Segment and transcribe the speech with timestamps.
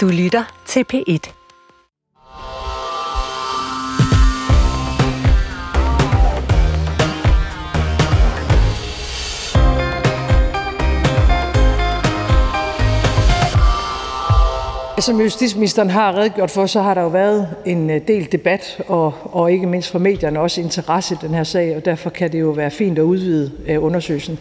[0.00, 1.30] Du lytter til P1.
[15.00, 19.14] Som justitsministeren har redegjort for, så har der jo været en øh, del debat og,
[19.22, 22.40] og ikke mindst fra medierne også interesse i den her sag, og derfor kan det
[22.40, 24.38] jo være fint at udvide øh, undersøgelsen.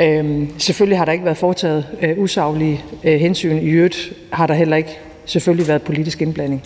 [0.00, 3.58] Øhm, selvfølgelig har der ikke været foretaget øh, usaglige øh, hensyn.
[3.58, 6.62] I øvrigt har der heller ikke selvfølgelig været politisk indblanding.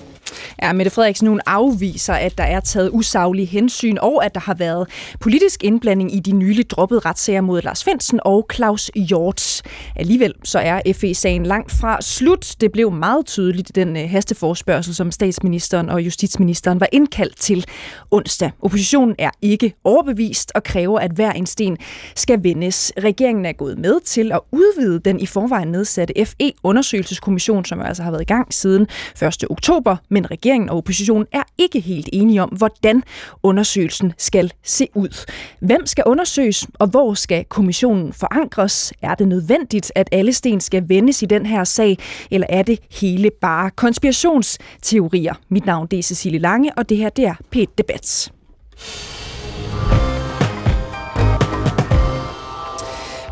[0.62, 4.54] Ja, Mette Frederiksen hun afviser, at der er taget usaglige hensyn, og at der har
[4.54, 4.88] været
[5.20, 9.62] politisk indblanding i de nyligt droppede retssager mod Lars Finsen og Claus Hjort.
[9.96, 12.54] Alligevel så er FE-sagen langt fra slut.
[12.60, 17.64] Det blev meget tydeligt i den øh, hasteforspørgsel, som statsministeren og justitsministeren var indkaldt til
[18.10, 18.50] onsdag.
[18.62, 21.76] Oppositionen er ikke overbevist og kræver, at hver en sten
[22.14, 22.92] skal vendes.
[22.98, 28.10] Regeringen er gået med til at udvide den i forvejen nedsatte FE-undersøgelseskommission, som altså har
[28.10, 28.86] været i gang siden
[29.22, 29.44] 1.
[29.50, 33.02] oktober, men regeringen og oppositionen er ikke helt enige om, hvordan
[33.42, 35.26] undersøgelsen skal se ud.
[35.60, 38.92] Hvem skal undersøges, og hvor skal kommissionen forankres?
[39.02, 41.98] Er det nødvendigt, at alle sten skal vendes i den her sag,
[42.30, 45.34] eller er det hele bare konspirationsteorier?
[45.48, 48.32] Mit navn er Cecilie Lange, og det her det er p Debat.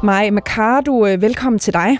[0.02, 1.98] Maj Mercado, øh, velkommen til dig.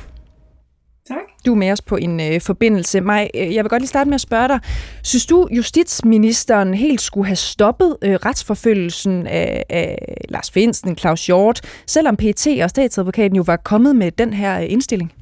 [1.08, 1.16] Tak.
[1.46, 3.00] Du er med os på en øh, forbindelse.
[3.00, 4.60] Maj, øh, jeg vil godt lige starte med at spørge dig.
[5.02, 11.60] Synes du, justitsministeren helt skulle have stoppet øh, retsforfølgelsen af, af Lars Finsen, Claus Hjort,
[11.86, 15.12] selvom PT og statsadvokaten jo var kommet med den her øh, indstilling?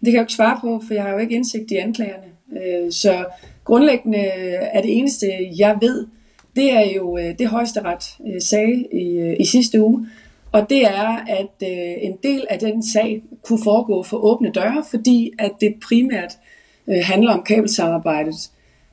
[0.00, 2.26] Det kan jeg jo ikke svare på, for jeg har jo ikke indsigt i anklagerne.
[2.52, 3.26] Øh, så
[3.64, 5.26] grundlæggende er det eneste,
[5.58, 6.06] jeg ved,
[6.56, 10.06] det er jo øh, det højesteret øh, sagde i, i sidste uge,
[10.52, 14.84] og det er, at øh, en del af den sag kunne foregå for åbne døre,
[14.90, 16.32] fordi at det primært
[16.88, 18.50] øh, handler om kabelsamarbejdet.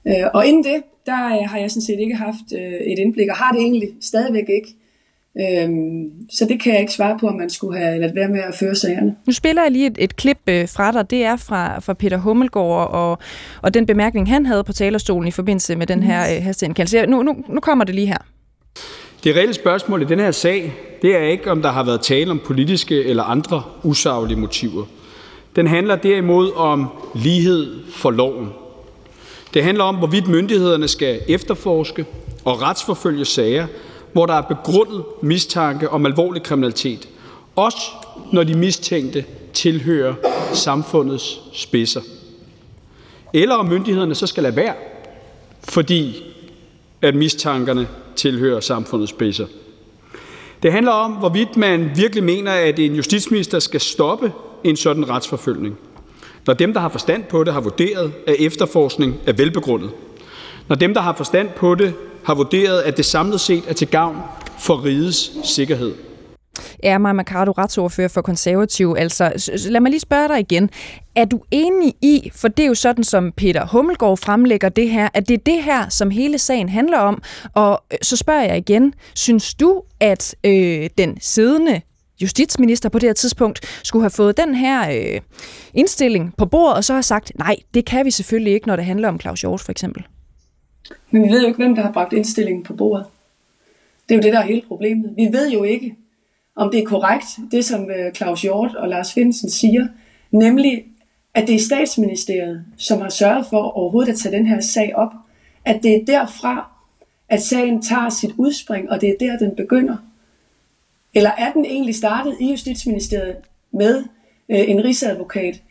[0.08, 3.30] Øh, og inden det, der øh, har jeg sådan set ikke haft øh, et indblik,
[3.30, 4.76] og har det egentlig stadigvæk ikke.
[5.40, 8.40] Øhm, så det kan jeg ikke svare på, om man skulle have ladet være med
[8.40, 9.16] at føre sagerne.
[9.28, 11.10] Nu spiller jeg lige et, et klip øh, fra dig.
[11.10, 13.18] Det er fra, fra Peter Hummelgaard og,
[13.62, 17.06] og den bemærkning, han havde på talerstolen i forbindelse med den her øh, hasteindkaldelse.
[17.06, 18.18] Nu, nu, nu kommer det lige her.
[19.24, 22.32] Det reelle spørgsmål i den her sag, det er ikke, om der har været tale
[22.32, 24.84] om politiske eller andre usaglige motiver.
[25.56, 28.50] Den handler derimod om lighed for loven.
[29.54, 32.06] Det handler om, hvorvidt myndighederne skal efterforske
[32.46, 33.68] og retsforfølge sager,
[34.14, 37.10] hvor der er begrundet mistanke om alvorlig kriminalitet,
[37.56, 37.78] også
[38.32, 40.14] når de mistænkte tilhører
[40.54, 42.02] samfundets spidser.
[43.34, 44.74] Eller om myndighederne så skal lade være,
[45.64, 46.24] fordi
[47.02, 49.46] at mistankerne tilhører samfundets spidser.
[50.64, 54.32] Det handler om, hvorvidt man virkelig mener, at en justitsminister skal stoppe
[54.64, 55.78] en sådan retsforfølgning,
[56.48, 59.90] når dem, der har forstand på det, har vurderet, at efterforskning er velbegrundet.
[60.68, 61.94] Når dem, der har forstand på det,
[62.24, 64.18] har vurderet, at det samlet set er til gavn
[64.60, 65.94] for rigets sikkerhed
[66.84, 68.96] er Maja Mercado, retsordfører for konservativ.
[68.98, 70.70] Altså, lad mig lige spørge dig igen.
[71.16, 75.10] Er du enig i, for det er jo sådan, som Peter Hummelgaard fremlægger det her,
[75.14, 77.22] at det er det her, som hele sagen handler om?
[77.54, 81.82] Og øh, så spørger jeg igen, synes du, at øh, den siddende
[82.22, 85.22] justitsminister på det her tidspunkt skulle have fået den her øh,
[85.74, 88.86] indstilling på bordet, og så har sagt, nej, det kan vi selvfølgelig ikke, når det
[88.86, 90.04] handler om Claus Hjort for eksempel?
[91.12, 93.06] Men vi ved jo ikke, hvem der har bragt indstillingen på bordet.
[94.10, 95.14] Det er jo det, der er hele problemet.
[95.16, 95.96] Vi ved jo ikke,
[96.58, 99.88] om det er korrekt, det som øh, Claus Hjort og Lars Finsen siger,
[100.32, 100.86] nemlig
[101.34, 105.12] at det er statsministeriet, som har sørget for overhovedet at tage den her sag op,
[105.66, 106.72] at det er derfra,
[107.30, 109.98] at sagen tager sit udspring, og det er der, den begynder.
[111.14, 113.36] Eller er den egentlig startet i Justitsministeriet
[113.72, 114.04] med
[114.50, 115.62] øh, en rigsadvokat?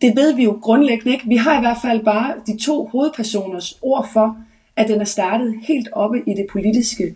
[0.00, 1.28] Det ved vi jo grundlæggende ikke.
[1.28, 4.36] Vi har i hvert fald bare de to hovedpersoners ord for,
[4.76, 7.14] at den er startet helt oppe i det politiske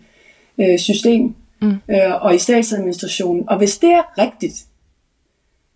[0.57, 1.77] øh, system mm.
[1.89, 3.49] øh, og i statsadministrationen.
[3.49, 4.65] Og hvis det er rigtigt,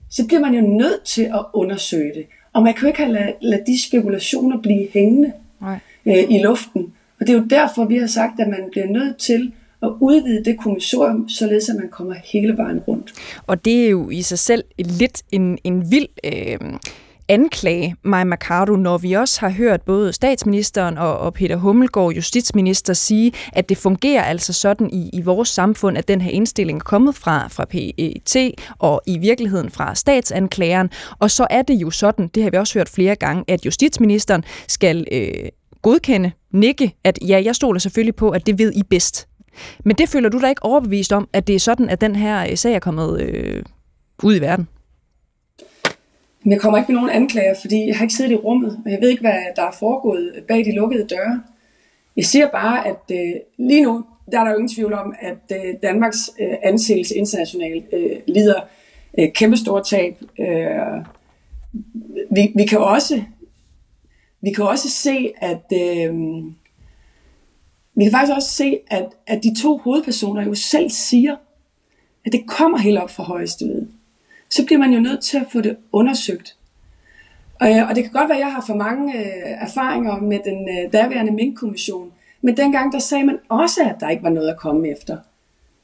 [0.09, 2.25] så bliver man jo nødt til at undersøge det.
[2.53, 5.33] Og man kan jo ikke have lade, lade de spekulationer blive hængende
[6.05, 6.93] øh, i luften.
[7.19, 10.43] Og det er jo derfor, vi har sagt, at man bliver nødt til at udvide
[10.45, 13.13] det kommissorium, således at man kommer hele vejen rundt.
[13.47, 16.59] Og det er jo i sig selv lidt en, en vild øh,
[17.29, 22.93] anklage Maja Mercado, når vi også har hørt både statsministeren og, og Peter Hummelgaard, justitsminister,
[22.93, 26.83] sige, at det fungerer altså sådan i, i vores samfund, at den her indstilling er
[26.83, 30.89] kommet fra, fra PET og i virkeligheden fra statsanklageren.
[31.19, 34.43] Og så er det jo sådan, det har vi også hørt flere gange, at justitsministeren
[34.67, 35.49] skal øh,
[35.81, 39.27] godkende, nikke, at ja, jeg stoler selvfølgelig på, at det ved I bedst.
[39.85, 42.43] Men det føler du da ikke overbevist om, at det er sådan, at den her
[42.51, 43.63] øh, sag er kommet øh,
[44.23, 44.67] ud i verden?
[46.43, 48.91] Men jeg kommer ikke med nogen anklager, fordi jeg har ikke siddet i rummet, og
[48.91, 51.43] jeg ved ikke, hvad der er foregået bag de lukkede døre.
[52.17, 55.57] Jeg siger bare, at øh, lige nu, der er der jo ingen tvivl om, at
[55.57, 58.61] øh, Danmarks øh, anseelse internationalt øh, lider
[59.19, 60.17] øh, kæmpestort tab.
[60.39, 61.05] Øh,
[62.31, 63.21] vi, vi, kan også,
[64.41, 66.15] vi kan også se, at øh,
[67.95, 71.35] vi kan faktisk også se, at, at de to hovedpersoner jo selv siger,
[72.25, 73.87] at det kommer helt op fra højeste ved.
[74.49, 76.55] Så bliver man jo nødt til at få det undersøgt.
[77.59, 80.39] Og, øh, og det kan godt være, at jeg har for mange øh, erfaringer med
[80.45, 82.11] den øh, daværende minkkommission,
[82.41, 85.17] men dengang der sagde man også, at der ikke var noget at komme efter.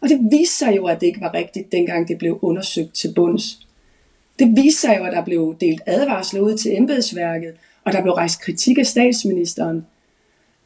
[0.01, 3.13] Og det viste sig jo, at det ikke var rigtigt, dengang det blev undersøgt til
[3.15, 3.67] bunds.
[4.39, 7.53] Det viste sig jo, at der blev delt advarsler ud til embedsværket,
[7.83, 9.85] og der blev rejst kritik af statsministeren.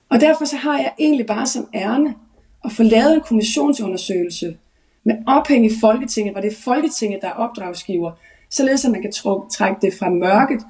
[0.10, 2.16] Og derfor så har jeg egentlig bare som ærne
[2.66, 4.58] at få lavet en kommissionsundersøgelse
[5.04, 8.12] med ophæng i Folketinget, hvor det er Folketinget, der er opdragsgiver,
[8.50, 9.12] således at man kan
[9.52, 10.62] trække det fra mørket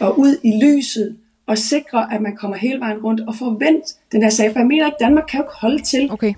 [0.00, 1.16] og ud i lyset,
[1.46, 4.52] og sikre, at man kommer hele vejen rundt og forvent den her sag.
[4.52, 6.34] For jeg mener ikke, Danmark kan jo ikke holde til, okay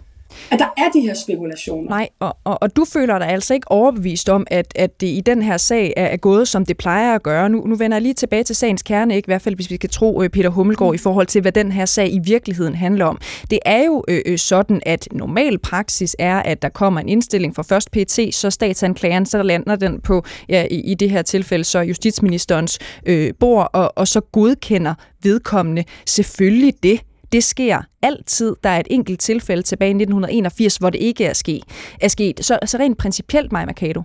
[0.51, 1.89] at der er de her spekulationer.
[1.89, 5.23] Nej, og, og, og du føler dig altså ikke overbevist om, at, at det i
[5.27, 7.49] den her sag er, er gået, som det plejer at gøre.
[7.49, 9.27] Nu, nu vender jeg lige tilbage til sagens kerne, ikke?
[9.27, 10.95] i hvert fald hvis vi skal tro øh, Peter Hummelgaard, mm.
[10.95, 13.21] i forhold til, hvad den her sag i virkeligheden handler om.
[13.51, 17.57] Det er jo øh, øh, sådan, at normal praksis er, at der kommer en indstilling
[17.57, 21.65] fra først PT, så statsanklageren, så lander den på, ja, i, i det her tilfælde,
[21.65, 27.01] så justitsministerens øh, bord, og, og så godkender vedkommende selvfølgelig det,
[27.33, 28.57] det sker altid.
[28.63, 31.65] Der er et enkelt tilfælde tilbage i 1981, hvor det ikke er, sket.
[32.01, 32.45] er sket.
[32.45, 34.03] Så, så rent principielt, Maja Mercado,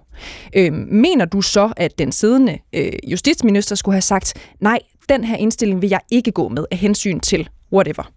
[0.55, 4.79] øh, mener du så, at den siddende øh, justitsminister skulle have sagt, nej,
[5.09, 8.11] den her indstilling vil jeg ikke gå med af hensyn til whatever?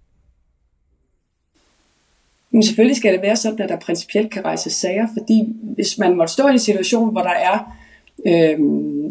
[2.50, 5.42] Men selvfølgelig skal det være sådan, at der principielt kan rejse sager, fordi
[5.74, 7.78] hvis man måtte stå i en situation, hvor der er
[8.26, 8.58] øh,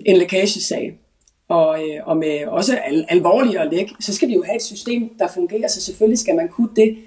[0.06, 0.98] en lækagesag,
[1.50, 5.10] og, øh, og med også al, alvorligere læk, så skal vi jo have et system,
[5.20, 6.98] der fungerer, så selvfølgelig skal man kunne det.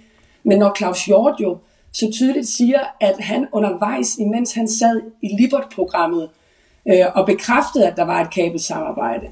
[0.45, 1.59] Men når Claus Hjort jo
[1.93, 6.29] så tydeligt siger, at han undervejs, imens han sad i Libert-programmet,
[6.89, 9.27] øh, og bekræftede, at der var et kabelsamarbejde,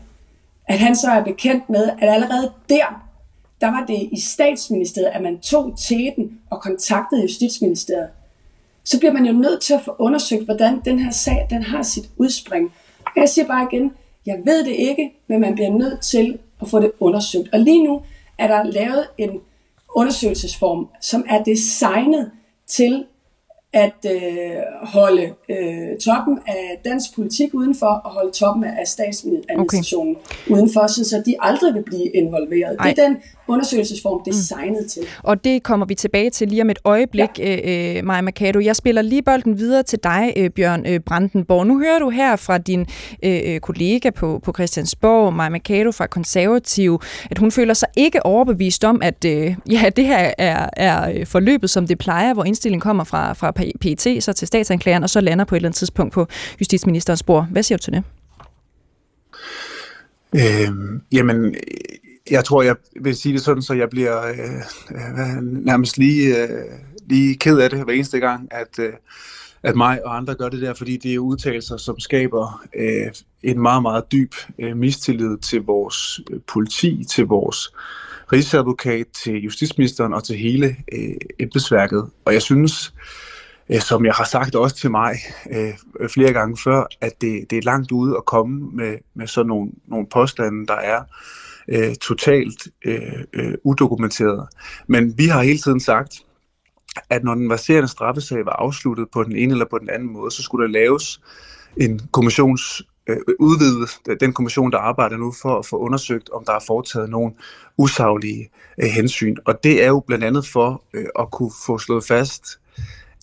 [0.68, 3.04] at han så er bekendt med, at allerede der,
[3.60, 8.08] der var det i statsministeriet, at man tog teten og kontaktede Justitsministeriet.
[8.84, 11.82] Så bliver man jo nødt til at få undersøgt, hvordan den her sag den har
[11.82, 12.72] sit udspring.
[13.06, 13.92] Og jeg siger bare igen,
[14.28, 17.48] jeg ved det ikke, men man bliver nødt til at få det undersøgt.
[17.52, 18.02] Og lige nu
[18.38, 19.30] er der lavet en
[19.96, 22.30] undersøgelsesform, som er designet
[22.66, 23.04] til
[23.72, 24.52] at øh,
[24.82, 30.52] holde øh, toppen af dansk politik udenfor, og holde toppen af statsadministrationen okay.
[30.54, 32.76] udenfor, så de aldrig vil blive involveret.
[32.78, 32.90] Ej.
[32.90, 33.16] Det er den
[33.48, 34.88] undersøgelsesform designet mm.
[34.88, 35.02] til.
[35.22, 37.98] Og det kommer vi tilbage til lige om et øjeblik, ja.
[37.98, 38.60] øh, Maja Mercado.
[38.60, 41.66] Jeg spiller lige bolden videre til dig, øh, Bjørn øh, Brandenborg.
[41.66, 42.86] Nu hører du her fra din
[43.22, 47.00] øh, øh kollega på, på Christiansborg, Maja Mercado fra Konservativ,
[47.30, 51.26] at hun føler sig ikke overbevist om, at øh, ja, det her er, er øh,
[51.26, 53.50] forløbet, som det plejer, hvor indstillingen kommer fra, fra
[53.80, 56.26] PET så til statsanklageren, og så lander på et eller andet tidspunkt på
[56.60, 57.46] justitsministerens bord.
[57.50, 58.02] Hvad siger du til det?
[60.34, 61.54] Øhm, jamen,
[62.30, 66.64] jeg tror, jeg vil sige det sådan, så jeg bliver øh, øh, nærmest lige, øh,
[67.06, 68.92] lige ked af det hver eneste gang, at, øh,
[69.62, 73.60] at mig og andre gør det der, fordi det er udtalelser, som skaber øh, en
[73.60, 77.72] meget, meget dyb øh, mistillid til vores øh, politi, til vores
[78.32, 82.10] rigsadvokat, til justitsministeren og til hele øh, embedsværket.
[82.24, 82.94] Og jeg synes,
[83.68, 85.16] øh, som jeg har sagt også til mig
[85.50, 89.48] øh, flere gange før, at det, det er langt ude at komme med, med sådan
[89.48, 91.02] nogle, nogle påstande, der er
[91.68, 94.48] øh, totalt øh, øh, udokumenteret.
[94.86, 96.22] Men vi har hele tiden sagt,
[97.10, 100.30] at når den verserende straffesag var afsluttet på den ene eller på den anden måde,
[100.30, 101.20] så skulle der laves
[101.76, 106.52] en kommissions øh, udvide den kommission, der arbejder nu for at få undersøgt, om der
[106.52, 107.32] er foretaget nogle
[107.78, 108.50] usaglige
[108.82, 109.36] øh, hensyn.
[109.44, 112.60] Og det er jo blandt andet for øh, at kunne få slået fast,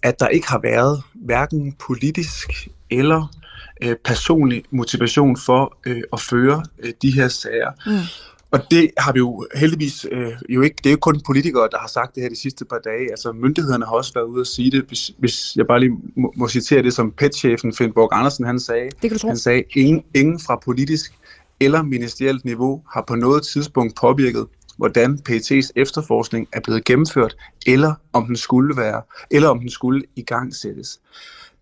[0.03, 3.27] at der ikke har været hverken politisk eller
[3.81, 7.71] øh, personlig motivation for øh, at føre øh, de her sager.
[7.85, 7.99] Mm.
[8.51, 11.77] Og det har vi jo heldigvis øh, jo ikke, det er jo kun politikere, der
[11.77, 13.09] har sagt det her de sidste par dage.
[13.09, 16.33] Altså myndighederne har også været ude at sige det, hvis, hvis jeg bare lige må,
[16.37, 18.85] må citere det, som PET-chefen Finn Borg Andersen han sagde.
[18.85, 19.27] Det kan du tro.
[19.27, 21.13] Han sagde, ingen, ingen fra politisk
[21.59, 24.47] eller ministerielt niveau har på noget tidspunkt påvirket,
[24.77, 27.35] hvordan PET's efterforskning er blevet gennemført,
[27.67, 30.99] eller om den skulle være, eller om den skulle i gang sættes.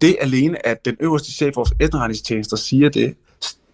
[0.01, 3.15] Det alene, at den øverste chef for vores efterretningstjenester siger det,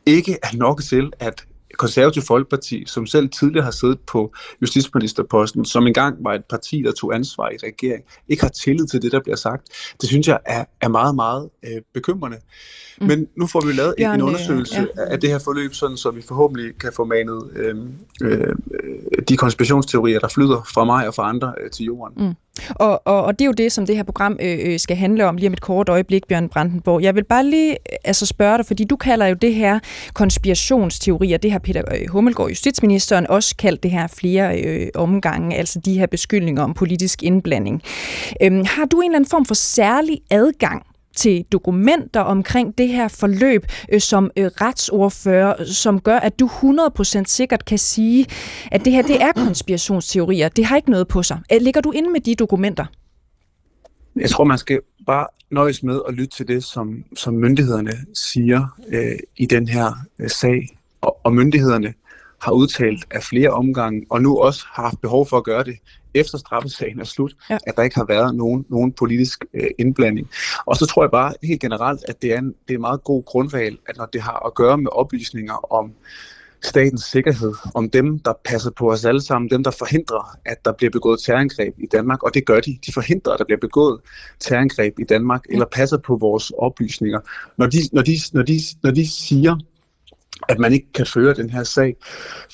[0.05, 1.45] ikke er nok til, at
[1.79, 6.91] konservativ folkeparti, som selv tidligere har siddet på justitsministerposten, som engang var et parti, der
[6.91, 9.63] tog ansvar i regering, ikke har tillid til det, der bliver sagt,
[10.01, 12.37] det synes jeg er, er meget, meget øh, bekymrende.
[13.01, 13.07] Mm.
[13.07, 15.03] Men nu får vi lavet Bjørn, en undersøgelse ja.
[15.13, 17.75] af det her forløb, sådan, så vi forhåbentlig kan få manet øh,
[18.21, 18.53] øh,
[19.29, 22.27] de konspirationsteorier, der flyder fra mig og fra andre øh, til jorden.
[22.27, 22.33] Mm.
[22.69, 25.25] Og, og, og det er jo det, som det her program øh, øh, skal handle
[25.25, 27.01] om lige om et kort øjeblik, Bjørn Brandenborg.
[27.01, 29.79] Jeg vil bare lige øh, altså spørge dig, fordi du kalder jo det her
[30.13, 35.79] konspirationsteorier, det har Peter øh, Hummelgaard, justitsministeren, også kaldt det her flere øh, omgange, altså
[35.79, 37.81] de her beskyldninger om politisk indblanding.
[38.41, 40.83] Øhm, har du en eller anden form for særlig adgang
[41.15, 47.23] til dokumenter omkring det her forløb øh, som øh, retsordfører, som gør, at du 100%
[47.25, 48.25] sikkert kan sige,
[48.71, 50.49] at det her det er konspirationsteorier.
[50.49, 51.39] Det har ikke noget på sig.
[51.53, 52.85] Øh, ligger du inde med de dokumenter?
[54.15, 58.77] Jeg tror, man skal bare nøjes med at lytte til det, som, som myndighederne siger
[58.87, 60.67] øh, i den her øh, sag.
[61.01, 61.93] Og, og myndighederne
[62.41, 65.75] har udtalt af flere omgange, og nu også har haft behov for at gøre det
[66.13, 67.57] efter straffesagen er slut, ja.
[67.67, 70.29] at der ikke har været nogen, nogen politisk øh, indblanding.
[70.65, 73.03] Og så tror jeg bare helt generelt, at det er en, det er en meget
[73.03, 75.91] god grundvalg, at når det har at gøre med oplysninger om
[76.63, 80.71] statens sikkerhed, om dem, der passer på os alle sammen, dem, der forhindrer, at der
[80.71, 82.77] bliver begået terrorangreb i Danmark, og det gør de.
[82.85, 83.99] De forhindrer, at der bliver begået
[84.39, 87.19] terrorangreb i Danmark, eller passer på vores oplysninger.
[87.57, 89.57] Når de, når de, når de, når de siger,
[90.49, 91.95] at man ikke kan føre den her sag,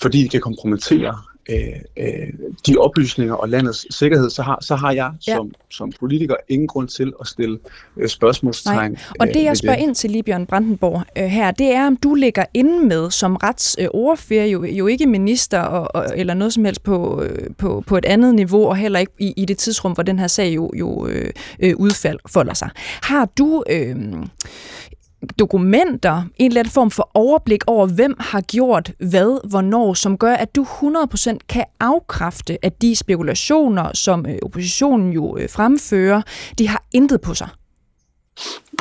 [0.01, 1.17] fordi det kan kompromittere
[1.49, 1.57] øh,
[1.97, 2.27] øh,
[2.67, 5.35] de oplysninger og landets sikkerhed, så har, så har jeg ja.
[5.35, 7.59] som, som politiker ingen grund til at stille
[7.97, 8.91] øh, spørgsmålstegn.
[8.91, 9.01] Nej.
[9.19, 9.83] Og det jeg spørger det.
[9.83, 13.35] ind til lige, Bjørn Brandenborg, øh, her, det er, om du ligger inde med som
[13.35, 17.97] retsordfører, jo, jo ikke minister og, og, eller noget som helst på, øh, på, på
[17.97, 20.71] et andet niveau, og heller ikke i, i det tidsrum, hvor den her sag jo,
[20.75, 22.69] jo øh, øh udfolder sig.
[23.01, 23.63] Har du...
[23.69, 23.95] Øh,
[25.39, 30.33] dokumenter, en eller anden form for overblik over, hvem har gjort hvad, hvornår, som gør,
[30.33, 36.21] at du 100% kan afkræfte, at de spekulationer, som øh, oppositionen jo øh, fremfører,
[36.59, 37.47] de har intet på sig.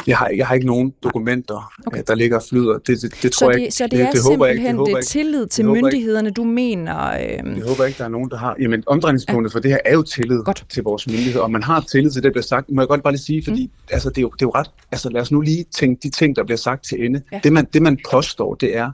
[0.06, 2.02] Jeg har, jeg har ikke nogen dokumenter, okay.
[2.06, 2.73] der ligger og flyder.
[2.73, 4.96] Det, det, det tror så det, jeg Så det, det er det, simpelthen det, det,
[4.96, 6.37] det tillid til myndighederne, ikke.
[6.37, 7.12] du mener...
[7.12, 7.58] Øh...
[7.58, 8.56] Jeg håber ikke, der er nogen, der har...
[8.61, 9.56] Jamen, omdrejningspunktet ja.
[9.56, 10.64] for det her er jo tillid Godt.
[10.68, 12.70] til vores myndigheder, og man har tillid til det, der bliver sagt.
[12.70, 13.73] Må jeg godt bare lige sige, fordi mm.
[13.90, 14.70] altså, det, er jo, det er jo ret...
[14.92, 17.23] Altså, lad os nu lige tænke de ting, der bliver sagt til ende.
[17.32, 17.40] Ja.
[17.44, 18.90] Det, man, det, man påstår, det er,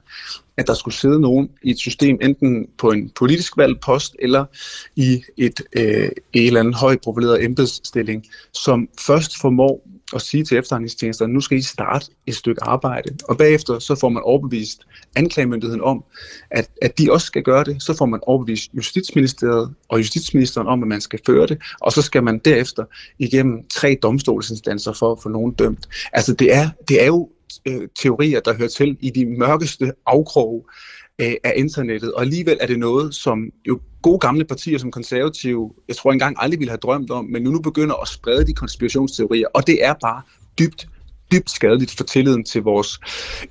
[0.57, 4.45] at der skulle sidde nogen i et system, enten på en politisk valgt post, eller
[4.97, 5.83] i et, øh,
[6.33, 11.59] et eller andet højt profileret embedsstilling, som først formår og sige til efterretningstjenesterne, nu skal
[11.59, 14.87] I starte et stykke arbejde, og bagefter så får man overbevist
[15.17, 16.05] anklagemyndigheden om,
[16.51, 20.83] at, at de også skal gøre det, så får man overbevist Justitsministeriet og Justitsministeren om,
[20.83, 22.85] at man skal føre det, og så skal man derefter
[23.19, 25.89] igennem tre domstolsinstanser for at få nogen dømt.
[26.13, 27.29] Altså det er, det er jo
[27.67, 30.63] øh, teorier, der hører til i de mørkeste afkroge
[31.21, 35.73] øh, af internettet, og alligevel er det noget, som jo gode gamle partier som konservative,
[35.89, 38.53] jeg tror engang aldrig ville have drømt om, men nu, nu begynder at sprede de
[38.53, 40.23] konspirationsteorier, og det er bare
[40.59, 40.89] dybt
[41.33, 43.01] dybt skadeligt for tilliden til vores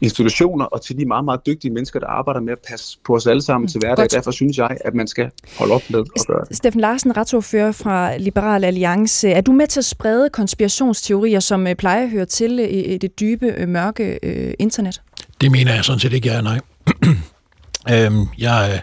[0.01, 3.27] institutioner og til de meget, meget dygtige mennesker, der arbejder med at passe på os
[3.27, 4.03] alle sammen mm, til hverdag.
[4.03, 4.11] Godt.
[4.11, 6.57] Derfor synes jeg, at man skal holde op med at gøre det.
[6.57, 9.29] Steffen Larsen, retsordfører fra Liberal Alliance.
[9.29, 13.19] Er du med til at sprede konspirationsteorier, som øh, plejer at høre til i det
[13.19, 15.01] dybe, øh, mørke øh, internet?
[15.41, 16.59] Det mener jeg sådan set ikke, jeg er nej.
[17.89, 18.79] øhm, jeg øh,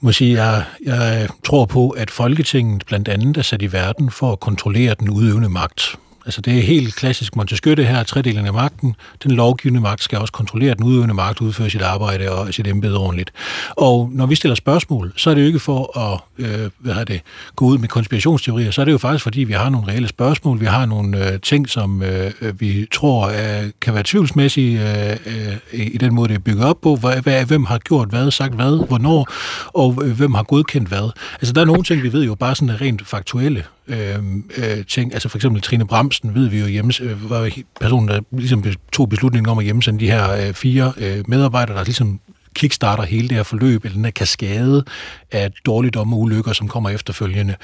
[0.00, 4.10] må sige, jeg, jeg øh, tror på, at Folketinget blandt andet er sat i verden
[4.10, 5.96] for at kontrollere den udøvende magt.
[6.28, 8.96] Altså det er helt klassisk Montesquieu det her, tredelingen af magten.
[9.22, 12.98] Den lovgivende magt skal også kontrollere den udøvende magt, udfører sit arbejde og sit embede
[12.98, 13.32] ordentligt.
[13.70, 17.04] Og når vi stiller spørgsmål, så er det jo ikke for at øh, hvad har
[17.04, 17.20] det,
[17.56, 20.60] gå ud med konspirationsteorier, så er det jo faktisk fordi, vi har nogle reelle spørgsmål,
[20.60, 25.56] vi har nogle øh, ting, som øh, vi tror øh, kan være tvivlsmæssige øh, øh,
[25.72, 26.96] i den måde, det er bygget op på.
[26.96, 29.28] Hvad, hvad, hvem har gjort hvad, sagt hvad, hvornår,
[29.66, 31.10] og øh, hvem har godkendt hvad.
[31.34, 34.18] Altså der er nogle ting, vi ved jo bare sådan rent faktuelle øh,
[34.56, 35.12] øh, ting.
[35.12, 39.08] Altså for eksempel Trine Bramsen ved vi jo hjemme, øh, var personen, der ligesom tog
[39.08, 42.20] beslutningen om at hjemsende de her øh, fire øh, medarbejdere, der ligesom
[42.58, 44.84] kickstarter hele det her forløb, eller den her kaskade
[45.32, 47.54] af dårligdomme og ulykker, som kommer efterfølgende.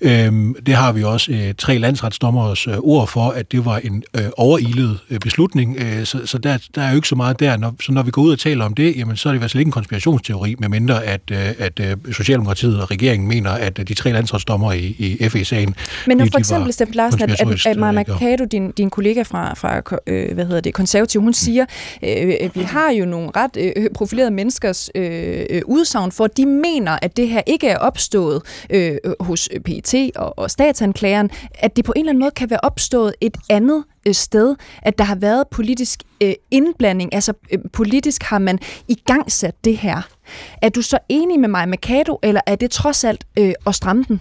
[0.00, 4.02] Øhm, det har vi også øh, tre landsretsdommers øh, ord for, at det var en
[4.16, 7.56] øh, overilet øh, beslutning, øh, så, så der, der er jo ikke så meget der.
[7.56, 9.40] Når, så når vi går ud og taler om det, jamen, så er det i
[9.40, 13.78] hvert fald ikke en konspirationsteori, medmindre at, øh, at øh, Socialdemokratiet og regeringen mener, at
[13.78, 15.74] øh, de tre landsretsdommer i, i FE-sagen...
[16.06, 19.54] Men når for eksempel, Steffen Larsen, at, at, at Maja Mercado, din, din kollega fra,
[19.54, 21.64] fra øh, hvad hedder det, konservativ, hun siger,
[22.02, 26.46] øh, vi har jo nogle ret øh, profilerede menneskers øh, øh, udsagn for, at de
[26.46, 31.76] mener, at det her ikke er opstået øh, hos øh, PET og, og statsanklageren, at
[31.76, 35.04] det på en eller anden måde kan være opstået et andet øh, sted, at der
[35.04, 40.08] har været politisk øh, indblanding, altså øh, politisk har man igangsat det her.
[40.62, 44.04] Er du så enig med mig, Mercado, eller er det trods alt øh, at stramme
[44.08, 44.20] den?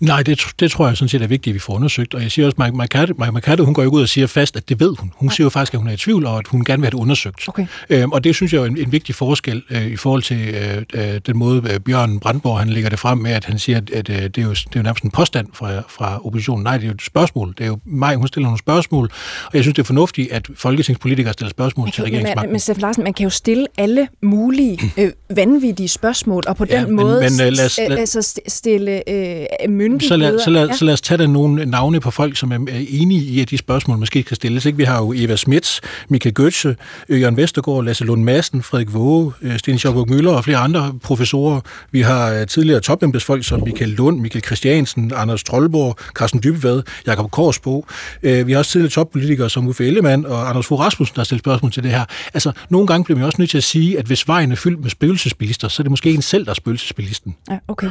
[0.00, 2.14] Nej, det, det tror jeg sådan set er vigtigt, at vi får undersøgt.
[2.14, 4.68] Og jeg siger også, at Mike McCarthy, hun går jo ud og siger fast, at
[4.68, 5.12] det ved hun.
[5.16, 5.34] Hun Nej.
[5.34, 7.02] siger jo faktisk, at hun er i tvivl, og at hun gerne vil have det
[7.02, 7.48] undersøgt.
[7.48, 7.66] Okay.
[7.90, 10.82] Øhm, og det synes jeg er en, en vigtig forskel øh, i forhold til øh,
[10.94, 13.90] øh, den måde, øh, Bjørn Brandborg han lægger det frem med, at han siger, at,
[13.90, 16.64] at øh, det, er jo, det er jo nærmest en påstand fra, fra oppositionen.
[16.64, 17.54] Nej, det er jo et spørgsmål.
[17.58, 19.10] Det er jo mig, hun stiller nogle spørgsmål,
[19.44, 22.52] og jeg synes, det er fornuftigt, at folketingspolitikere stiller spørgsmål okay, til regeringsmagten.
[22.52, 26.80] Men, Steffen Larsen, man kan jo stille alle mulige øh, vanvittige spørgsmål, og på ja,
[26.80, 27.98] den men, måde men, øh, lad os, lad...
[27.98, 30.08] altså stille øh, myndigheder.
[30.08, 30.76] Så lad, så, lad, ja.
[30.76, 33.58] så lad os tage der nogle navne på folk, som er enige i, at de
[33.58, 34.66] spørgsmål måske kan stilles.
[34.66, 34.76] Ikke?
[34.76, 36.74] Vi har jo Eva Smits, Michael Götze,
[37.10, 41.60] Jørgen Vestergaard, Lasse Lund Madsen, Frederik Våge, øh, Sten Schaubuk Møller og flere andre professorer.
[41.90, 47.30] Vi har øh, tidligere topembedsfolk som Michael Lund, Michael Christiansen, Anders Trollborg, Carsten Dybvad, Jakob
[47.30, 47.86] Korsbo.
[48.22, 51.24] Øh, vi har også tidligere toppolitikere som Uffe Ellemann og Anders Fogh Rasmussen, der har
[51.24, 52.04] stillet spørgsmål til det her.
[52.34, 54.82] Altså, nogle gange bliver man også nødt til at sige, at hvis vejen er fyldt
[54.82, 57.36] med spøgelsesbilister, så er det måske en selv, der er spøgelsesbilisten.
[57.50, 57.90] Ja, okay.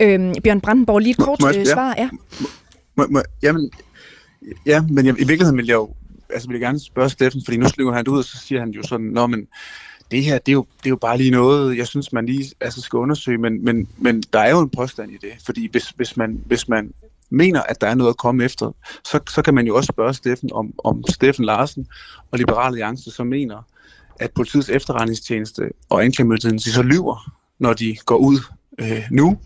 [0.00, 1.64] Øhm, Bjørn Brandenborg, lige et kort må, må, ja.
[1.64, 1.94] svar.
[1.98, 2.10] Ja.
[2.96, 3.70] Må, må, jamen,
[4.66, 5.94] ja, men jeg, i virkeligheden vil jeg jo
[6.32, 8.60] altså vil jeg gerne spørge Steffen, fordi nu slynger han det ud, og så siger
[8.60, 9.48] han jo sådan, Nå, men
[10.10, 12.52] det her, det er, jo, det er jo bare lige noget, jeg synes, man lige
[12.60, 15.88] altså skal undersøge, men, men, men der er jo en påstand i det, fordi hvis,
[15.88, 16.92] hvis, man, hvis man
[17.30, 18.72] mener, at der er noget at komme efter,
[19.04, 21.86] så, så kan man jo også spørge Steffen, om, om Steffen Larsen
[22.30, 23.66] og Liberale Alliance så mener,
[24.20, 28.38] at politiets efterretningstjeneste og anklagemyndigheden så lyver, når de går ud
[28.78, 29.38] øh, nu,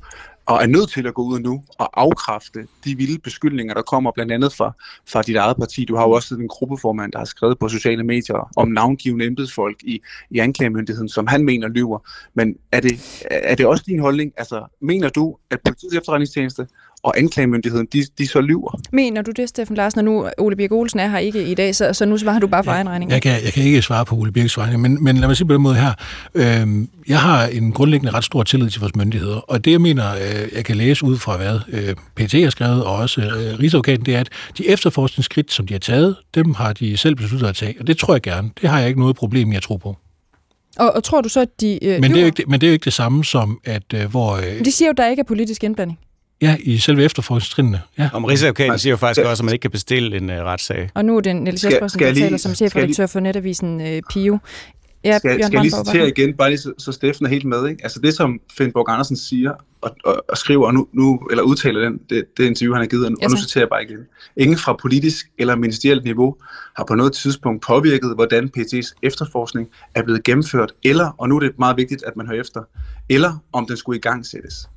[0.46, 4.10] og er nødt til at gå ud nu og afkræfte de vilde beskyldninger, der kommer
[4.10, 4.72] blandt andet fra,
[5.06, 5.84] fra dit eget parti.
[5.84, 9.82] Du har jo også en gruppeformand, der har skrevet på sociale medier om navngivende embedsfolk
[9.82, 10.00] i,
[10.30, 11.98] i anklagemyndigheden, som han mener lyver.
[12.34, 14.32] Men er det, er det også din holdning?
[14.36, 16.66] Altså, mener du, at politiets efterretningstjeneste
[17.06, 18.80] og anklagemyndigheden, de, de så lyver.
[18.92, 21.74] Mener du det, Steffen Larsen, og nu Ole Birk Olsen er her ikke i dag,
[21.74, 23.10] så, så nu svarer du bare for ja, egen regning?
[23.10, 25.46] Jeg kan, jeg kan ikke svare på Ole Birks vegne, men, men lad mig sige
[25.46, 25.92] på den måde her.
[26.34, 30.14] Øh, jeg har en grundlæggende ret stor tillid til vores myndigheder, og det jeg mener,
[30.14, 34.06] øh, jeg kan læse ud fra hvad øh, PT har skrevet, og også øh, Rigsadvokaten,
[34.06, 37.54] det er, at de efterforskningsskridt, som de har taget, dem har de selv besluttet at
[37.54, 38.50] tage, og det tror jeg gerne.
[38.60, 39.96] Det har jeg ikke noget problem med at tro på.
[40.78, 41.84] Og, og tror du så, at de...
[41.84, 43.94] Øh, men, det er jo ikke, men det er jo ikke det samme som, at
[43.94, 44.36] øh, hvor...
[44.36, 45.98] Øh, de siger jo, at der ikke er politisk indblanding.
[46.42, 47.82] Ja, i selve efterforskningstrinene.
[47.98, 48.10] Ja.
[48.12, 50.90] Om Rigsadvokaten siger jo faktisk også, at man ikke kan bestille en uh, retssag.
[50.94, 54.38] Og nu er det Niels Jespersen, der taler som chefredaktør for netavisen uh, Pio.
[55.04, 57.68] Ja, skal, skal jeg lige citere igen, bare lige så, så Steffen er helt med.
[57.68, 57.82] Ikke?
[57.82, 61.42] Altså det, som Finn Borg Andersen siger og, og, og skriver, og nu, nu, eller
[61.42, 63.68] udtaler den, det, det interview, han har givet, og nu, ja, og nu citerer jeg
[63.68, 63.98] bare igen.
[64.36, 66.36] Ingen fra politisk eller ministerielt niveau
[66.76, 71.40] har på noget tidspunkt påvirket, hvordan PT's efterforskning er blevet gennemført, eller, og nu er
[71.40, 72.62] det meget vigtigt, at man hører efter,
[73.08, 74.68] eller om den skulle i gang sættes.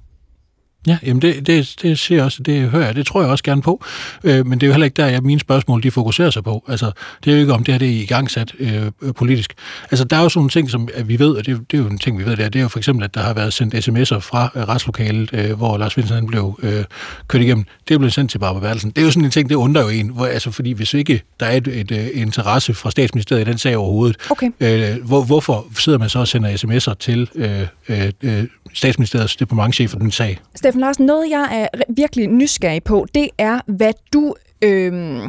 [0.87, 3.43] Ja, jamen det, det, det ser jeg også, det hører jeg, det tror jeg også
[3.43, 3.83] gerne på,
[4.23, 6.63] øh, men det er jo heller ikke der, jeg mine spørgsmål, de fokuserer sig på.
[6.67, 6.91] Altså,
[7.25, 9.53] det er jo ikke om det her, det er i gang sat øh, politisk.
[9.91, 11.89] Altså, der er jo sådan nogle ting, som vi ved, og det, det er jo
[11.89, 13.53] en ting, vi ved, det er, det er jo for eksempel, at der har været
[13.53, 16.83] sendt sms'er fra øh, retslokalet, øh, hvor Lars Finsen blev øh,
[17.27, 17.65] kørt igennem.
[17.87, 18.91] Det er blevet sendt til Barbara Bertelsen.
[18.91, 21.21] Det er jo sådan en ting, det undrer jo en, hvor, altså, fordi hvis ikke
[21.39, 24.49] der er et, et, et interesse fra statsministeriet i den sag overhovedet, okay.
[24.59, 29.99] øh, hvor, hvorfor sidder man så og sender sms'er til øh, øh, statsministeriets departementchef for
[29.99, 30.39] den sag?
[30.69, 35.21] Steffen Larsen, noget jeg er virkelig nysgerrig på, det er, hvad du øh,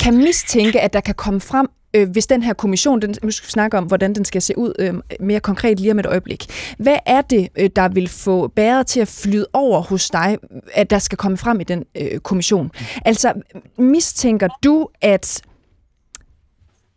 [0.00, 3.46] kan mistænke, at der kan komme frem, øh, hvis den her kommission, den, nu skal
[3.46, 6.46] vi snakke om, hvordan den skal se ud øh, mere konkret lige om et øjeblik.
[6.78, 10.38] Hvad er det, øh, der vil få bæret til at flyde over hos dig,
[10.74, 12.70] at der skal komme frem i den øh, kommission?
[13.04, 13.32] Altså,
[13.78, 15.42] mistænker du, at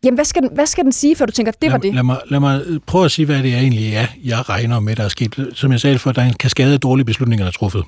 [0.04, 1.94] Jamen, hvad skal, den, hvad skal den sige, før du tænker, det lad, var det?
[1.96, 5.04] Lad mig, lad mig prøve at sige, hvad det egentlig er, jeg regner med, der
[5.04, 5.50] er sket.
[5.54, 7.84] Som jeg sagde før, der er en kaskade af dårlige beslutninger, der er truffet.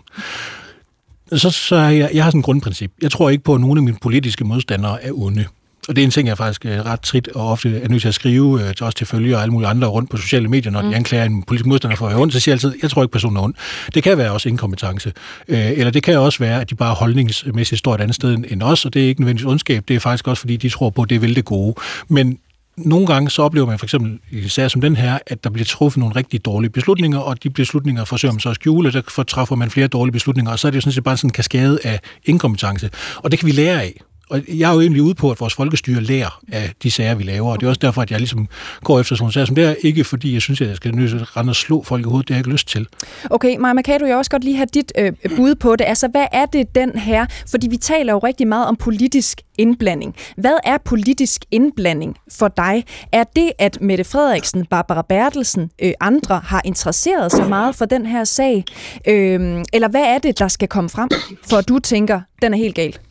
[1.34, 2.92] Så, så jeg, jeg har sådan et grundprincip.
[3.02, 5.46] Jeg tror ikke på, at nogen af mine politiske modstandere er onde.
[5.88, 8.08] Og det er en ting, jeg faktisk er ret trit og ofte er nødt til
[8.08, 10.82] at skrive øh, også til følge og alle mulige andre rundt på sociale medier, når
[10.82, 10.90] mm.
[10.90, 13.04] de anklager en politisk modstander for at være ond, så siger jeg altid, jeg tror
[13.04, 13.54] ikke personen er ond.
[13.94, 15.14] Det kan være også inkompetence.
[15.48, 18.64] Øh, eller det kan også være, at de bare holdningsmæssigt står et andet sted end
[18.64, 21.02] os, og det er ikke nødvendigvis ondskab, det er faktisk også, fordi de tror på,
[21.02, 21.76] at det vil det gode.
[22.08, 22.38] Men
[22.78, 25.66] nogle gange så oplever man for eksempel i sager som den her, at der bliver
[25.66, 29.56] truffet nogle rigtig dårlige beslutninger, og de beslutninger forsøger man så at skjule, der træffer
[29.56, 31.80] man flere dårlige beslutninger, og så er det jo sådan set bare sådan en kaskade
[31.84, 32.90] af inkompetence.
[33.18, 35.54] Og det kan vi lære af og jeg er jo egentlig ude på, at vores
[35.54, 38.48] folkestyre lærer af de sager, vi laver, og det er også derfor, at jeg ligesom
[38.84, 40.96] går efter sådan nogle sager som det er, ikke fordi jeg synes, at jeg skal
[40.96, 42.88] nødt rende og slå folk i hovedet, det har jeg ikke lyst til.
[43.30, 45.86] Okay, Maja Mercado, jeg også godt lige have dit øh, bud på det.
[45.86, 47.26] Altså, hvad er det den her?
[47.52, 50.16] Fordi vi taler jo rigtig meget om politisk indblanding.
[50.38, 52.86] Hvad er politisk indblanding for dig?
[53.12, 58.06] Er det, at Mette Frederiksen, Barbara Bertelsen, øh, andre har interesseret sig meget for den
[58.06, 58.64] her sag?
[59.08, 61.10] Øh, eller hvad er det, der skal komme frem,
[61.50, 63.02] for at du tænker, den er helt galt?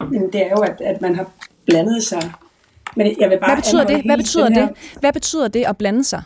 [0.00, 1.26] Jamen, det er jo, at, at man har
[1.66, 2.32] blandet sig.
[2.96, 4.02] Men jeg vil bare Hvad betyder det?
[4.04, 4.68] Hvad betyder det?
[5.00, 6.22] Hvad betyder det at blande sig?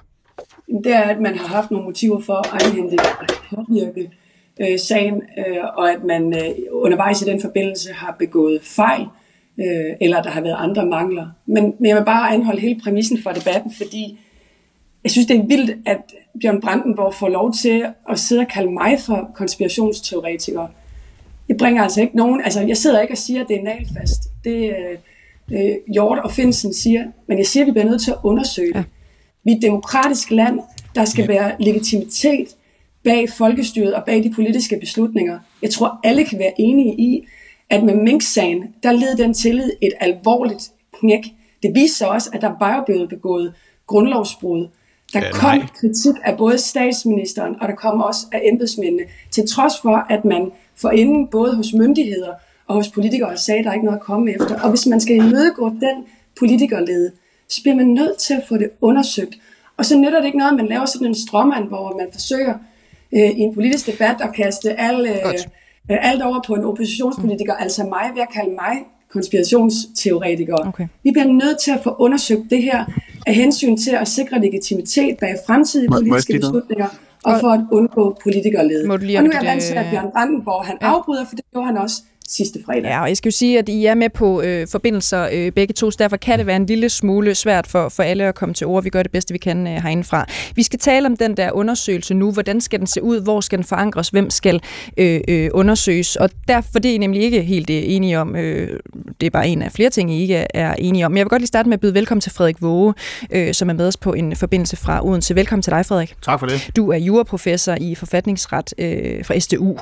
[0.84, 2.96] Det er, at man har haft nogle motiver for at egenhænde
[3.50, 4.10] påvirke
[4.60, 9.06] øh, sagen, øh, og at man øh, undervejs i den forbindelse har begået fejl,
[9.60, 11.26] øh, eller der har været andre mangler.
[11.46, 14.18] Men, men jeg vil bare anholde hele præmissen for debatten, fordi
[15.04, 18.70] jeg synes, det er vildt, at Bjørn Brandenborg får lov til at sidde og kalde
[18.70, 20.66] mig for konspirationsteoretiker.
[21.48, 22.40] Det bringer altså ikke nogen...
[22.44, 24.22] Altså, jeg sidder ikke og siger, at det er nalfast.
[24.44, 24.74] Det
[25.52, 27.04] øh, Hjort og Finsen siger.
[27.26, 28.74] Men jeg siger, at vi bliver nødt til at undersøge det.
[28.74, 28.84] Ja.
[29.44, 30.60] Vi er et demokratisk land.
[30.94, 31.32] Der skal ja.
[31.32, 32.48] være legitimitet
[33.04, 35.38] bag folkestyret og bag de politiske beslutninger.
[35.62, 37.26] Jeg tror, alle kan være enige i,
[37.70, 41.24] at med Mink-sagen, der led den tillid et alvorligt knæk.
[41.62, 43.54] Det viste sig også, at der var jo blevet begået
[43.86, 44.68] grundlovsbrud.
[45.12, 49.72] Der ja, kom kritik af både statsministeren, og der kom også af embedsmændene, til trods
[49.82, 52.32] for, at man for inden både hos myndigheder
[52.66, 54.60] og hos politikere sagde, at der er ikke noget at komme efter.
[54.60, 56.04] Og hvis man skal imødegå den
[56.38, 57.12] politikerlede,
[57.48, 59.34] så bliver man nødt til at få det undersøgt.
[59.76, 62.54] Og så nytter det ikke noget, at man laver sådan en stråmand, hvor man forsøger
[63.12, 65.34] øh, i en politisk debat at kaste alle, øh,
[65.88, 67.62] alt over på en oppositionspolitiker, mm.
[67.62, 68.74] altså mig ved at kalde mig
[69.12, 70.68] konspirationsteoretikere.
[70.68, 70.86] Okay.
[71.02, 72.84] Vi bliver nødt til at få undersøgt det her
[73.26, 76.88] af hensyn til at sikre legitimitet bag fremtidige politiske beslutninger,
[77.28, 78.82] og for at undgå politikerlede.
[78.92, 80.86] Og nu er jeg vant til, at Bjørn Brandenborg han ja.
[80.94, 82.84] afbryder, for det gjorde han også sidste fredag.
[82.84, 85.74] Ja, og jeg skal jo sige, at I er med på øh, forbindelser øh, begge
[85.74, 88.54] to, så derfor kan det være en lille smule svært for, for alle at komme
[88.54, 88.82] til ord.
[88.82, 90.26] Vi gør det bedste, vi kan øh, herindefra.
[90.54, 92.32] Vi skal tale om den der undersøgelse nu.
[92.32, 93.20] Hvordan skal den se ud?
[93.20, 94.08] Hvor skal den forankres?
[94.08, 94.60] Hvem skal
[94.96, 96.16] øh, øh, undersøges?
[96.16, 98.36] Og derfor det er I nemlig ikke helt øh, enige om.
[98.36, 98.80] Øh,
[99.20, 101.12] det er bare en af flere ting, I ikke er enige om.
[101.12, 102.94] Men jeg vil godt lige starte med at byde velkommen til Frederik Våge,
[103.30, 105.34] øh, som er med os på en forbindelse fra Odense.
[105.34, 106.14] Velkommen til dig, Frederik.
[106.22, 106.70] Tak for det.
[106.76, 109.76] Du er juraprofessor i forfatningsret øh, fra SDU.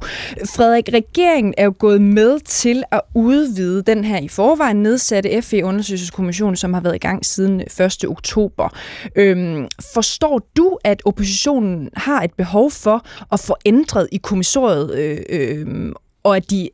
[0.45, 6.57] Frederik, regeringen er jo gået med til at udvide den her i forvejen nedsatte FE-undersøgelseskommission,
[6.57, 8.05] som har været i gang siden 1.
[8.09, 8.69] oktober.
[9.17, 15.19] Øhm, forstår du, at oppositionen har et behov for at få ændret i kommissoriet, øh,
[15.29, 16.69] øh, og at de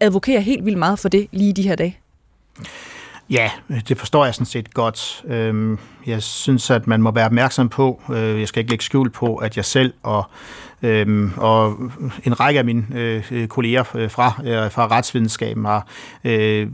[0.00, 1.98] advokerer helt vildt meget for det lige i de her dage?
[3.30, 3.50] Ja,
[3.88, 5.22] det forstår jeg sådan set godt.
[5.26, 9.10] Øhm, jeg synes, at man må være opmærksom på, øh, jeg skal ikke lægge skjul
[9.10, 10.24] på, at jeg selv og
[10.82, 11.76] øhm, og
[12.24, 14.28] en række af mine øh, kolleger øh, fra,
[14.68, 15.86] fra retsvidenskaben har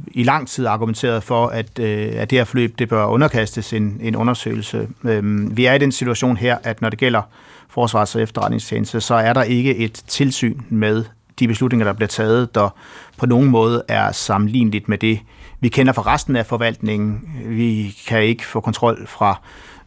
[0.06, 4.16] i lang tid argumenteret for, at, at det her forløb det bør underkastes en, en
[4.16, 4.88] undersøgelse.
[5.04, 7.22] Øhm, vi er i den situation her, at når det gælder
[7.68, 11.04] forsvars- og efterretningstjeneste, så er der ikke et tilsyn med
[11.38, 12.74] de beslutninger, der bliver taget, der
[13.16, 15.20] på nogen måde er sammenligneligt med det,
[15.60, 17.20] vi kender fra resten af forvaltningen.
[17.46, 19.40] Vi kan ikke få kontrol fra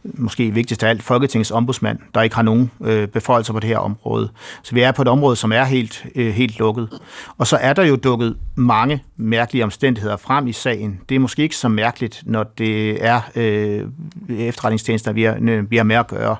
[0.04, 3.78] måske vigtigst af alt, Folketingets ombudsmand, der ikke har nogen øh, beføjelser på det her
[3.78, 4.28] område.
[4.62, 6.88] Så vi er på et område, som er helt, øh, helt lukket.
[7.38, 11.00] Og så er der jo dukket mange mærkelige omstændigheder frem i sagen.
[11.08, 13.82] Det er måske ikke så mærkeligt, når det er øh,
[14.28, 16.36] efterretningstjenester, vi har, øh, vi har med at gøre.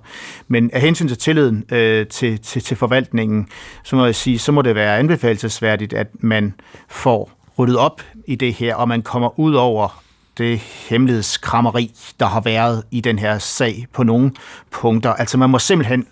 [0.48, 3.48] Men af hensyn til tilliden øh, til, til, til forvaltningen,
[3.84, 6.54] så må jeg sige, så må det være anbefalesværdigt, at man
[6.88, 10.02] får ryddet op i det her, og man kommer ud over
[10.38, 14.32] det hemmelighedskrammeri, der har været i den her sag på nogle
[14.70, 15.12] punkter.
[15.12, 16.06] Altså man må simpelthen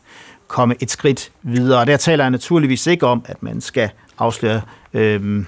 [0.49, 1.81] komme et skridt videre.
[1.81, 4.61] Og der taler jeg naturligvis ikke om, at man skal afsløre
[4.93, 5.45] øh,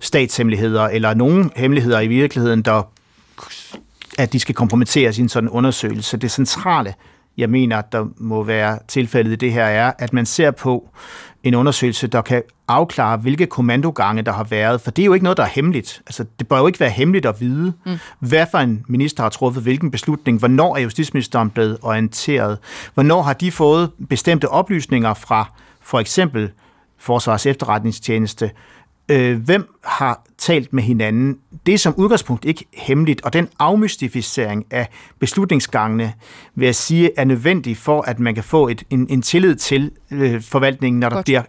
[0.00, 2.82] statshemmeligheder eller nogen hemmeligheder i virkeligheden, der
[4.18, 6.16] at de skal kompromittere sin sådan undersøgelse.
[6.16, 6.94] Det centrale,
[7.38, 10.88] jeg mener, der må være tilfældet i det her, er, at man ser på
[11.42, 15.24] en undersøgelse, der kan afklare, hvilke kommandogange der har været, for det er jo ikke
[15.24, 16.02] noget, der er hemmeligt.
[16.06, 17.98] Altså, det bør jo ikke være hemmeligt at vide, mm.
[18.18, 22.58] hvad for en minister har truffet hvilken beslutning, hvornår er justitsministeren blevet orienteret,
[22.94, 26.50] hvornår har de fået bestemte oplysninger fra for eksempel
[26.98, 28.50] Forsvars efterretningstjeneste,
[29.10, 31.38] øh, hvem har talt med hinanden.
[31.66, 36.12] Det er som udgangspunkt ikke hemmeligt, og den afmystificering af beslutningsgangene,
[36.54, 39.90] vil jeg sige, er nødvendig for, at man kan få et, en, en tillid til
[40.10, 41.16] øh, forvaltningen, når Godt.
[41.16, 41.42] der bliver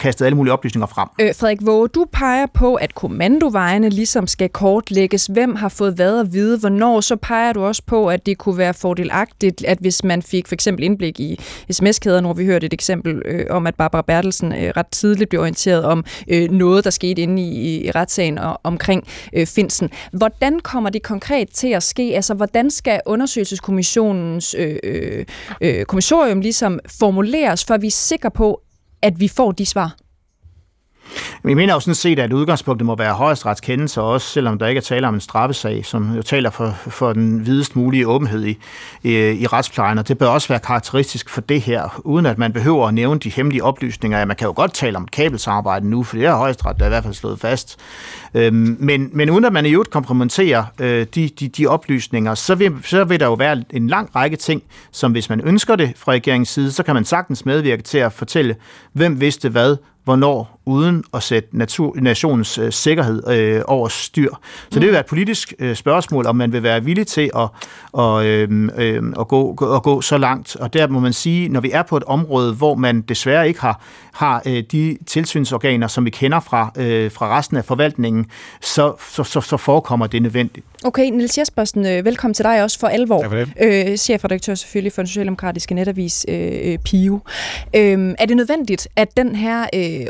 [0.00, 1.08] kastet alle mulige oplysninger frem.
[1.20, 5.26] Øh, Frederik Våge, du peger på, at kommandovejene ligesom skal kortlægges.
[5.26, 7.00] Hvem har fået hvad at vide, hvornår?
[7.00, 10.54] Så peger du også på, at det kunne være fordelagtigt, at hvis man fik for
[10.54, 14.72] eksempel indblik i sms-kæder, hvor vi hørte et eksempel øh, om, at Barbara Bertelsen øh,
[14.76, 19.06] ret tidligt blev orienteret om øh, noget, der skete inde i, i retssagen og, omkring
[19.32, 19.90] øh, Finsen.
[20.12, 22.12] Hvordan kommer det konkret til at ske?
[22.14, 25.24] Altså, hvordan skal undersøgelseskommissionens øh, øh,
[25.60, 28.60] øh kommissorium ligesom formuleres, for vi er sikre på,
[29.02, 29.96] at vi får de svar?
[31.42, 34.78] Vi mener jo sådan set, at udgangspunktet må være højesterets kendelse, også selvom der ikke
[34.78, 38.58] er tale om en straffesag, som jo taler for, for den videst mulige åbenhed i,
[39.02, 42.52] i, i retsplejen, og det bør også være karakteristisk for det her, uden at man
[42.52, 44.18] behøver at nævne de hemmelige oplysninger.
[44.18, 46.84] Ja, man kan jo godt tale om et kabelsamarbejde nu, for det er højesteret, der
[46.84, 47.76] er i hvert fald slået fast.
[48.34, 52.54] Øhm, men, men uden at man i øvrigt kompromitterer øh, de, de, de oplysninger, så
[52.54, 55.92] vil, så vil der jo være en lang række ting, som hvis man ønsker det
[55.96, 58.56] fra regeringens side, så kan man sagtens medvirke til at fortælle,
[58.92, 64.30] hvem vidste hvad, hvornår, uden at sætte natur, nationens øh, sikkerhed øh, over styr.
[64.70, 67.48] Så det vil være et politisk øh, spørgsmål, om man vil være villig til at,
[67.92, 70.56] og, øh, øh, at, gå, at gå så langt.
[70.56, 73.60] Og der må man sige, når vi er på et område, hvor man desværre ikke
[73.60, 78.26] har, har øh, de tilsynsorganer, som vi kender fra, øh, fra resten af forvaltningen,
[78.60, 80.66] så, så, så, så forekommer det nødvendigt.
[80.84, 83.20] Okay, Niels Jespersen, øh, velkommen til dig også for alvor.
[83.22, 83.48] Tak for det.
[83.60, 87.20] Øh, chefredaktør selvfølgelig for den socialdemokratiske netavis øh, PIO.
[87.76, 90.06] Øh, er det nødvendigt, at den her øh,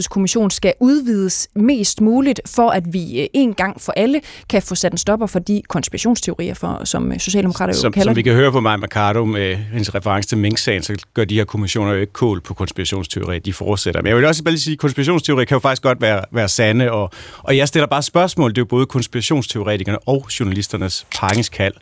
[0.00, 4.74] undersøgelseskommission skal udvides mest muligt, for at vi øh, en gang for alle kan få
[4.74, 8.34] sat en stopper for de konspirationsteorier, for, som øh, Socialdemokrater som, kalder Som vi kan
[8.34, 12.00] høre på Maja Mercado med hendes reference til Mink-sagen, så gør de her kommissioner jo
[12.00, 14.02] ikke kål på konspirationsteorier, de fortsætter.
[14.02, 16.48] Men jeg vil også bare lige sige, at konspirationsteorier kan jo faktisk godt være, være
[16.48, 21.74] sande, og, og jeg stiller bare spørgsmål, det er jo både konspirationsteoretikerne og journalisternes pangeskald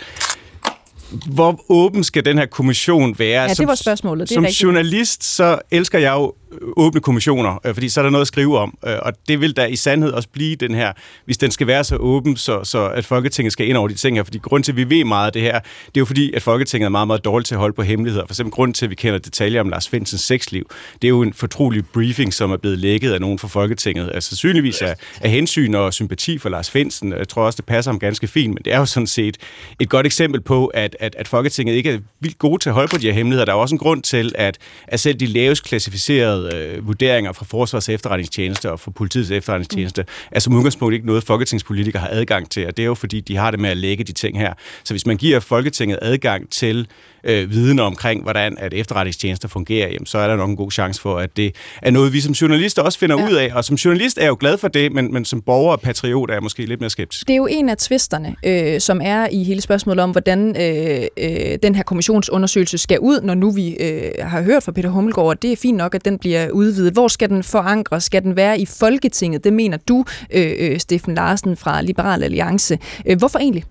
[1.11, 3.43] hvor åben skal den her kommission være?
[3.43, 4.29] Ja, det var spørgsmålet.
[4.29, 4.63] Det som rigtigt.
[4.63, 8.29] journalist, så elsker jeg jo Øh, åbne kommissioner, øh, fordi så er der noget at
[8.29, 8.79] skrive om.
[8.87, 10.93] Øh, og det vil da i sandhed også blive den her,
[11.25, 14.17] hvis den skal være så åben, så, så at Folketinget skal ind over de ting
[14.17, 14.25] her.
[14.25, 16.43] Fordi grund til, at vi ved meget af det her, det er jo fordi, at
[16.43, 18.27] Folketinget er meget, meget dårligt til at holde på hemmeligheder.
[18.27, 20.71] For eksempel grund til, at vi kender detaljer om Lars Finsens sexliv,
[21.03, 24.11] det er jo en fortrolig briefing, som er blevet lækket af nogen fra Folketinget.
[24.15, 27.13] Altså synligvis af, af hensyn og sympati for Lars Finsen.
[27.13, 29.37] Øh, jeg tror også, det passer ham ganske fint, men det er jo sådan set
[29.81, 32.89] et godt eksempel på, at, at, at Folketinget ikke er vildt gode til at holde
[32.89, 33.45] på de her hemmeligheder.
[33.45, 37.45] Der er også en grund til, at, at selv de lavest klassificerede øh, vurderinger fra
[37.45, 40.09] Forsvars efterretningstjeneste og fra politiets efterretningstjeneste mm.
[40.33, 43.37] er som udgangspunkt ikke noget, folketingspolitikere har adgang til, og det er jo fordi, de
[43.37, 44.53] har det med at lægge de ting her.
[44.85, 46.87] Så hvis man giver Folketinget adgang til
[47.25, 51.01] øh, viden omkring, hvordan at efterretningstjenester fungerer, jamen, så er der nok en god chance
[51.01, 53.29] for, at det er noget, vi som journalister også finder ja.
[53.29, 53.51] ud af.
[53.55, 56.31] Og som journalist er jeg jo glad for det, men, men som borger og patriot
[56.31, 57.27] er jeg måske lidt mere skeptisk.
[57.27, 61.07] Det er jo en af tvisterne, øh, som er i hele spørgsmålet om, hvordan øh,
[61.17, 65.31] øh, den her kommissionsundersøgelse skal ud, når nu vi øh, har hørt fra Peter Hummelgaard,
[65.31, 66.93] at det er fint nok, at den bliver udvidet.
[66.93, 68.05] Hvor skal den forankres?
[68.05, 69.45] Skal den være i Folketinget?
[69.45, 72.79] Det mener du, øh, øh Steffen Larsen fra Liberal Alliance.
[73.07, 73.65] Øh, hvorfor egentlig?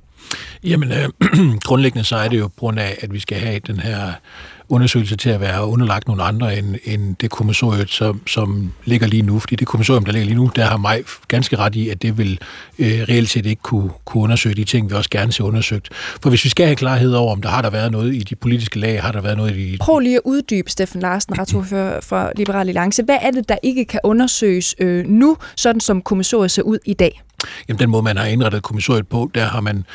[0.63, 1.09] Jamen, øh,
[1.67, 4.13] grundlæggende så er det jo på grund af, at vi skal have den her
[4.69, 9.21] undersøgelse til at være underlagt nogle andre end, end det kommissorium, som, som ligger lige
[9.21, 9.39] nu.
[9.39, 12.17] Fordi det kommissorium, der ligger lige nu, der har mig ganske ret i, at det
[12.17, 12.39] vil
[12.79, 15.89] øh, reelt set ikke kunne, kunne undersøge de ting, vi også gerne ser undersøgt.
[15.93, 18.35] For hvis vi skal have klarhed over, om der har der været noget i de
[18.35, 19.77] politiske lag, har der været noget i...
[19.79, 23.03] Prøv lige at uddybe, Steffen Larsen, retsordfører fra Liberal Alliance.
[23.03, 26.93] Hvad er det, der ikke kan undersøges øh, nu, sådan som kommissoriet ser ud i
[26.93, 27.21] dag?
[27.67, 29.85] Jamen, den måde, man har indrettet kommissoriet på, der har man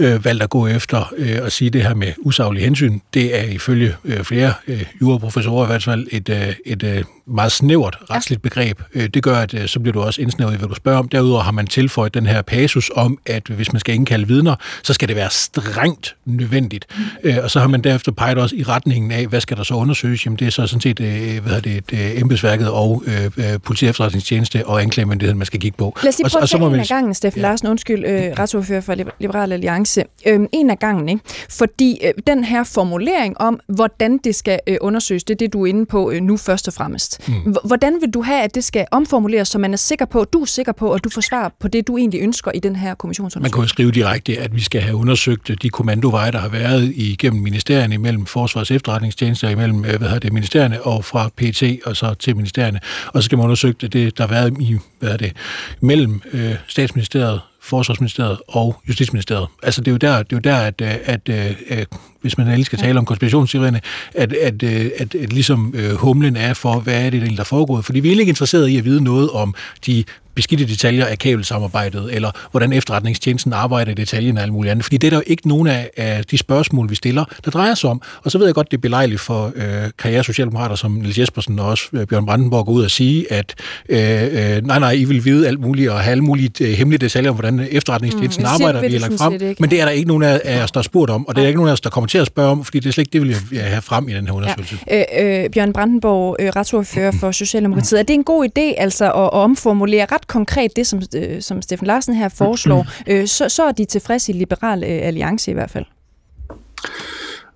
[0.00, 2.98] øh, valgt at gå efter øh, at sige det her med usaglige hensyn.
[3.14, 7.52] Det er ifølge øh, flere øh, juraprofessorer i hvert fald et, øh, et øh, meget
[7.52, 8.82] snævert retsligt begreb.
[8.94, 11.08] Øh, det gør, at øh, så bliver du også indsnævret i, hvad du spørger om.
[11.08, 14.92] Derudover har man tilføjet den her passus om, at hvis man skal indkalde vidner, så
[14.92, 16.86] skal det være strengt nødvendigt.
[16.96, 17.02] Mm.
[17.24, 19.74] Øh, og så har man derefter peget også i retningen af, hvad skal der så
[19.74, 20.26] undersøges?
[20.26, 20.98] Jamen det er så sådan set
[21.42, 25.96] hvad det, det, embedsværket og øh, politi efterretningstjeneste og anklagemyndigheden, man skal kigge på.
[26.02, 26.80] Lad os lige prøve og, og så må man...
[26.80, 27.48] af gangen, Steffen ja.
[27.48, 30.04] Larsen, undskyld, øh, retsordfører for Liberal Alliance.
[30.26, 31.22] Øh, en af gangen, ikke?
[31.48, 35.62] Fordi øh, den her formulering om, hvordan det skal øh, undersøges, det er det, du
[35.62, 37.19] er inde på øh, nu først og fremmest.
[37.28, 37.56] Mm.
[37.64, 40.46] Hvordan vil du have, at det skal omformuleres, så man er sikker på, du er
[40.46, 43.42] sikker på, at du får svar på det, du egentlig ønsker i den her kommissionsundersøgelse?
[43.42, 46.92] Man kan jo skrive direkte, at vi skal have undersøgt de kommandoveje, der har været
[46.96, 51.96] igennem ministerierne, imellem Forsvars efterretningstjenester, imellem øh, hvad hedder det, ministerierne og fra PT og
[51.96, 52.80] så til ministerierne.
[53.06, 55.32] Og så skal man undersøge det, der har været i, hvad det,
[55.80, 59.46] mellem øh, statsministeriet Forsvarsministeriet og Justitsministeriet.
[59.62, 61.28] Altså det er jo der, det er jo der at, at,
[61.68, 61.88] at
[62.20, 63.80] hvis man ellers skal tale om konspirationsteorierne,
[64.14, 67.44] at, at, at, at, at ligesom øh, humlen er for, hvad er det, der er
[67.44, 67.84] foregået.
[67.84, 69.54] Fordi vi er ikke interesseret i at vide noget om
[69.86, 70.04] de
[70.34, 74.84] beskidte detaljer af kabelsamarbejdet, eller hvordan efterretningstjenesten arbejder i detaljen og alt muligt andet.
[74.84, 77.74] Fordi det er der jo ikke nogen af, af de spørgsmål, vi stiller, der drejer
[77.74, 78.02] sig om.
[78.24, 81.58] Og så ved jeg godt, det er belejligt for øh, karriere socialdemokrater som Niels Jespersen
[81.58, 83.54] og også øh, Bjørn Brandenborg gå ud og sige, at
[83.88, 86.98] øh, øh, nej, nej, I vil vide alt muligt og have alle mulige øh, hemmelige
[86.98, 89.56] detaljer om, hvordan efterretningstjenesten mm, arbejder, vi har lagt frem.
[89.60, 91.46] Men det er der ikke nogen af os, der har spurgt om, og det er
[91.46, 93.12] ikke nogen af os, der kommer til at spørge om, fordi det er slet ikke
[93.12, 94.78] det, vil jeg have frem i den her undersøgelse.
[94.86, 95.04] Ja.
[95.22, 97.98] Øh, øh, Bjørn Brandenborg, øh, retsordfører for Socialdemokratiet.
[97.98, 101.62] Er det en god idé altså at, at omformulere ret konkret det, som, øh, som
[101.62, 105.54] Steffen Larsen her foreslår, øh, så, så er de tilfredse i Liberal øh, Alliance i
[105.54, 105.84] hvert fald.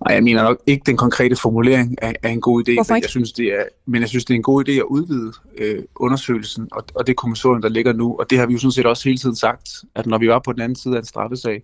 [0.05, 2.71] Nej, jeg mener nok ikke, den konkrete formulering er, er en god idé.
[2.71, 2.85] Ikke?
[2.89, 5.83] Jeg synes, det er, men jeg synes, det er en god idé at udvide øh,
[5.95, 8.15] undersøgelsen og, og det kommissorium, der ligger nu.
[8.19, 10.39] Og det har vi jo sådan set også hele tiden sagt, at når vi var
[10.39, 11.63] på den anden side af en straffesag,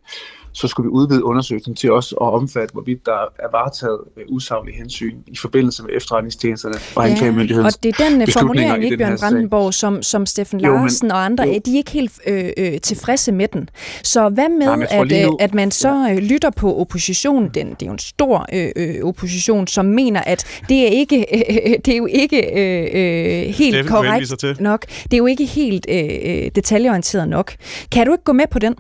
[0.54, 3.99] så skulle vi udvide undersøgelsen til også at omfatte, hvorvidt der er varetaget
[4.30, 8.97] usaglige hensyn i forbindelse med efterretningstjenesterne og ja, anklagemyndighedens Og det er den formulering, ikke
[8.97, 11.62] Bjørn Brandenborg, som, som Steffen Larsen jo, men, og andre, jo.
[11.65, 13.69] de er ikke helt øh, øh, tilfredse med den.
[14.04, 16.10] Så hvad med, Nej, at, nu, at man så.
[16.12, 20.21] Øh, lytter på oppositionen, den, det er jo en stor øh, øh, opposition, som mener,
[20.21, 24.85] at det er ikke øh, det er jo ikke øh, øh helt Steffen, korrekt nok.
[25.03, 27.55] Det er jo ikke helt øh, detaljeorienteret nok.
[27.91, 28.75] Kan du ikke gå med på den?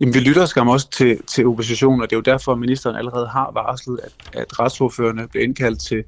[0.00, 2.96] Jamen, vi lytter skam også til, til oppositionen, og det er jo derfor, at ministeren
[2.96, 6.04] allerede har varslet, at, at retsordførende bliver indkaldt til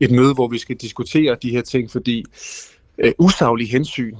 [0.00, 2.24] et møde, hvor vi skal diskutere de her ting, fordi
[2.98, 4.16] øh, usaglige hensyn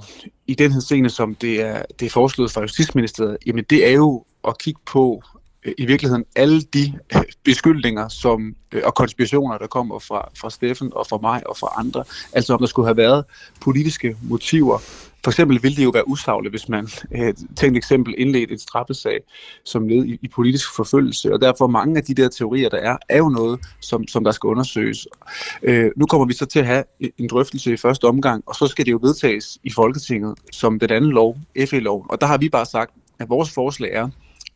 [0.47, 3.91] i den her scene, som det er, det er foreslået fra Justitsministeriet, jamen det er
[3.91, 8.95] jo at kigge på øh, Øh, i virkeligheden alle de øh, beskyldninger som, øh, og
[8.95, 12.67] konspirationer, der kommer fra, fra Steffen og fra mig og fra andre, altså om der
[12.67, 13.25] skulle have været
[13.61, 14.77] politiske motiver.
[15.23, 16.87] For eksempel ville det jo være usagligt, hvis man
[17.55, 19.19] tænkt eksempel indledte en straffesag
[19.65, 22.97] som led i, i politisk forfølgelse, og derfor mange af de der teorier, der er,
[23.09, 25.07] er jo noget, som, som der skal undersøges.
[25.63, 26.83] Øh, nu kommer vi så til at have
[27.17, 30.91] en drøftelse i første omgang, og så skal det jo vedtages i Folketinget som den
[30.91, 31.37] anden lov,
[31.69, 34.09] FE-loven, og der har vi bare sagt, at vores forslag er,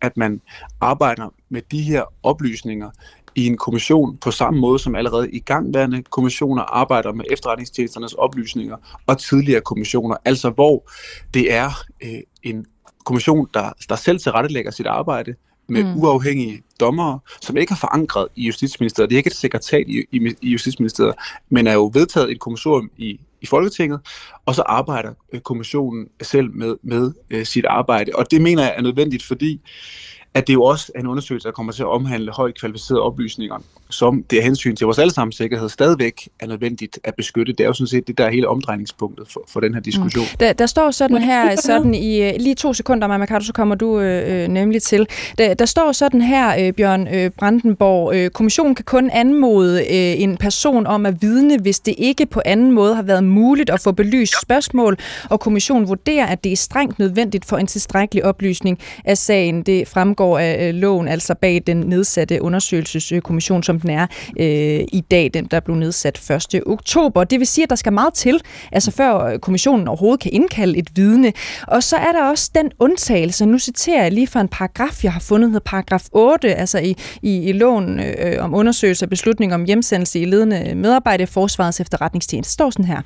[0.04, 0.42] at man
[0.82, 2.90] arbejder med de her oplysninger
[3.36, 8.78] i en kommission på samme måde som allerede i gangværende kommissioner arbejder med efterretningstjenesternes oplysninger
[9.08, 10.92] og tidligere kommissioner, altså hvor
[11.34, 11.70] det er
[12.04, 12.66] øh, en
[13.06, 15.36] kommission, der, der selv tilrettelægger sit arbejde
[15.68, 16.04] med mm.
[16.04, 19.10] uafhængige dommere, som ikke er forankret i Justitsministeriet.
[19.10, 21.16] Det er ikke et sekretariat i, i, i Justitsministeriet,
[21.50, 24.00] men er jo vedtaget et kommissorium i, i Folketinget,
[24.46, 28.12] og så arbejder øh, kommissionen selv med, med øh, sit arbejde.
[28.16, 29.62] Og det mener jeg er nødvendigt, fordi
[30.34, 33.64] at det jo også er en undersøgelse, der kommer til at omhandle højt kvalificerede oplysninger,
[33.90, 37.54] som det er hensyn til vores allesammens sikkerhed stadigvæk er nødvendigt at beskytte.
[37.54, 40.26] Det er jo sådan set det, der er hele omdrejningspunktet for, for den her diskussion.
[40.32, 40.38] Mm.
[40.40, 43.76] Der, der står sådan her, sådan i øh, lige to sekunder, Maja Mercado, så kommer
[43.76, 45.08] du øh, øh, nemlig til.
[45.38, 50.22] Der, der står sådan her, øh, Bjørn øh, Brandenborg, øh, kommissionen kan kun anmode øh,
[50.22, 53.80] en person om at vidne, hvis det ikke på anden måde har været muligt at
[53.80, 54.98] få belyst spørgsmål,
[55.30, 59.64] og kommissionen vurderer, at det er strengt nødvendigt for en tilstrækkelig oplysning af sagen.
[59.64, 64.08] Det fremgår af øh, loven, altså bag den nedsatte undersøgelseskommission, som den er
[64.40, 66.62] øh, i dag, den der blev nedsat 1.
[66.66, 67.24] oktober.
[67.24, 70.78] Det vil sige, at der skal meget til, altså før øh, kommissionen overhovedet kan indkalde
[70.78, 71.34] et vidne.
[71.68, 75.14] Og så er der også den undtagelse, nu citerer jeg lige fra en paragraf, jeg
[75.14, 79.54] har fundet, hedder paragraf 8, altså i, i, i loven øh, om undersøgelse og beslutning
[79.54, 82.54] om hjemsendelse i ledende medarbejde i Forsvarets efterretningstjeneste.
[82.54, 83.02] står sådan her.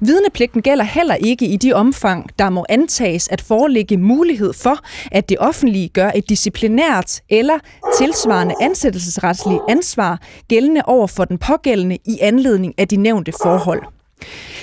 [0.00, 4.76] Vidnepligten gælder heller ikke i de omfang, der må antages at foreligge mulighed for,
[5.12, 6.28] at det offentlige gør et
[6.60, 7.58] disciplinært eller
[7.98, 13.82] tilsvarende ansættelsesretsligt ansvar gældende over for den pågældende i anledning af de nævnte forhold.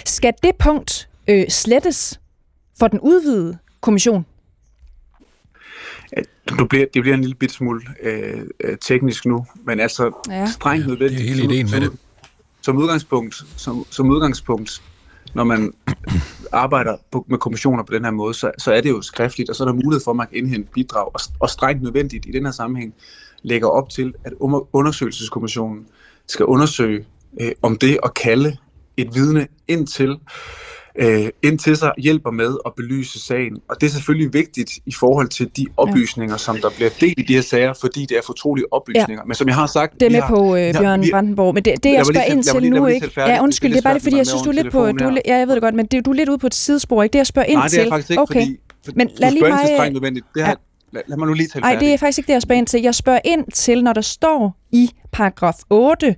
[0.06, 2.20] Skal det punkt øh, slettes
[2.80, 4.26] for den udvidede kommission?
[6.60, 10.46] Du bliver, det bliver en lille bit smule øh, øh, teknisk nu, men altså ja.
[10.46, 11.20] strengt nødvendigt.
[11.20, 11.92] Det er hele ideen med det.
[12.62, 14.82] Som udgangspunkt, som, som udgangspunkt
[15.38, 15.74] når man
[16.52, 19.56] arbejder på, med kommissioner på den her måde, så, så er det jo skriftligt, og
[19.56, 22.32] så er der mulighed for, at man kan indhente bidrag, og, og strengt nødvendigt i
[22.32, 22.94] den her sammenhæng
[23.42, 25.88] lægger op til, at um-, undersøgelseskommissionen
[26.28, 27.06] skal undersøge,
[27.42, 28.58] øh, om det at kalde
[28.98, 30.20] et vidne ind til,
[30.98, 33.58] øh, ind til sig hjælper med at belyse sagen.
[33.70, 36.38] Og det er selvfølgelig vigtigt i forhold til de oplysninger, ja.
[36.38, 39.22] som der bliver delt i de her sager, fordi det er fortrolige oplysninger.
[39.24, 39.28] Ja.
[39.28, 39.94] Men som jeg har sagt...
[40.00, 41.54] Det er med har, på, øh, Bjørn vi, Brandenborg.
[41.54, 43.12] Men det, det jeg spørger ind til nu, ikke?
[43.18, 44.92] Ja, undskyld, det er bare det, fordi jeg synes, du er lidt på...
[44.92, 47.04] Du, ja, jeg ved det godt, men det, du er lidt ude på et sidespor,
[47.04, 47.14] ikke?
[47.14, 47.80] Det jeg spørger ind til...
[47.80, 48.42] Nej, det er faktisk ikke, okay.
[48.86, 48.96] fordi...
[48.96, 50.22] Men lad lige mig...
[50.36, 50.58] Det, har,
[50.92, 52.68] Lad, lad mig nu lige tale Nej, det er faktisk ikke det, jeg spørger ind
[52.68, 52.82] til.
[52.82, 56.16] Jeg spørger ind til, når der står i paragraf 8,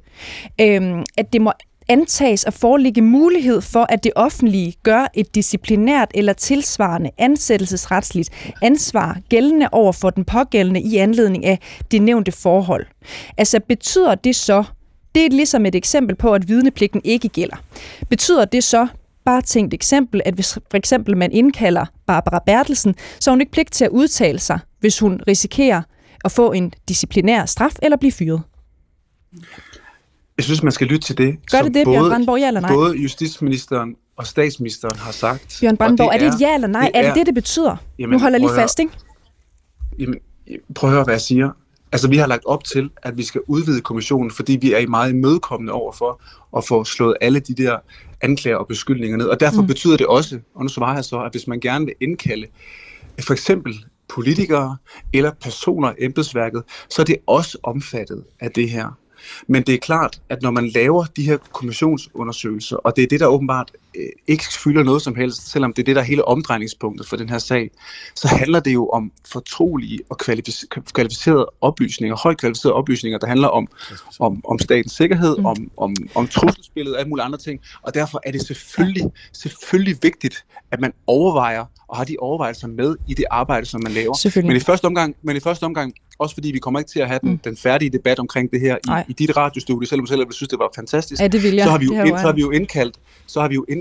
[0.61, 1.51] øhm, at det må
[1.89, 8.29] antages at foreligge mulighed for, at det offentlige gør et disciplinært eller tilsvarende ansættelsesretsligt
[8.61, 11.59] ansvar gældende over for den pågældende i anledning af
[11.91, 12.85] det nævnte forhold.
[13.37, 14.63] Altså betyder det så,
[15.15, 17.55] det er ligesom et eksempel på, at vidnepligten ikke gælder.
[18.09, 18.87] Betyder det så,
[19.25, 23.51] bare tænkt eksempel, at hvis for eksempel man indkalder Barbara Bertelsen, så har hun ikke
[23.51, 25.81] pligt til at udtale sig, hvis hun risikerer
[26.25, 28.41] at få en disciplinær straf eller blive fyret.
[30.39, 32.61] Jeg synes, man skal lytte til det, Gør det det, både, Bjørn Brandenborg, ja eller
[32.61, 32.73] nej?
[32.73, 35.57] både justitsministeren og statsministeren har sagt.
[35.61, 36.81] Bjørn Brandenborg, og er det et ja eller nej?
[36.81, 37.75] det er det er- det, det betyder?
[37.99, 38.61] Jamen, nu holder jeg lige høre.
[38.61, 38.91] fast, ikke?
[39.99, 40.15] Jamen,
[40.75, 41.49] prøv at høre, hvad jeg siger.
[41.91, 45.09] Altså, vi har lagt op til, at vi skal udvide kommissionen, fordi vi er meget
[45.13, 46.21] imødekommende over for
[46.57, 47.77] at få slået alle de der
[48.21, 49.25] anklager og beskyldninger ned.
[49.25, 49.67] Og derfor mm.
[49.67, 52.45] betyder det også, og nu svarer jeg så, at hvis man gerne vil indkalde
[53.21, 54.77] for eksempel politikere
[55.13, 58.97] eller personer i embedsværket, så er det også omfattet af det her.
[59.47, 63.19] Men det er klart, at når man laver de her kommissionsundersøgelser, og det er det,
[63.19, 66.25] der åbenbart øh, ikke fylder noget som helst, selvom det er det, der er hele
[66.27, 67.69] omdrejningspunktet for den her sag,
[68.15, 73.47] så handler det jo om fortrolige og kvalific- kvalificerede oplysninger, højt kvalificerede oplysninger, der handler
[73.47, 73.67] om,
[74.19, 75.45] om, om statens sikkerhed, Mm.
[75.45, 77.59] om, om, om trusselsbilledet og alle mulige andre ting.
[77.81, 82.95] Og derfor er det selvfølgelig, selvfølgelig vigtigt, at man overvejer og har de overvejelser med
[83.07, 84.13] i det arbejde, som man laver.
[84.13, 84.53] Selvfølgelig.
[84.53, 87.07] Men i første omgang, men i første omgang også fordi vi kommer ikke til at
[87.07, 87.37] have den, Mm.
[87.37, 89.03] den færdige debat omkring det her Nej.
[89.07, 91.21] i, i dit radiostudie, selvom du selv ville synes, det var fantastisk.
[91.21, 91.63] Ja, det vil jeg.
[91.65, 92.95] Så har vi jo, ind, så har vi jo indkaldt,
[93.27, 93.78] så har vi jo indkaldt,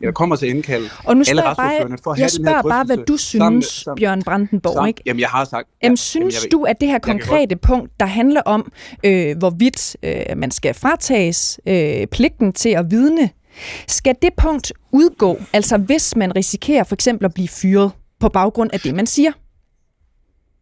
[0.00, 2.84] eller kommer til at indkalde Og nu alle retsordførerne for at have den her bare,
[2.84, 5.02] hvad du drøftelse sammen synes, sammen- Bjørn Brandenborg, sammen- ikke?
[5.06, 5.68] Jamen, jeg har sagt...
[5.82, 8.72] Jamen, ja, synes jeg ved- du, at det her konkrete punkt, der handler om,
[9.04, 13.30] øh, hvorvidt øh, man skal fratages øh, pligten til at vidne,
[13.88, 17.90] skal det punkt udgå, altså hvis man risikerer for eksempel at blive fyret
[18.20, 19.32] på baggrund af det, man siger?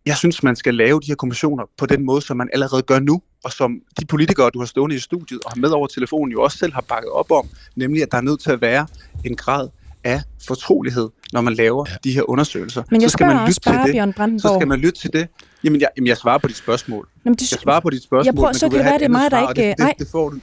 [0.06, 2.98] Jeg synes, man skal lave de her kommissioner på den måde, som man allerede gør
[2.98, 6.32] nu, og som de politikere, du har stående i studiet og har med over telefonen,
[6.32, 8.86] jo også selv har bakket op om, nemlig at der er nødt til at være
[9.24, 9.68] en grad
[10.04, 11.94] af fortrolighed, når man laver ja.
[12.04, 12.82] de her undersøgelser.
[12.90, 14.14] Men jeg så skal man lytte bare, til Bjørn det.
[14.14, 14.58] Så Brandenborg.
[14.60, 15.28] skal man lytte til det.
[15.64, 17.08] Jamen, jeg, jamen, jeg svarer på dit spørgsmål.
[17.24, 18.94] Jamen, det, Jeg svarer på dit spørgsmål, Jeg prøver- men så du kan det være,
[18.94, 20.38] et det er mig, der ikke- Det, det, det, får du,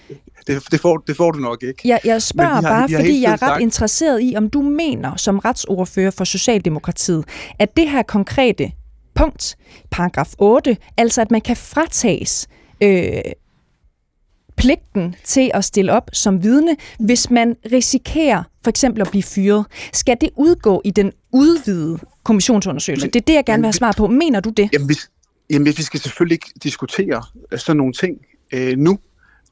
[0.48, 1.82] det, det, får, det får du nok ikke.
[1.88, 4.62] Jeg, jeg spørger har- bare, har fordi jeg er ret sagt- interesseret i, om du
[4.62, 7.26] mener som retsordfører for Socialdemokratiet,
[7.60, 8.72] at det her konkrete
[9.16, 9.58] punkt,
[9.92, 12.48] paragraf 8, altså at man kan fratages
[12.84, 13.22] øh,
[14.58, 19.66] pligten til at stille op som vidne, hvis man risikerer for eksempel at blive fyret.
[19.94, 23.06] Skal det udgå i den udvidede kommissionsundersøgelse?
[23.06, 24.08] Men- det er det, jeg gerne vil have svar på.
[24.08, 24.70] Mener du det?
[24.74, 24.96] Jamen, vi,
[25.50, 28.18] jamen, vi skal selvfølgelig ikke diskutere øh, sådan nogle ting
[28.54, 29.00] øh, nu,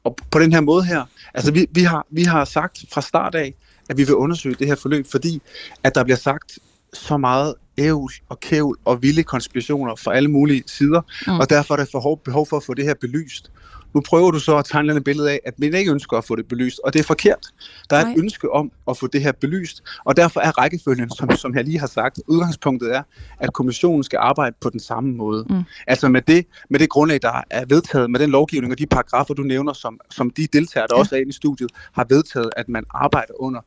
[0.04, 1.04] og på den her måde her.
[1.34, 3.54] Altså, vi, vi, har, vi har sagt fra start af,
[3.90, 5.42] at vi vil undersøge det her forløb, fordi
[5.82, 6.58] at der bliver sagt
[6.94, 11.38] så meget ævl og kævl og vilde konspirationer fra alle mulige sider, Mm.
[11.40, 13.50] og derfor er der behov, behov for at få det her belyst.
[13.94, 16.36] Nu prøver du så at tegne et billede af, at man ikke ønsker at få
[16.36, 17.46] det belyst, og det er forkert.
[17.90, 18.12] Der er Nej.
[18.12, 21.64] et ønske om at få det her belyst, og derfor er rækkefølgen, som, som jeg
[21.64, 23.02] lige har sagt, udgangspunktet er,
[23.38, 25.46] at kommissionen skal arbejde på den samme måde.
[25.50, 25.62] Mm.
[25.86, 29.34] Altså med det, med det grundlag, der er vedtaget, med den lovgivning og de paragrafer,
[29.34, 31.00] du nævner, som, som de deltagere, der ja.
[31.00, 33.60] også er inde i studiet, har vedtaget, at man arbejder under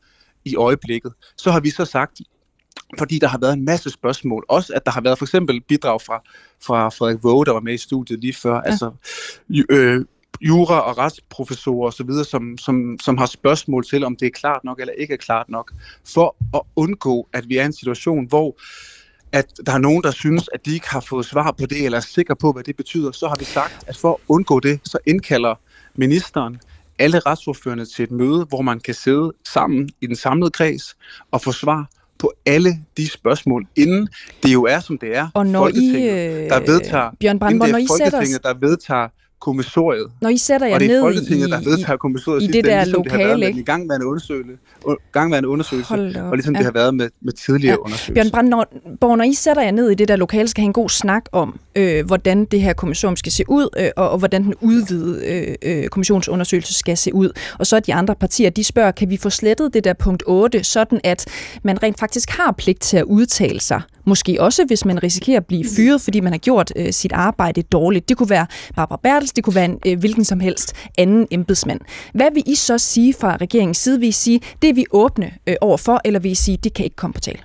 [0.44, 1.12] i øjeblikket.
[1.36, 2.20] Så har vi så sagt,
[2.98, 4.44] fordi der har været en masse spørgsmål.
[4.48, 6.22] Også at der har været for eksempel bidrag fra,
[6.66, 8.54] fra Frederik Våge, der var med i studiet lige før.
[8.54, 8.60] Ja.
[8.64, 8.90] Altså,
[9.70, 10.04] øh,
[10.40, 14.80] jura- og retsprofessorer osv., som, som, som har spørgsmål til, om det er klart nok
[14.80, 15.72] eller ikke er klart nok,
[16.14, 18.56] for at undgå, at vi er i en situation, hvor
[19.32, 21.98] at der er nogen, der synes, at de ikke har fået svar på det, eller
[21.98, 24.80] er sikre på, hvad det betyder, så har vi sagt, at for at undgå det,
[24.84, 25.54] så indkalder
[25.94, 26.60] ministeren
[26.98, 30.96] alle retsordførende til et møde, hvor man kan sidde sammen i den samlede kreds
[31.30, 31.88] og få svar
[32.24, 34.08] på alle de spørgsmål, inden
[34.42, 37.56] det jo er, som det er, Og når I, Folketinget, øh, der vedtager, Bjørn det
[37.56, 39.08] når I sætter, Folketinget, der vedtager
[39.44, 42.44] kommissoriet, når I sætter jer og det er ned Folketinget, i, der vedtager kommissoriet i
[42.44, 44.52] sidste det der ligesom det har været lokale, med den igangværende undersøgelse,
[45.12, 46.30] gangværende undersøgelse op.
[46.30, 46.58] og ligesom Ja.
[46.58, 47.84] det har været med, med tidligere Ja.
[47.84, 48.14] undersøgelser.
[48.14, 50.88] Bjørn Brandenborg, når I sætter jer ned i det der lokale, skal have en god
[50.88, 54.54] snak om, øh, hvordan det her kommission skal se ud, øh, og, og hvordan den
[54.60, 55.26] udvidede
[55.62, 57.30] øh, øh, kommissionsundersøgelse skal se ud.
[57.58, 60.22] Og så er de andre partier, de spørger, kan vi få slettet det der punkt
[60.26, 61.26] 8, sådan at
[61.62, 63.82] man rent faktisk har pligt til at udtale sig.
[64.06, 67.62] Måske også, hvis man risikerer at blive fyret, fordi man har gjort øh, sit arbejde
[67.62, 68.08] dårligt.
[68.08, 71.80] Det kunne være Barbara Bertels, det kunne være en øh, hvilken som helst anden embedsmand.
[72.14, 74.00] Hvad vil I så sige fra regeringens side?
[74.00, 76.84] Vil I sige, det er vi åbne øh, overfor, eller vil I sige, det kan
[76.84, 77.38] ikke komme på tale?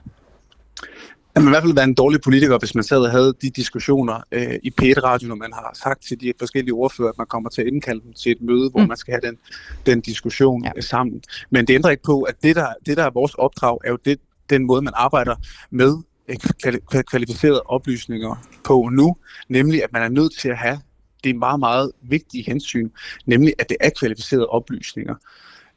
[1.35, 4.19] Man i hvert fald være en dårlig politiker, hvis man sad og havde de diskussioner
[4.31, 7.61] øh, i P1-radio, når man har sagt til de forskellige ordfører, at man kommer til
[7.61, 8.87] at indkalde dem til et møde, hvor Mm.
[8.87, 9.37] man skal have den,
[9.85, 10.71] den diskussion Ja.
[10.75, 10.81] ja.
[10.81, 11.21] sammen.
[11.49, 13.97] Men det ændrer ikke på, at det der, det, der er vores opdrag, er jo
[14.05, 14.19] det,
[14.49, 15.35] den måde, man arbejder
[15.71, 15.97] med
[16.29, 16.35] øh,
[16.65, 19.15] kvali- kval- kvalificerede oplysninger på nu,
[19.49, 20.79] nemlig at man er nødt til at have
[21.23, 22.89] det meget, meget vigtige hensyn,
[23.25, 25.15] nemlig at det er kvalificerede oplysninger.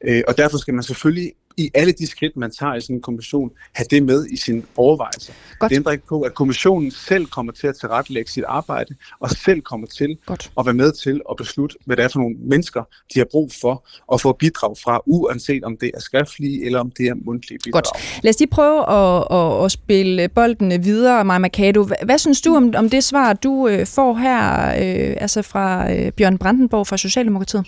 [0.05, 3.03] Øh, og derfor skal man selvfølgelig i alle de skridt, man tager i sådan en
[3.03, 5.33] kommission, have det med i sin overvejelse.
[5.59, 5.71] Godt.
[5.71, 9.61] Det ændrer ikke på, at kommissionen selv kommer til at tilrettelægge sit arbejde, og selv
[9.61, 10.51] kommer til Godt.
[10.59, 12.83] at være med til at beslutte, hvad det er for nogle mennesker,
[13.15, 16.91] de har brug for at få bidrag fra, uanset om det er skriftlige eller om
[16.91, 17.83] det er mundtlige bidrag.
[17.83, 18.23] Godt.
[18.25, 21.85] Lad os lige prøve at, at, at spille bolden videre, Maja Mercado.
[21.85, 25.93] Hvad, hvad synes du om, om det svar, du øh, får her øh, altså fra
[25.93, 27.67] øh, Bjørn Brandenborg fra Socialdemokratiet?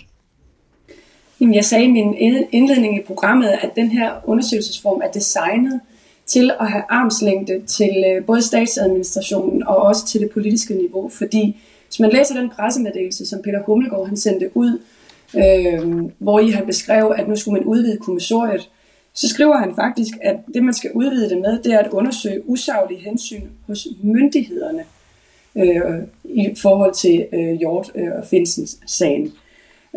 [1.45, 2.15] Jamen, jeg sagde i min
[2.51, 5.79] indledning i programmet, at den her undersøgelsesform er designet
[6.25, 11.09] til at have armslængde til øh, både statsadministrationen og også til det politiske niveau.
[11.09, 14.79] Fordi hvis man læser den pressemeddelelse, som Peter Hummelgaard han sendte ud,
[15.35, 18.69] øh, hvor I har beskrevet, at nu skulle man udvide kommissoriet,
[19.13, 22.49] så skriver han faktisk, at det man skal udvide det med, det er at undersøge
[22.49, 24.83] usaglige hensyn hos myndighederne
[25.55, 29.33] øh, i forhold til øh, Hjort øh, og Finsens sagen.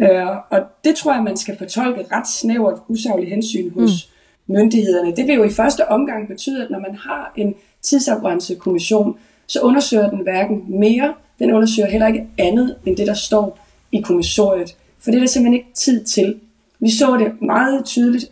[0.03, 4.11] Øh, og det tror jeg, man skal fortolke ret snævert usaglige hensyn hos
[4.46, 4.55] mm.
[4.55, 5.16] myndighederne.
[5.16, 9.61] Det vil jo i første omgang betyde, at når man har en tidsafgrænset kommission, så
[9.61, 13.59] undersøger den hverken mere, den undersøger heller ikke andet end det, der står
[13.92, 14.76] i kommissoriet.
[15.01, 16.40] For det er der simpelthen ikke tid til.
[16.80, 18.30] Vi så det meget tydeligt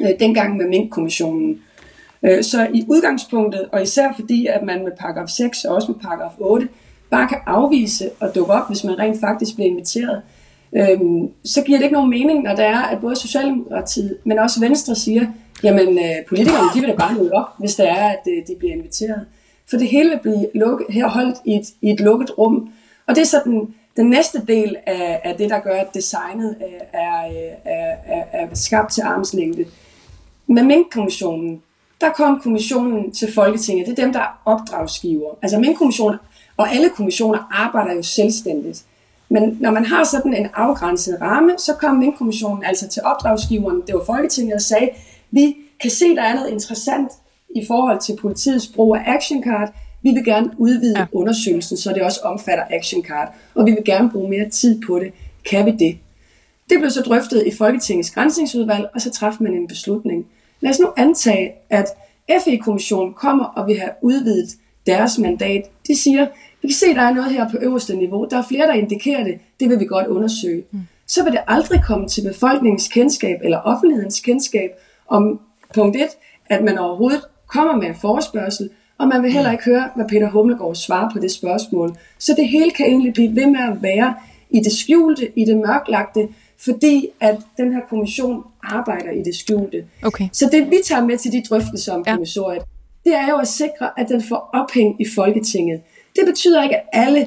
[0.00, 1.62] øh, dengang med Mink-kommissionen.
[2.22, 6.00] Øh, så i udgangspunktet, og især fordi, at man med paragraf 6 og også med
[6.00, 6.68] paragraf 8,
[7.10, 10.22] bare kan afvise og dukke op, hvis man rent faktisk bliver inviteret,
[10.76, 14.60] øhm, så giver det ikke nogen mening, når der er, at både Socialdemokratiet, men også
[14.60, 15.26] Venstre siger,
[15.62, 18.54] jamen øh, politikerne, de vil da bare møde op, hvis det er, at øh, de
[18.58, 19.26] bliver inviteret.
[19.70, 22.72] For det hele vil blive lukket, her holdt i et, i et lukket rum.
[23.06, 26.80] Og det er sådan den næste del af, af det, der gør, at designet øh,
[26.92, 29.64] er, øh, er, er, er skabt til armslængde.
[30.46, 31.62] Med Mink-kommissionen,
[32.00, 33.86] der kom kommissionen til Folketinget.
[33.86, 35.38] Det er dem, der er opdragsgiver.
[35.42, 36.18] Altså Mink-kommissionen
[36.56, 38.84] og alle kommissioner arbejder jo selvstændigt.
[39.28, 43.94] Men når man har sådan en afgrænset ramme, så kom Mink-kommissionen altså til opdragsgiveren, det
[43.94, 44.88] var Folketinget, og sagde,
[45.30, 47.12] vi kan se, der er noget interessant
[47.56, 49.74] i forhold til politiets brug af action card.
[50.02, 51.06] Vi vil gerne udvide ja.
[51.12, 54.98] undersøgelsen, så det også omfatter action card, og vi vil gerne bruge mere tid på
[54.98, 55.12] det.
[55.50, 55.98] Kan vi det?
[56.70, 60.26] Det blev så drøftet i Folketingets grænsningsudvalg, og så træffede man en beslutning.
[60.60, 61.86] Lad os nu antage, at
[62.44, 64.50] FE-kommissionen kommer og vil have udvidet
[64.86, 65.62] deres mandat.
[65.86, 66.26] De siger,
[66.66, 68.26] vi kan se, at der er noget her på øverste niveau.
[68.30, 69.38] Der er flere, der indikerer det.
[69.60, 70.64] Det vil vi godt undersøge.
[70.70, 70.80] Mm.
[71.06, 74.70] Så vil det aldrig komme til befolkningens kendskab eller offentlighedens kendskab
[75.08, 75.40] om
[75.74, 76.02] punkt 1,
[76.46, 80.30] at man overhovedet kommer med en forespørgsel, og man vil heller ikke høre, hvad Peter
[80.30, 81.96] Hummelgaard svarer på det spørgsmål.
[82.18, 84.14] Så det hele kan egentlig blive ved med at være
[84.50, 86.28] i det skjulte, i det mørklagte,
[86.64, 89.84] fordi at den her kommission arbejder i det skjulte.
[90.02, 90.28] Okay.
[90.32, 92.12] Så det vi tager med til de drøftelser om ja.
[92.12, 92.62] kommissoriet,
[93.04, 95.80] det er jo at sikre, at den får ophæng i Folketinget.
[96.16, 97.26] Det betyder ikke, at alle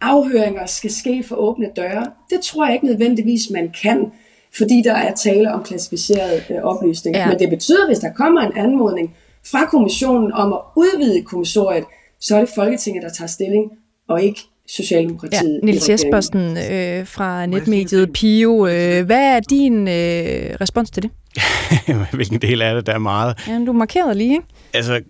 [0.00, 2.06] afhøringer skal ske for åbne døre.
[2.30, 4.12] Det tror jeg ikke nødvendigvis, man kan,
[4.56, 7.20] fordi der er tale om klassificerede øh, oplysninger.
[7.20, 7.28] Ja.
[7.28, 9.14] Men det betyder, hvis der kommer en anmodning
[9.50, 11.84] fra kommissionen om at udvide kommissoriet,
[12.20, 13.70] så er det Folketinget, der tager stilling,
[14.08, 15.60] og ikke Socialdemokratiet.
[15.62, 18.66] Ja, Niels Jespersen øh, fra netmediet Pio.
[18.66, 21.10] Øh, hvad er din øh, respons til det?
[22.14, 23.48] Hvilken del af det, der er meget?
[23.48, 24.46] Ja, du markerede lige, ikke?
[24.74, 25.00] Altså,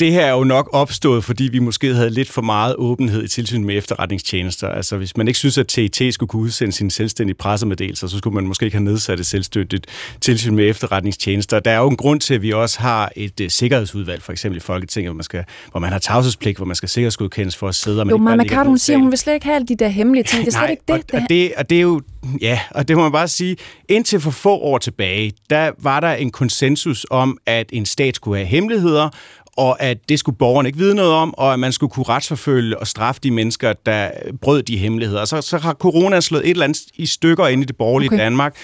[0.00, 3.28] det her er jo nok opstået, fordi vi måske havde lidt for meget åbenhed i
[3.28, 4.68] tilsyn med efterretningstjenester.
[4.68, 8.34] Altså hvis man ikke synes, at TIT skulle kunne udsende sine selvstændige pressemeddelelser, så skulle
[8.34, 9.86] man måske ikke have nedsat et selvstændigt
[10.20, 11.60] tilsyn med efterretningstjenester.
[11.60, 14.56] Der er jo en grund til, at vi også har et uh, sikkerhedsudvalg, for eksempel
[14.56, 17.74] i Folketinget, hvor man, skal, hvor man har tavshedspligt, hvor man skal sikkerhedsgodkendes for at
[17.74, 18.00] sidde.
[18.00, 19.88] Og man jo, Maja Kart, hun siger, hun vil slet ikke have alle de der
[19.88, 20.46] hemmelige ting.
[20.46, 22.00] Det er slet ikke det, og, det, og det, og det er jo,
[22.40, 23.56] ja, og det må man bare sige,
[23.88, 28.36] indtil for få år tilbage, der var der en konsensus om, at en stat skulle
[28.36, 29.10] have hemmeligheder,
[29.56, 32.78] og at det skulle borgerne ikke vide noget om, og at man skulle kunne retsforfølge
[32.78, 34.10] og straffe de mennesker, der
[34.42, 35.20] brød de hemmeligheder.
[35.20, 38.08] Og så, så har corona slået et eller andet i stykker ind i det borgerlige
[38.08, 38.18] okay.
[38.18, 38.56] Danmark,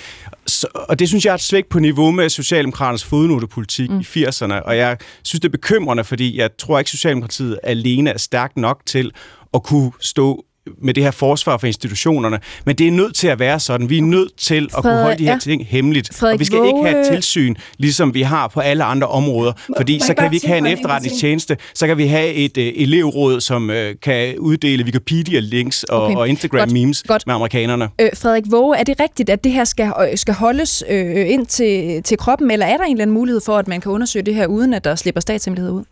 [0.47, 4.01] så, og det synes jeg er et svigt på niveau med Socialdemokraternes fodnotepolitik mm.
[4.01, 8.19] i 80'erne, og jeg synes, det er bekymrende, fordi jeg tror ikke, Socialdemokratiet alene er
[8.19, 9.13] stærkt nok til
[9.55, 10.45] at kunne stå
[10.83, 13.91] med det her forsvar for institutionerne, men det er nødt til at være sådan.
[13.91, 15.39] Vi er nødt til at Frederik, kunne holde de her ja.
[15.39, 16.69] ting hemmeligt, Frederik og vi skal Våge...
[16.69, 20.37] ikke have et tilsyn, ligesom vi har på alle andre områder, fordi så kan vi
[20.37, 24.85] ikke have en efterretningstjeneste, så kan vi have et uh, elevråd, som uh, kan uddele
[24.85, 26.17] Wikipedia-links og, okay.
[26.17, 27.89] og Instagram-memes med amerikanerne.
[28.01, 31.47] Øh, Frederik Våge, er det rigtigt, at det her skal, øh, skal holdes øh, ind
[31.47, 34.23] til, til kroppen, eller er der en eller anden mulighed for, at man kan undersøge
[34.23, 35.85] det her, uden at der slipper statshemmelighed ud?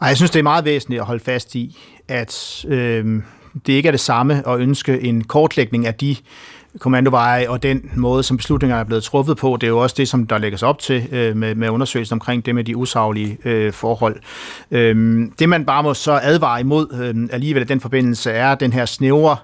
[0.00, 1.76] Nej, jeg synes, det er meget væsentligt at holde fast i,
[2.08, 3.22] at øh,
[3.66, 6.16] det ikke er det samme at ønske en kortlægning af de
[6.78, 9.58] kommandoveje og den måde, som beslutningerne er blevet truffet på.
[9.60, 12.46] Det er jo også det, som der lægges op til øh, med, med undersøgelsen omkring
[12.46, 14.16] det med de usaglige øh, forhold.
[14.70, 18.72] Øhm, det, man bare må så advare imod øh, alligevel i den forbindelse, er den
[18.72, 19.36] her snævre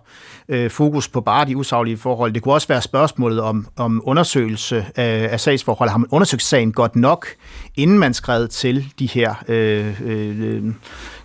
[0.48, 2.32] øh, fokus på bare de usaglige forhold.
[2.32, 5.90] Det kunne også være spørgsmålet om, om undersøgelse af, af sagsforhold.
[5.90, 7.26] Har man undersøgt sagen godt nok,
[7.76, 10.72] inden man skrev til de her øh, øh, øh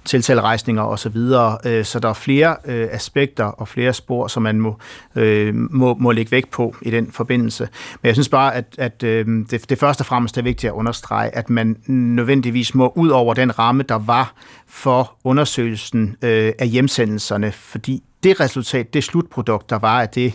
[0.05, 4.59] tiltalerejsninger osv., så, øh, så der er flere øh, aspekter og flere spor, som man
[4.59, 4.77] må,
[5.15, 7.69] øh, må, må lægge vægt på i den forbindelse.
[8.01, 10.73] Men jeg synes bare, at, at øh, det, det første og fremmest er vigtigt at
[10.73, 14.33] understrege, at man nødvendigvis må ud over den ramme, der var
[14.67, 20.33] for undersøgelsen øh, af hjemsendelserne, fordi det resultat, det slutprodukt, der var af det,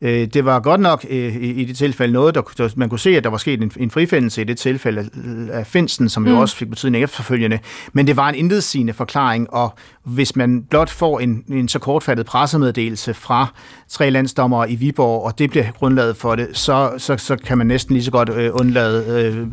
[0.00, 3.16] øh, det var godt nok øh, i, det tilfælde noget, der, der man kunne se,
[3.16, 5.10] at der var sket en, en frifindelse i det tilfælde
[5.52, 6.28] af Finsen, som mm.
[6.28, 7.58] jo også fik betydning efterfølgende,
[7.92, 9.74] men det var en intetsigende forklaring, og
[10.04, 13.46] hvis man blot får en, en så kortfattet pressemeddelelse fra
[13.88, 17.66] tre landsdommere i Viborg, og det bliver grundlaget for det, så, så, så kan man
[17.66, 19.04] næsten lige så godt øh, undlade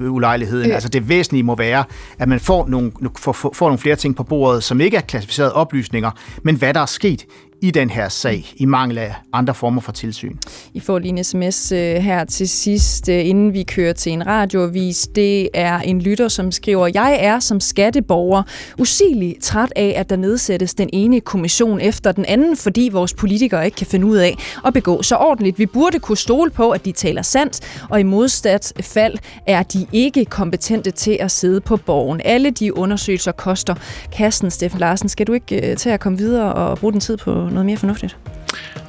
[0.02, 0.70] øh, ulejligheden.
[0.70, 0.74] Øh.
[0.74, 1.84] Altså det væsentlige må være,
[2.20, 5.54] at man får nogle, får, får nogle flere ting på bordet, som ikke er klassificerede
[5.54, 6.12] oplysninger,
[6.44, 7.26] men hvad der er sket
[7.62, 10.36] i den her sag, i mangel af andre former for tilsyn.
[10.74, 14.28] I får lige en sms øh, her til sidst, øh, inden vi kører til en
[14.28, 15.08] radioavis.
[15.16, 18.44] Det er en lytter, som skriver, Jeg er som skatteborger
[18.80, 23.66] usigeligt træt af, at der nedsættes den ene kommission efter den anden, fordi vores politikere
[23.66, 24.36] ikke kan finde ud af
[24.66, 25.60] at begå så ordentligt.
[25.60, 29.88] Vi burde kunne stole på, at de taler sandt, og i modsat fald er de
[29.94, 32.22] ikke kompetente til at sidde på borgen.
[32.26, 33.76] Alle de undersøgelser koster
[34.12, 34.52] kassen.
[34.52, 37.47] Steffen Larsen, skal du ikke øh, til at komme videre og bruge den tid på
[37.54, 38.18] noget mere fornuftigt?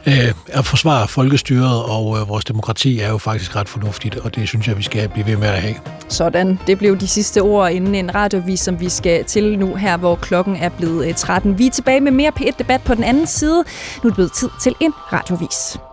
[0.06, 4.48] Øh, at forsvare folkestyret og øh, vores demokrati er jo faktisk ret fornuftigt, og det
[4.48, 5.74] synes jeg, vi skal blive ved med at have.
[6.08, 9.96] Sådan, det blev de sidste ord inden en radiovis, som vi skal til nu her,
[9.96, 11.50] hvor klokken er blevet 13.
[11.50, 13.64] Øh, vi er tilbage med mere P1-debat på den anden side.
[14.02, 15.87] Nu er det blevet tid til en radiovis.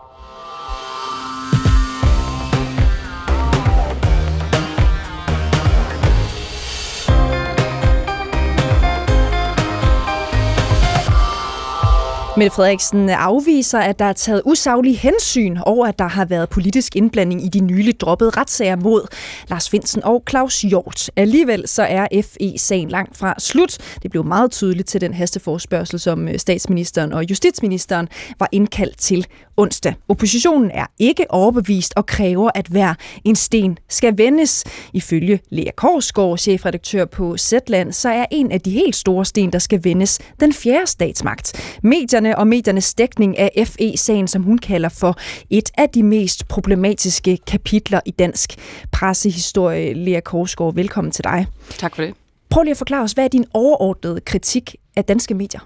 [12.38, 16.96] Mette Frederiksen afviser, at der er taget usaglige hensyn over, at der har været politisk
[16.96, 19.08] indblanding i de nyligt droppede retssager mod
[19.48, 21.10] Lars Finsen og Claus Hjort.
[21.16, 23.78] Alligevel så er FE-sagen langt fra slut.
[24.04, 28.08] Det blev meget tydeligt til den hasteforspørgsel, som øh, statsministeren og justitsministeren
[28.40, 29.28] var indkaldt til
[29.58, 29.94] onsdag.
[30.10, 34.64] Oppositionen er ikke overbevist og kræver, at hver en sten skal vendes.
[34.94, 39.60] Ifølge Lea Korsgaard, chefredaktør på Zetland, så er en af de helt store sten, der
[39.60, 41.80] skal vendes, den fjerde statsmagt.
[41.84, 45.18] Medierne og mediernes dækning af FE-sagen, som hun kalder for
[45.50, 48.56] et af de mest problematiske kapitler i dansk
[48.92, 49.94] pressehistorie.
[49.94, 51.48] Lea Korsgaard, velkommen til dig.
[51.70, 52.14] Tak for det.
[52.50, 55.60] Prøv lige at forklare os, hvad er din overordnede kritik af danske medier?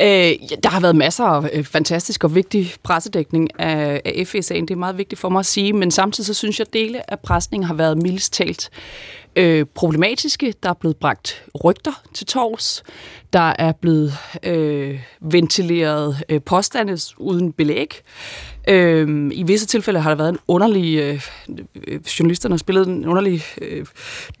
[0.00, 4.68] Øh, der har været masser af øh, fantastisk og vigtig pressedækning af, af FE-sagen.
[4.68, 7.10] Det er meget vigtigt for mig at sige, men samtidig så synes jeg, at dele
[7.10, 8.70] af presningen har været mildest talt
[9.36, 10.54] øh, problematiske.
[10.62, 12.82] Der er blevet bragt rygter til tors.
[13.32, 14.12] Der er blevet
[14.42, 18.00] øh, ventileret øh, påstande uden belæg.
[18.68, 20.98] Øh, I visse tilfælde har der været en underlig...
[20.98, 21.26] Øh,
[21.88, 23.86] øh, journalisterne har spillet en underlig øh,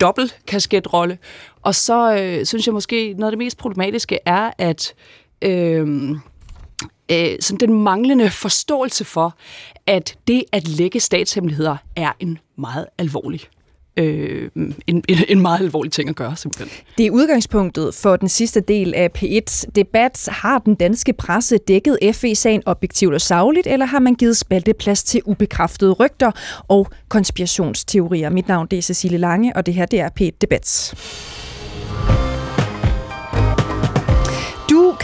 [0.00, 1.18] dobbeltkasketrolle.
[1.62, 4.94] Og så øh, synes jeg måske, noget af det mest problematiske er, at
[5.42, 6.10] øh,
[7.10, 9.36] øh, sådan den manglende forståelse for,
[9.86, 13.40] at det at lægge statshemmeligheder er en meget alvorlig
[13.96, 14.50] øh,
[14.86, 16.68] en, en meget alvorlig ting at gøre, simpelthen.
[16.98, 20.28] Det er udgangspunktet for den sidste del af P1's debat.
[20.32, 25.20] Har den danske presse dækket FE-sagen objektivt og sagligt, eller har man givet spalteplads til
[25.24, 26.30] ubekræftede rygter
[26.68, 28.30] og konspirationsteorier?
[28.30, 30.94] Mit navn det er Cecilie Lange, og det her det er P1 Debat.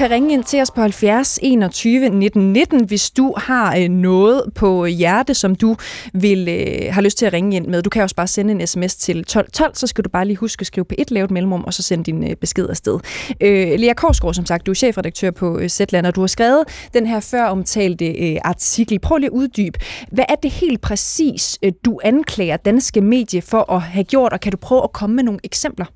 [0.01, 4.43] Kan ringe ind til os på 70 21 19 19, hvis du har øh, noget
[4.55, 5.77] på hjerte, som du
[6.13, 7.83] vil øh, har lyst til at ringe ind med.
[7.83, 10.61] Du kan også bare sende en sms til 1212, så skal du bare lige huske
[10.61, 12.99] at skrive på et lavt mellemrum, og så sende din øh, besked afsted.
[13.41, 16.65] Øh, Lea Korsgaard, som sagt, du er chefredaktør på øh, Zetland, og du har skrevet
[16.95, 18.99] den her før omtalte øh, artikel.
[18.99, 19.79] Prøv lige at uddybe.
[20.13, 24.41] Hvad er det helt præcis, øh, du anklager danske medier for at have gjort, og
[24.41, 25.87] kan du prøve at komme med nogle eksempler?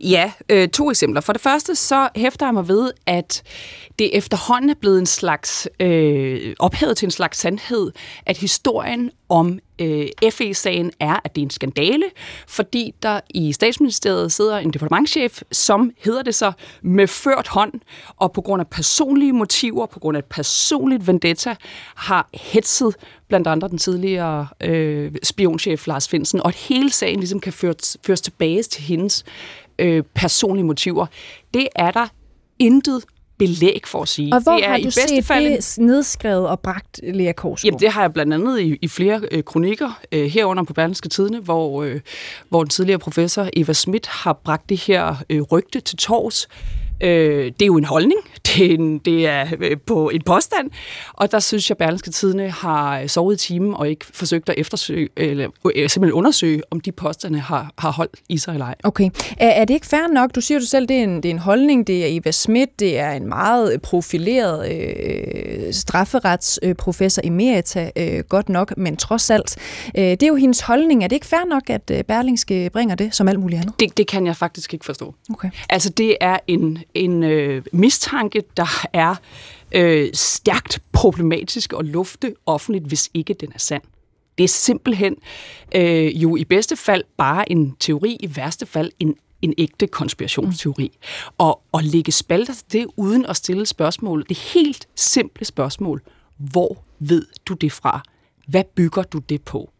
[0.00, 1.20] Ja, øh, to eksempler.
[1.20, 3.42] For det første så hæfter jeg mig ved, at
[3.98, 7.92] det efterhånden er blevet en slags øh, ophævet til en slags sandhed,
[8.26, 12.04] at historien om øh, FE-sagen er, at det er en skandale,
[12.48, 17.72] fordi der i statsministeriet sidder en departementchef, som hedder det så med ført hånd,
[18.16, 21.56] og på grund af personlige motiver, på grund af et personligt vendetta,
[21.94, 22.96] har hetset
[23.28, 27.96] blandt andre den tidligere øh, spionchef Lars Finsen, og at hele sagen ligesom kan føres,
[28.06, 29.24] føres tilbage til hendes
[29.80, 31.06] øh, personlige motiver.
[31.54, 32.06] Det er der
[32.58, 33.04] intet
[33.40, 34.34] belæg for at sige.
[34.34, 37.32] Og hvor det er har i du bedste set fald det nedskrevet og bragt, Lea
[37.32, 37.64] Korsgaard?
[37.64, 41.08] Jamen, det har jeg blandt andet i, i flere øh, kronikker, øh, herunder på Berlingske
[41.08, 42.00] Tidene, hvor, øh,
[42.48, 46.48] hvor den tidligere professor Eva Schmidt har bragt det her øh, rygte til tors.
[47.00, 50.70] Øh, det er jo en holdning, det er, en, det er øh, på en påstand,
[51.12, 54.54] og der synes jeg, at Berlingske Tidene har sovet i timen og ikke forsøgt at
[54.58, 58.74] eftersøge, eller øh, simpelthen undersøge, om de påstande har, har holdt i sig eller ej.
[58.84, 59.10] Okay.
[59.38, 60.34] Er, er det ikke fair nok?
[60.34, 62.80] Du siger jo selv, det er en, det er en holdning, det er Eva Schmidt,
[62.80, 69.56] det er en meget profileret øh, strafferetsprofessor emerita, øh, godt nok, men trods alt.
[69.98, 71.04] Øh, det er jo hendes holdning.
[71.04, 73.80] Er det ikke fair nok, at øh, Berlingske bringer det som alt muligt andet?
[73.80, 75.14] Det, det kan jeg faktisk ikke forstå.
[75.30, 75.50] Okay.
[75.70, 79.14] Altså, det er en, en øh, mistanke, der er
[79.72, 83.82] øh, stærkt problematisk at lufte offentligt, hvis ikke den er sand.
[84.38, 85.16] Det er simpelthen
[85.74, 90.92] øh, jo i bedste fald bare en teori, i værste fald en en ægte konspirationsteori.
[90.94, 91.34] Mm.
[91.38, 96.02] Og at lægge spalter til det, uden at stille spørgsmål, det helt simple spørgsmål,
[96.36, 98.02] hvor ved du det fra?
[98.46, 99.70] Hvad bygger du det på?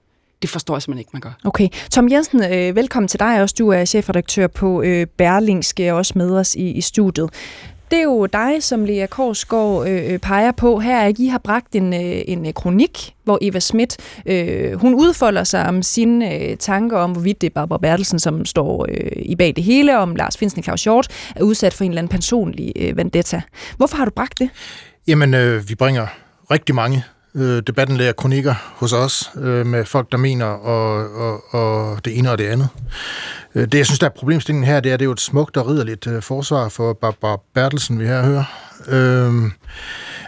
[0.43, 1.33] Det forstår jeg simpelthen ikke, man gør.
[1.45, 1.69] Okay.
[1.91, 3.55] Tom Jensen, øh, velkommen til dig også.
[3.59, 7.31] Du er chefredaktør på øh, Berlingske, og også med os i, i studiet.
[7.91, 11.75] Det er jo dig, som Lea Korsgaard øh, peger på her, at I har bragt
[11.75, 16.57] en, øh, en øh, kronik, hvor Eva Schmidt, øh, hun udfolder sig om sine øh,
[16.57, 20.15] tanker om, hvorvidt det er Barbara Bertelsen, som står øh, i bag det hele, om
[20.17, 23.43] Lars Finsen og Claus Hjort er udsat for en eller anden personlig øh, vendetta.
[23.77, 24.51] Hvorfor har du bragt det?
[25.07, 26.07] Jamen, øh, vi bringer
[26.51, 27.05] rigtig mange
[27.35, 32.31] øh, debattenlærer kronikker hos os, øh, med folk, der mener og, og, og det ene
[32.31, 32.69] og det andet.
[33.55, 35.57] Øh, Det, jeg synes, der er problemstillingen her, det er, det er jo et smukt
[35.57, 38.45] og ridderligt øh, forsvar for Barbara Bertelsen, vi her hører.
[38.89, 39.53] Øhm,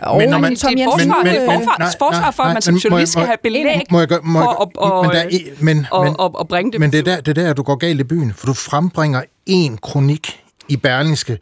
[0.03, 2.33] Og Men når man- det er et forsvar, det er et forsvar, nej, forsvar nej,
[2.33, 4.47] for, at man som men journalist skal have belæg må jeg gøre- må jeg
[4.77, 6.81] for at, men er men- men- at, at bringe det.
[6.81, 9.23] Men det er, der, det er der, du går galt i byen, for du frembringer
[9.47, 11.39] en kronik i Berlingske,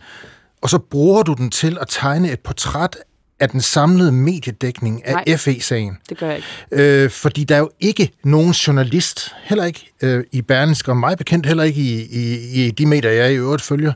[0.63, 2.97] og så bruger du den til at tegne et portræt
[3.41, 5.37] af den samlede mediedækning af Nej.
[5.37, 5.97] FE-sagen.
[6.09, 6.49] Det gør jeg ikke.
[7.05, 11.19] Øh, fordi der er jo ikke nogen journalist, heller ikke øh, i Berlingske, og mig
[11.19, 13.93] bekendt heller ikke i, i, i de medier, jeg i øvrigt følger,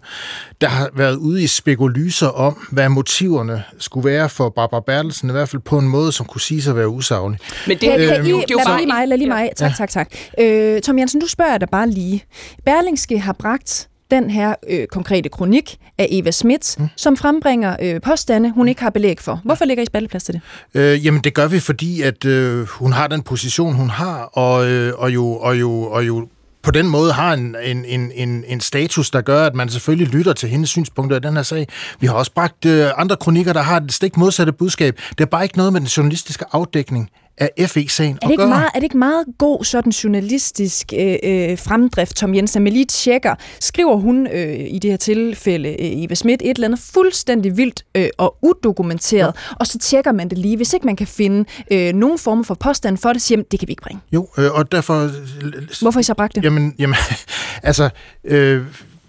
[0.61, 5.33] der har været ude i spekulyser om, hvad motiverne skulle være for Barbara Bertelsen, i
[5.33, 7.39] hvert fald på en måde, som kunne sige sig at være usaglig.
[7.67, 8.87] Men det, Kan, det, kan det, I, er jo- det er jo lad bare lige
[8.87, 9.51] mig, lad lige mig.
[9.57, 10.09] Tak, tak, tak.
[10.41, 12.25] Øh, Tom Jensen, du spørger dig bare lige.
[12.65, 16.89] Berlingske har bragt den her øh, konkrete kronik af Eva Schmidt, mm.
[16.97, 19.41] som frembringer øh, påstande, hun ikke har belæg for.
[19.45, 20.41] Hvorfor ligger I spalteplads til det?
[20.75, 24.71] Øh, jamen, det gør vi, fordi at øh, hun har den position, hun har, og,
[24.71, 26.29] øh, og, jo, og, jo, og jo
[26.65, 30.15] på den måde har en, en, en, en, en status, der gør, at man selvfølgelig
[30.15, 31.69] lytter til hendes synspunkter i den her sag.
[32.01, 35.01] Vi har også bragt øh, andre kronikker, der har et stik modsatte budskab.
[35.11, 38.49] Det er bare ikke noget med den journalistiske afdækning af FE-sagen Er det, ikke gøre.
[38.49, 42.63] meget, er det ikke meget god sådan journalistisk øh, øh, fremdrift, Tom Jensen?
[42.63, 46.69] Man lige tjekker, skriver hun øh, i det her tilfælde, øh, Eva Schmidt, et eller
[46.69, 49.55] andet fuldstændig vildt øh, og udokumenteret, ja.
[49.61, 50.57] og så tjekker man det lige.
[50.57, 53.69] Hvis ikke man kan finde øh, nogen form for påstand for det, siger det kan
[53.69, 54.01] vi ikke bringe.
[54.13, 55.11] Jo, øh, og derfor...
[55.83, 56.45] Hvorfor har I så bragt det?
[56.45, 56.97] Jamen, jamen
[57.63, 57.91] altså...
[58.25, 58.63] Øh,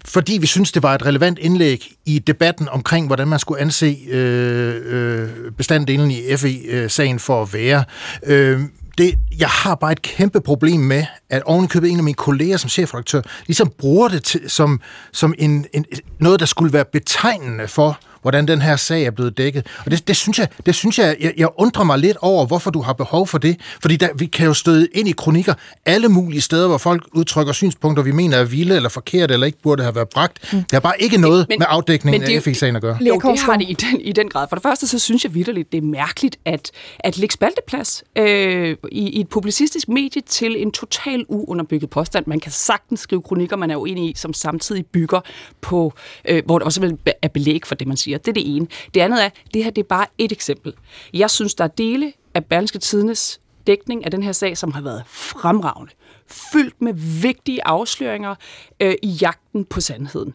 [0.06, 3.98] fordi vi synes, det var et relevant indlæg i debatten omkring, hvordan man skulle anse
[4.08, 7.84] øh, øh bestanddelen i FE-sagen for at være.
[8.26, 8.60] Øh,
[8.98, 12.70] det, jeg har bare et kæmpe problem med, at ovenikøbet en af mine kolleger som
[12.70, 14.80] chefredaktør ligesom bruger det til, som,
[15.12, 15.84] som en, en,
[16.20, 19.66] noget, der skulle være betegnende for, hvordan den her sag er blevet dækket.
[19.84, 22.70] Og det, det synes jeg, det synes jeg, jeg, jeg undrer mig lidt over, hvorfor
[22.70, 23.56] du har behov for det.
[23.80, 25.54] Fordi der, vi kan jo støde ind i kronikker
[25.86, 29.58] alle mulige steder, hvor folk udtrykker synspunkter, vi mener er vilde eller forkerte, eller ikke
[29.62, 30.52] burde have været bragt.
[30.52, 30.58] Mm.
[30.58, 32.98] Det har bare ikke noget Men- med afdækningen men det er af FE-sagen at gøre.
[33.00, 34.46] Jo, det har det i den, i den grad.
[34.48, 38.76] For det første, så synes jeg vidderligt, det er mærkeligt at, at lægge spalteplads øh,
[38.92, 42.26] i, i et publicistisk medie til en total uunderbygget påstand.
[42.26, 45.20] Man kan sagtens skrive kronikker, man er uenig i, som samtidig bygger
[45.60, 45.92] på,
[46.28, 48.15] øh, hvor der også er belæg for det, man siger.
[48.18, 48.66] Det er det ene.
[48.94, 50.74] Det andet er, det her det er bare et eksempel.
[51.12, 54.80] Jeg synes, der er dele af Berlingske Tidendes dækning af den her sag, som har
[54.80, 55.92] været fremragende.
[56.26, 58.34] Fyldt med vigtige afsløringer
[58.80, 60.34] øh, i jagten på sandheden.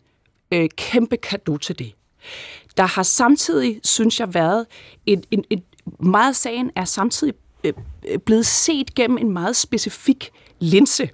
[0.53, 1.93] Øh, kæmpe kado til det.
[2.77, 4.65] Der har samtidig, synes jeg, været
[5.05, 5.63] en, en, en
[5.99, 7.73] meget sagen er samtidig øh,
[8.07, 11.09] øh, blevet set gennem en meget specifik linse,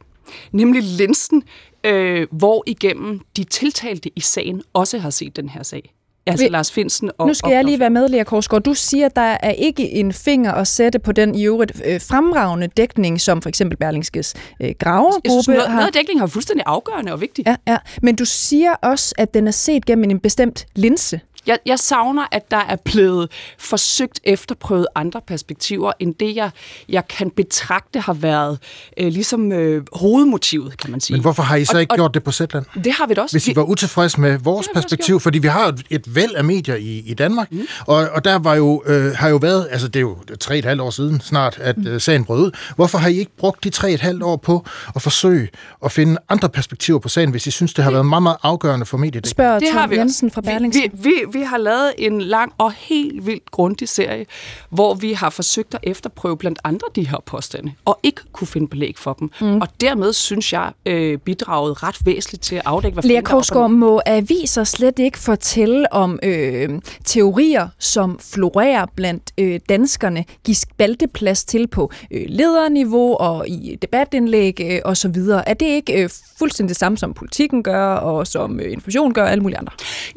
[0.52, 1.44] nemlig linsen,
[1.84, 5.94] øh, hvor igennem de tiltalte i sagen også har set den her sag.
[6.32, 8.64] Altså Vi- Lars Finsen og Nu skal og jeg lige være med, Lea Korsgaard.
[8.64, 12.02] Du siger, at der er ikke en finger at sætte på den i øvrigt øh,
[12.02, 15.76] fremragende dækning, som for eksempel Berlingskes øh, Jeg synes, gravergruppe noget, har.
[15.76, 17.48] noget af dækningen har fuldstændig afgørende og vigtigt.
[17.48, 17.78] Ja, ja.
[18.02, 21.20] Men du siger også, at den er set gennem en bestemt linse.
[21.48, 23.30] Jeg, jeg savner, at der er blevet
[23.60, 26.50] forsøgt efterprøvet andre perspektiver, end det, jeg,
[26.90, 28.60] jeg kan betragte har været
[28.98, 31.14] øh, ligesom øh, hovedmotivet, kan man sige.
[31.16, 32.66] Men hvorfor har I så Og- ikke og- gjort det på Zetland?
[32.84, 33.34] Det har vi da også.
[33.34, 36.76] Hvis I var utilfredse med vores perspektiv, fordi vi har et- et væld af medier
[36.76, 37.62] i, i Danmark, mm.
[37.88, 40.66] og, og der var jo, øh, har jo været, altså det er jo tre et
[40.66, 42.52] halvt år siden snart, at øh, sagen brød ud.
[42.76, 45.50] Hvorfor har I ikke brugt de tre et halvt år på at forsøge
[45.86, 48.86] at finde andre perspektiver på sagen, hvis I synes, det har været meget, meget afgørende
[48.86, 49.28] for mediet?
[49.28, 49.98] Spørger Det har Tom vi.
[49.98, 50.92] Jensen fra Berlingske.
[50.94, 54.26] Vi, vi, vi har lavet en lang og helt vildt grundig serie,
[54.70, 58.68] hvor vi har forsøgt at efterprøve blandt andre de her påstande, og ikke kunne finde
[58.68, 59.32] belæg for dem.
[59.42, 59.62] Mm.
[59.62, 64.02] Og dermed synes jeg øh, bidraget ret væsentligt til at afdække, hvad Lea Korsgaard, må
[64.06, 66.70] aviser slet ikke fortælle om øh,
[67.06, 74.62] teorier, som florerer blandt øh, danskerne, give spalteplads til på øh, lederniveau og i debatindlæg
[74.62, 75.16] øh, osv.?
[75.46, 76.10] Er det ikke øh,
[76.40, 79.74] fuldstændig det samme, som politikken gør, og som øh, information gør, og alle mulige andre?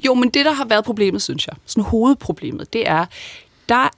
[0.06, 3.06] Jo, men det, der har været problemet, synes jeg, sådan hovedproblemet, det er,
[3.68, 3.88] der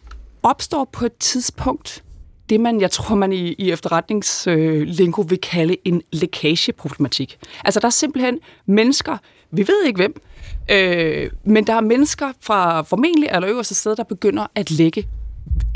[0.43, 2.03] opstår på et tidspunkt
[2.49, 7.39] det, man, jeg tror, man i, i efterretningslingo øh, vil kalde en lækageproblematik.
[7.65, 9.19] Altså, der er simpelthen mennesker,
[9.51, 10.23] vi ved ikke hvem,
[10.71, 15.09] øh, men der er mennesker fra formentlig eller øverste sted, der begynder at lægge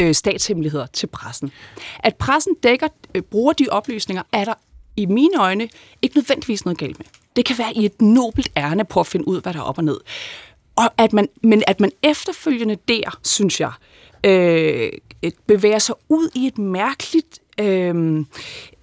[0.00, 1.50] øh, statshemmeligheder til pressen.
[1.98, 4.54] At pressen dækker, øh, bruger de oplysninger, er der
[4.96, 5.68] i mine øjne
[6.02, 7.06] ikke nødvendigvis noget galt med.
[7.36, 9.78] Det kan være i et nobelt ærne på at finde ud, hvad der er op
[9.78, 9.98] og ned.
[10.76, 13.72] Og at man, men at man efterfølgende der, synes jeg,
[14.24, 14.90] øh,
[15.46, 17.94] bevæger sig ud i et mærkeligt, øh,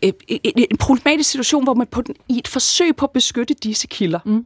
[0.02, 4.20] en problematisk situation, hvor man på den, i et forsøg på at beskytte disse kilder,
[4.26, 4.46] mm.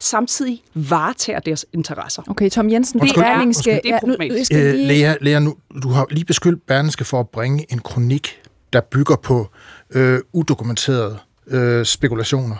[0.00, 2.22] samtidig varetager deres interesser.
[2.30, 3.70] Okay, Tom Jensen, Det er- Berlingske...
[3.70, 4.16] det er ja, nu,
[4.52, 8.40] Øh, lige, Lea, Lea nu, du har lige beskyldt Berlingske for at bringe en kronik,
[8.72, 9.48] der bygger på
[9.90, 12.56] øh, udokumenterede øh, spekulationer.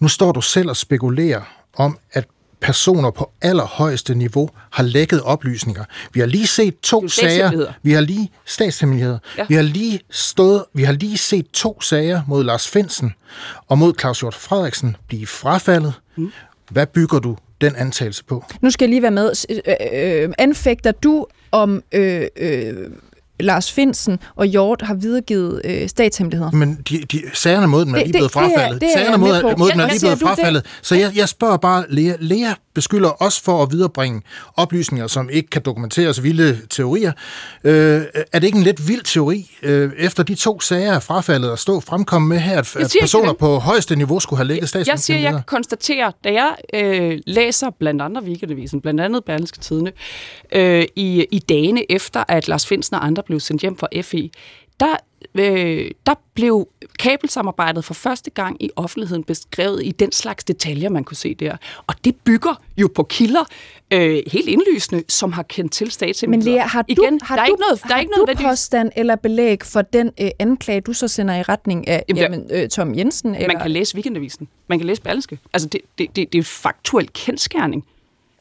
[0.00, 1.42] Nu står du selv og spekulerer
[1.76, 2.26] om, at
[2.60, 5.84] personer på allerhøjeste niveau har lækket oplysninger.
[6.12, 7.72] Vi har lige set to sager.
[7.82, 9.18] Vi har lige statshemmeligheder.
[9.38, 9.46] Ja.
[9.48, 13.14] Vi har lige stået, vi har lige set to sager mod Lars Finsen
[13.66, 15.92] og mod Claus Hjort Frederiksen blive frafaldet.
[16.16, 16.32] Mm.
[16.70, 18.44] Hvad bygger du den antagelse på?
[18.60, 19.32] nu skal jeg lige være med.
[19.50, 22.74] Øh, øh, anfægter du om øh, øh,
[23.40, 26.50] Lars Finsen og Hjort har videregivet øh, statshemmeligheder?
[26.50, 28.80] Men de, de, sagerne mod dem er lige blevet det frafaldet.
[28.80, 30.66] det er sagerne mod, mod dem er lige blevet frafaldet.
[30.82, 32.14] Så jeg, jeg spørger bare Lea.
[32.20, 34.22] Lea beskylder os for at viderebringe
[34.56, 37.12] oplysninger, som ikke kan dokumenteres vilde teorier.
[37.64, 41.50] Øh, er det ikke en lidt vild teori, øh, efter de to sager er frafaldet
[41.50, 44.62] at stå fremkomme med her, at, at ikke personer på højeste niveau skulle have lægget
[44.62, 45.38] Jeg siger, jeg statshemmeligheder?
[45.38, 49.92] kan konstatere, da jeg øh, læser blandt andre Weekendavisen, blandt andet Berlingske Tidene,
[50.52, 54.30] øh, i, i dagene efter, at Lars Finsen og andre blev sendt hjem fra FE,
[54.80, 54.96] der,
[55.34, 56.68] øh, der blev
[56.98, 61.56] kabelsamarbejdet for første gang i offentligheden beskrevet i den slags detaljer, man kunne se der.
[61.86, 63.44] Og det bygger jo på kilder,
[63.90, 66.56] øh, helt indlysende, som har kendt til Men statshemmeligheder.
[66.56, 68.38] Lea, har du, Igen, har der er du, ikke noget, der er ikke du noget
[68.38, 72.46] påstand eller belæg for den øh, anklage, du så sender i retning af Jamen, jamen,
[72.52, 73.34] øh, Tom Jensen?
[73.34, 73.48] Eller?
[73.48, 74.48] Man kan læse Weekendavisen.
[74.68, 75.38] Man kan læse Berlingske.
[75.52, 77.84] Altså, det, det, det, det er faktuel kendskærning,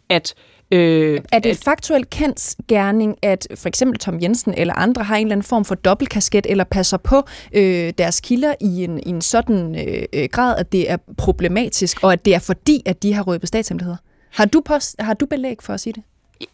[0.09, 0.33] at...
[0.37, 5.15] Øh, Er det et faktuelt kendt gerning, at for eksempel Tom Jensen eller andre har
[5.15, 9.09] en eller anden form for dobbeltkasket, eller passer på øh, deres kilder i en, i
[9.09, 13.03] en sådan øh, øh, grad, at det er problematisk, og at det er fordi, at
[13.03, 13.97] de har røbet statshemmeligheder?
[14.31, 16.03] Har du, post, har du belæg for at sige det?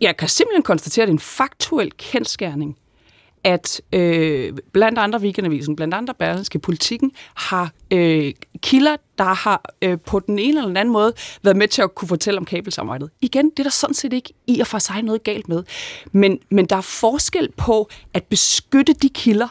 [0.01, 2.77] Jeg kan simpelthen konstatere, at det er en faktuel kendskærning,
[3.43, 9.97] at øh, blandt andre Weekendavisen, blandt andre Berlingske Politikken, har øh, kilder, der har øh,
[10.05, 11.13] på den ene eller den anden måde
[11.43, 13.09] været med til at kunne fortælle om kabelsamarbejdet.
[13.21, 15.63] Igen, det er der sådan set ikke i og for sig noget galt med.
[16.11, 19.47] Men, men der er forskel på at beskytte de kilder,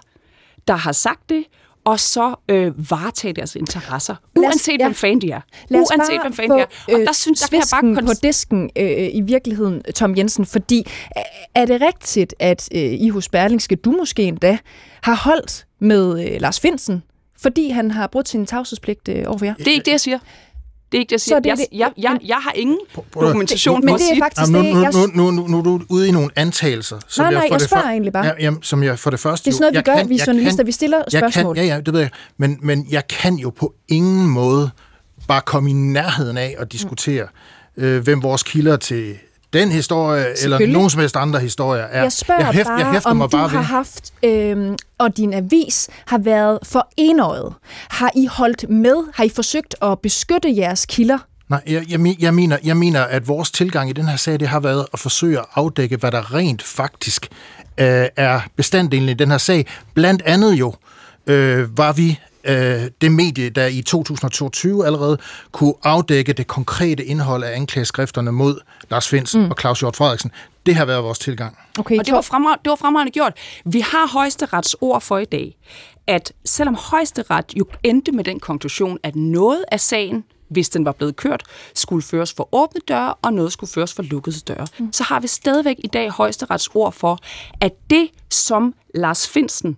[0.68, 1.44] der har sagt det,
[1.84, 4.84] og så øh, varetage deres interesser, Lad os- uanset ja.
[4.84, 5.40] hvem fan de er.
[5.70, 6.66] Uanset hvem fan de er.
[6.92, 10.46] Og øh, der synes der kan jeg bare på disken øh, i virkeligheden, Tom Jensen,
[10.46, 10.78] fordi
[11.16, 11.22] øh,
[11.54, 14.58] er det rigtigt, at øh, I hos Berlingske, du måske endda,
[15.02, 17.02] har holdt med øh, Lars Finsen,
[17.42, 19.54] fordi han har brudt sin tavshedspligt øh, overfor jer?
[19.54, 20.18] Det er ikke det, jeg siger.
[20.92, 21.36] Det er ikke det, jeg Så siger.
[21.36, 23.98] er det jeg, det- jeg, jeg, jeg har ingen prøv at- dokumentation Men for at
[24.00, 24.92] det er sige faktisk Jamen, nu, jeg...
[25.14, 26.98] nu, nu, nu, nu, er du ude i nogle antagelser.
[27.08, 28.26] Som Nej, nej, for jeg det spørger før- egentlig bare.
[28.26, 29.44] Ja, jamen, som jeg for det første...
[29.44, 31.54] Det er sådan noget, jo- vi jeg gør, vi jeg journalister, vi stiller jeg spørgsmål.
[31.54, 32.10] Kan, ja, ja, det ved jeg.
[32.38, 34.70] Men, men jeg kan jo på ingen måde
[35.28, 37.26] bare komme i nærheden af at diskutere,
[37.76, 39.14] øh, hvem vores kilder til
[39.52, 42.02] den historie, eller nogen som helst andre historier er.
[42.02, 43.64] Jeg spørger jeg hæft- bare, jeg hæfter om mig du bare har ved.
[43.64, 47.54] haft, øh, og din avis har været for enøjet.
[47.88, 48.94] Har I holdt med?
[49.14, 51.18] Har I forsøgt at beskytte jeres kilder?
[51.48, 54.48] Nej, jeg, jeg, jeg, mener, jeg mener, at vores tilgang i den her sag, det
[54.48, 57.28] har været at forsøge at afdække, hvad der rent faktisk
[57.80, 59.66] øh, er bestanddelen i den her sag.
[59.94, 60.74] Blandt andet jo,
[61.26, 65.18] øh, var vi øh, det medie, der i 2022 allerede
[65.52, 68.60] kunne afdække det konkrete indhold af anklageskrifterne mod
[68.90, 69.50] Lars Finsen mm.
[69.50, 70.30] og Claus Hjort Frederiksen.
[70.66, 71.58] Det har været vores tilgang.
[71.78, 73.32] Okay, og det var, fremragende, det var fremragende gjort.
[73.64, 75.56] Vi har højesterets ord for i dag,
[76.06, 80.92] at selvom højesteret jo endte med den konklusion, at noget af sagen hvis den var
[80.92, 81.42] blevet kørt,
[81.74, 84.66] skulle føres for åbne døre, og noget skulle føres for lukkede døre.
[84.78, 84.92] Mm.
[84.92, 87.18] Så har vi stadigvæk i dag højesterets ord for,
[87.60, 89.76] at det, som Lars Finsen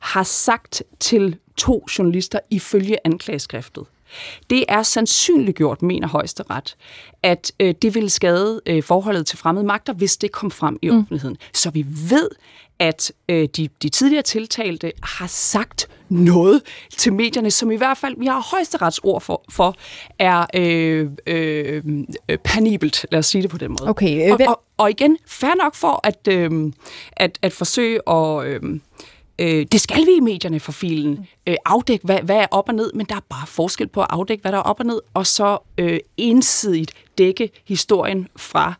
[0.00, 3.84] har sagt til to journalister ifølge anklageskriftet,
[4.50, 6.76] det er sandsynliggjort, mener højesteret,
[7.22, 10.90] at øh, det ville skade øh, forholdet til fremmede magter, hvis det kom frem i
[10.90, 10.96] mm.
[10.98, 11.36] offentligheden.
[11.52, 12.28] Så vi ved,
[12.78, 16.62] at øh, de, de tidligere tiltalte har sagt noget
[16.98, 19.74] til medierne, som i hvert fald, vi har højesterets ord for, for
[20.18, 21.82] er øh, øh,
[22.44, 23.90] panibelt, lad os sige det på den måde.
[23.90, 26.72] Okay, øh, og, og, og igen, fair nok for at, øh,
[27.12, 28.46] at, at forsøge at...
[28.46, 28.80] Øh,
[29.38, 31.26] øh, det skal vi i medierne for filen.
[31.46, 34.06] Øh, afdække, hvad, hvad er op og ned, men der er bare forskel på at
[34.10, 38.74] afdække, hvad der er op og ned, og så øh, ensidigt dække historien fra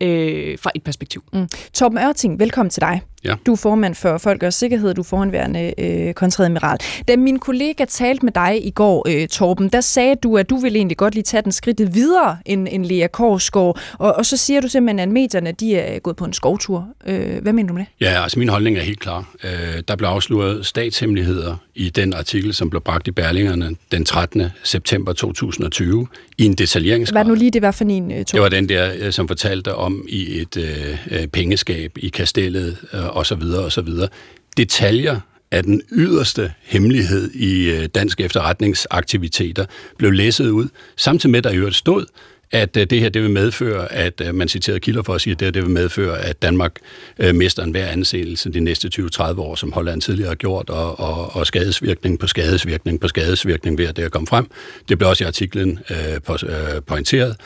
[0.00, 1.24] øh, fra et perspektiv.
[1.32, 1.48] Mm.
[1.72, 3.02] Torben Ørting, velkommen til dig.
[3.26, 3.34] Ja.
[3.46, 6.78] Du er formand for Folk og Sikkerhed, du er foranværende øh, kontradmiral.
[7.08, 10.56] Da min kollega talte med dig i går, øh, Torben, der sagde du, at du
[10.56, 14.36] ville egentlig godt lige tage den skridt videre end, end Lea Korsgaard, og, og så
[14.36, 16.88] siger du simpelthen, at medierne de er gået på en skovtur.
[17.06, 18.06] Øh, hvad mener du med det?
[18.06, 19.24] Ja, altså min holdning er helt klar.
[19.44, 19.50] Øh,
[19.88, 24.42] der blev afsløret statshemmeligheder i den artikel, som blev bragt i Berlingerne den 13.
[24.62, 26.06] september 2020
[26.38, 27.24] i en detaljeringsgrad.
[27.24, 29.74] Hvad nu lige det var for en, øh, Det var den der, øh, som fortalte
[29.74, 34.08] om i et øh, øh pengeskab i kastellet øh, og så videre og så videre.
[34.56, 39.66] Detaljer af den yderste hemmelighed i øh, dansk efterretningsaktiviteter
[39.98, 42.06] blev læsset ud, samtidig med, at der i øvrigt stod,
[42.50, 45.32] at øh, det her det vil medføre, at øh, man citerede kilder for at sige,
[45.32, 46.72] at det, her, det vil medføre, at Danmark
[47.18, 51.00] øh, mister en hver anseelse de næste 20-30 år, som Holland tidligere har gjort, og,
[51.00, 54.46] og, og skadesvirkning på skadesvirkning på skadesvirkning ved at det er kommet frem.
[54.88, 57.36] Det blev også i artiklen øh, på, øh, pointeret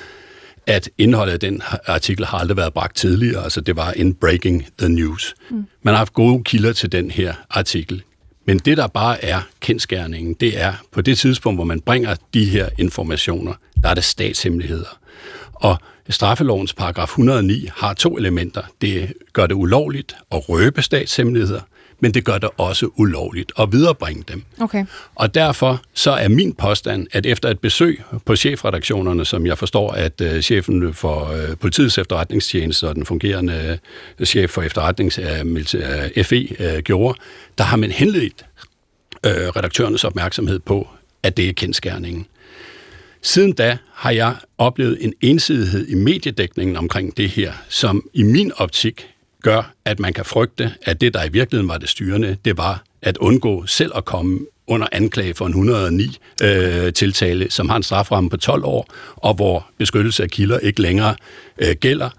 [0.66, 3.44] at indholdet af den artikel har aldrig været bragt tidligere.
[3.44, 5.34] Altså det var en breaking the news.
[5.50, 5.66] Mm.
[5.82, 8.02] Man har haft gode kilder til den her artikel.
[8.46, 12.44] Men det, der bare er kendskærningen, det er på det tidspunkt, hvor man bringer de
[12.44, 14.98] her informationer, der er det statshemmeligheder.
[15.54, 18.62] Og straffelovens paragraf 109 har to elementer.
[18.80, 21.60] Det gør det ulovligt at røbe statshemmeligheder,
[22.00, 24.42] men det gør det også ulovligt at viderebringe dem.
[24.60, 24.84] Okay.
[25.14, 29.90] Og derfor så er min påstand, at efter et besøg på chefredaktionerne, som jeg forstår,
[29.90, 33.78] at uh, chefen for uh, politiets efterretningstjeneste og den fungerende
[34.20, 37.18] uh, chef for efterretnings uh, FE uh, gjorde,
[37.58, 38.44] der har man henledt
[39.26, 40.88] uh, redaktørernes opmærksomhed på,
[41.22, 42.26] at det er kendskærningen.
[43.22, 48.52] Siden da har jeg oplevet en ensidighed i mediedækningen omkring det her, som i min
[48.56, 49.06] optik
[49.42, 52.84] gør, at man kan frygte, at det, der i virkeligheden var det styrende, det var
[53.02, 57.82] at undgå selv at komme under anklage for en 109 øh, tiltale, som har en
[57.82, 61.14] straframme på 12 år, og hvor beskyttelse af kilder ikke længere
[61.58, 62.10] øh, gælder,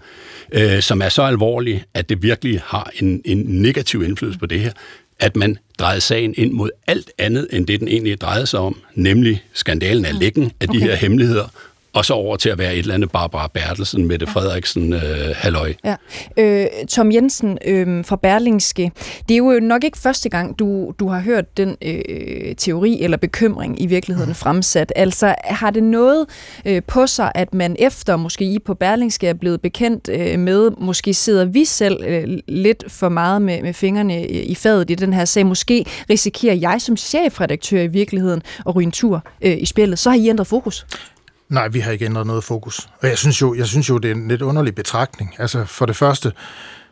[0.52, 4.60] øh, som er så alvorlig, at det virkelig har en, en negativ indflydelse på det
[4.60, 4.72] her,
[5.18, 8.80] at man drejede sagen ind mod alt andet, end det den egentlig drejede sig om,
[8.94, 10.78] nemlig skandalen af lækken af okay.
[10.78, 11.48] de her hemmeligheder,
[11.94, 14.32] og så over til at være et eller andet Barbara Bertelsen, Mette ja.
[14.32, 15.00] Frederiksen, øh,
[15.34, 15.74] halløj.
[15.84, 15.96] Ja.
[16.36, 18.90] Øh, Tom Jensen øh, fra Berlingske,
[19.28, 23.16] det er jo nok ikke første gang, du, du har hørt den øh, teori eller
[23.16, 24.34] bekymring i virkeligheden mm.
[24.34, 24.92] fremsat.
[24.96, 26.26] Altså, har det noget
[26.64, 30.70] øh, på sig, at man efter, måske I på Berlingske er blevet bekendt øh, med,
[30.78, 35.12] måske sidder vi selv øh, lidt for meget med, med fingrene i fadet i den
[35.12, 39.66] her sag, måske risikerer jeg som chefredaktør i virkeligheden at ryge en tur øh, i
[39.66, 40.86] spillet, så har I ændret fokus.
[41.52, 42.88] Nej, vi har ikke ændret noget fokus.
[43.00, 45.34] Og jeg synes jo, jeg synes jo det er en lidt underlig betragtning.
[45.38, 46.32] Altså for det første,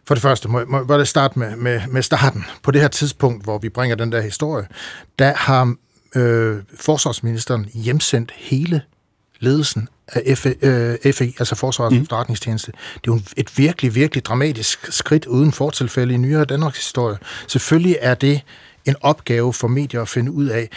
[0.07, 2.45] for det første må, må, må jeg starte med, med, med starten.
[2.63, 4.67] På det her tidspunkt, hvor vi bringer den der historie,
[5.19, 5.75] der har
[6.17, 8.83] øh, forsvarsministeren hjemsendt hele
[9.39, 12.03] ledelsen af FE, øh, FE altså Forsvarets mm.
[12.03, 12.73] Efterretningstjeneste.
[12.95, 17.17] Det er jo et virkelig, virkelig dramatisk skridt uden fortilfælde i nyere Danmarks historie.
[17.49, 18.41] Selvfølgelig er det
[18.85, 20.69] en opgave for medier at finde ud af,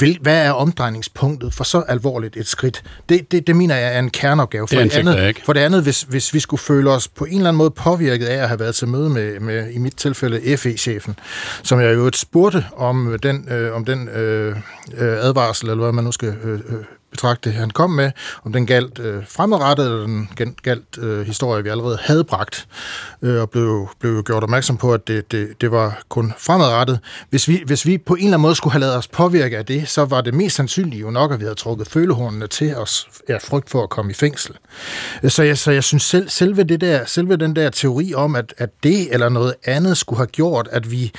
[0.00, 2.82] vil, hvad er omdrejningspunktet for så alvorligt et skridt.
[3.08, 4.68] Det, det, det mener jeg er en kerneopgave.
[4.68, 5.42] For det, det andet, ikke.
[5.44, 8.26] for det andet hvis, hvis vi skulle føle os på en eller anden måde påvirket
[8.26, 11.16] af at have været til møde med, med i mit tilfælde, FE-chefen,
[11.62, 14.56] som jeg jo spurgte om den, øh, om den øh,
[14.96, 18.10] øh, advarsel, eller hvad man nu skal øh, øh betragte, han kom med,
[18.44, 22.68] om den galt øh, fremadrettet, eller den galt øh, historie, vi allerede havde bragt,
[23.22, 27.00] øh, og blev, blev gjort opmærksom på, at det, det, det var kun fremadrettet.
[27.30, 29.66] Hvis vi, hvis vi på en eller anden måde skulle have lavet os påvirke af
[29.66, 33.08] det, så var det mest sandsynligt jo nok, at vi havde trukket følehornene til os
[33.28, 34.54] af frygt for at komme i fængsel.
[35.22, 38.36] Øh, så jeg, så jeg synes selv, selve, det der, selve den der teori om,
[38.36, 41.12] at, at det eller noget andet skulle have gjort, at vi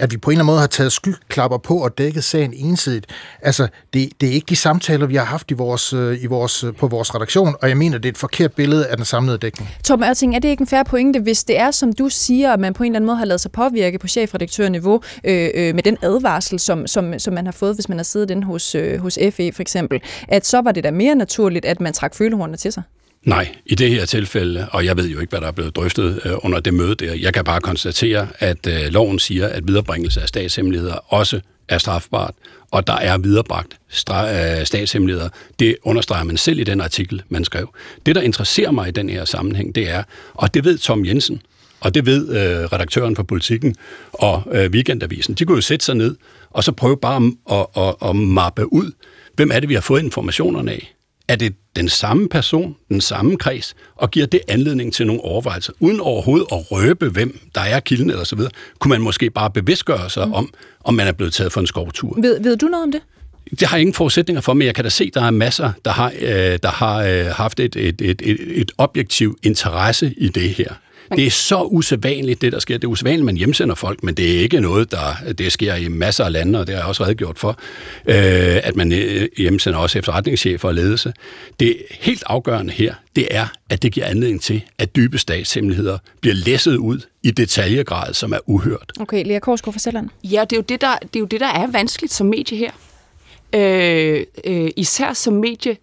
[0.00, 3.06] at vi på en eller anden måde har taget skyklapper på og dækket sagen ensidigt.
[3.42, 6.64] Altså, det, det er ikke de samtaler, vi har haft i vores, øh, i vores,
[6.64, 9.38] øh, på vores redaktion, og jeg mener, det er et forkert billede af den samlede
[9.38, 9.70] dækning.
[9.84, 12.60] Tom Ørting, er det ikke en færre pointe, hvis det er, som du siger, at
[12.60, 15.82] man på en eller anden måde har lavet sig påvirke på chefredaktørniveau øh, øh, med
[15.82, 19.00] den advarsel, som, som, som man har fået, hvis man har siddet inde hos, øh,
[19.00, 22.56] hos FE for eksempel, at så var det da mere naturligt, at man trak følehornene
[22.56, 22.82] til sig?
[23.24, 26.20] Nej, i det her tilfælde, og jeg ved jo ikke, hvad der er blevet drøftet
[26.24, 30.20] øh, under det møde der, jeg kan bare konstatere, at øh, loven siger, at viderebringelse
[30.20, 32.34] af statshemmeligheder også er strafbart,
[32.70, 35.28] og der er viderebragt stra- øh, statshemmeligheder.
[35.58, 37.74] Det understreger man selv i den artikel, man skrev.
[38.06, 40.02] Det, der interesserer mig i den her sammenhæng, det er,
[40.34, 41.42] og det ved Tom Jensen,
[41.80, 43.76] og det ved øh, redaktøren for Politikken
[44.12, 46.16] og øh, Weekendavisen, de kunne jo sætte sig ned
[46.50, 48.92] og så prøve bare at, at, at mappe ud,
[49.36, 50.94] hvem er det, vi har fået informationerne af
[51.30, 55.72] er det den samme person, den samme kreds, og giver det anledning til nogle overvejelser,
[55.80, 59.50] uden overhovedet at røbe, hvem der er kilden eller så videre, kunne man måske bare
[59.50, 60.32] bevidstgøre sig mm.
[60.32, 60.54] om,
[60.84, 62.18] om man er blevet taget for en skovtur.
[62.20, 63.00] Ved, ved du noget om det?
[63.50, 65.72] Det har jeg ingen forudsætninger for, men jeg kan da se, at der er masser,
[65.84, 70.28] der har, øh, der har øh, haft et, et, et, et, et objektiv interesse i
[70.28, 70.74] det her.
[71.16, 72.78] Det er så usædvanligt, det der sker.
[72.78, 75.74] Det er usædvanligt, at man hjemsender folk, men det er ikke noget, der det sker
[75.74, 77.50] i masser af lande, og det har jeg også redegjort for,
[78.06, 81.12] øh, at man øh, hjemsender også efterretningschefer og ledelse.
[81.60, 86.34] Det helt afgørende her, det er, at det giver anledning til, at dybe statshemmeligheder bliver
[86.34, 88.92] læsset ud i detaljegrad, som er uhørt.
[89.00, 90.08] Okay, Lea Korsgaard fra Sjælland.
[90.24, 92.58] Ja, det er, jo det, der, det er jo det, der er vanskeligt som medie
[92.58, 92.70] her.
[93.54, 95.76] Øh, øh, især som medie,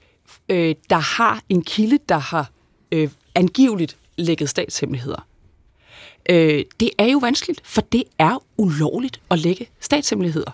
[0.49, 2.51] øh, der har en kilde, der har
[2.91, 5.27] øh, angiveligt lækket statshemmeligheder.
[6.29, 10.51] Øh, det er jo vanskeligt, for det er ulovligt at lægge statshemmeligheder.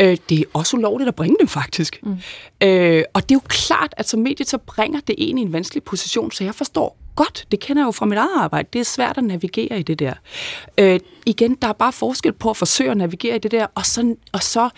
[0.00, 2.00] Øh, det er også ulovligt at bringe dem, faktisk.
[2.02, 2.16] Mm.
[2.60, 5.52] Øh, og det er jo klart, at som medie, så bringer det en i en
[5.52, 8.78] vanskelig position, så jeg forstår godt, det kender jeg jo fra mit eget arbejde, det
[8.78, 10.14] er svært at navigere i det der.
[10.78, 13.86] Øh, igen, der er bare forskel på at forsøge at navigere i det der, og
[13.86, 14.68] så, og så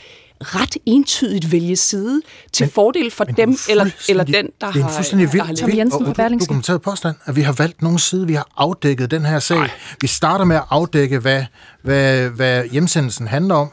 [0.41, 2.20] ret entydigt vælge side
[2.53, 5.66] til men, fordel for dem eller, eller den, der har Det er en fuldstændig vildt,
[5.66, 9.11] vildt Jensen og, og dokumenteret påstand, at vi har valgt nogen side, vi har afdækket
[9.11, 9.57] den her sag.
[9.57, 9.70] Ej.
[10.01, 11.45] Vi starter med at afdække, hvad,
[11.82, 13.72] hvad, hvad hjemsendelsen handler om.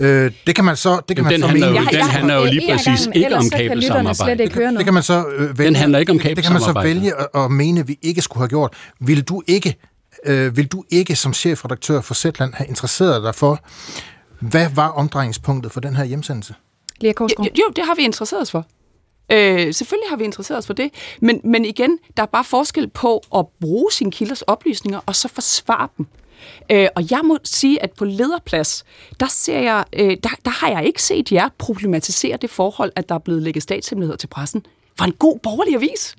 [0.00, 1.68] Øh, det kan man så det kan den man så handler.
[1.68, 4.42] Jo, den handler jo lige præcis ikke om kabelsamarbejde.
[4.42, 6.64] Det, det kan man så øh, vælge, den handler ikke om kabelsamarbejde.
[6.64, 8.72] Det kan man så vælge at, at mene, vi ikke skulle have gjort.
[9.00, 9.76] Vil du ikke
[10.26, 13.60] øh, vil du ikke som chefredaktør for Zetland have interesseret dig for,
[14.40, 16.54] hvad var omdrejningspunktet for den her hjemsendelse?
[17.00, 18.66] Lea jo, jo, det har vi interesseret os for.
[19.32, 22.88] Øh, selvfølgelig har vi interesseret os for det, men, men igen, der er bare forskel
[22.88, 26.06] på at bruge sine kilders oplysninger og så forsvare dem.
[26.70, 28.84] Øh, og jeg må sige, at på lederplads,
[29.20, 33.08] der, ser jeg, øh, der, der har jeg ikke set jer problematisere det forhold, at
[33.08, 34.66] der er blevet lægget statshemmeligheder til pressen.
[34.98, 36.16] For en god borgerlig avis.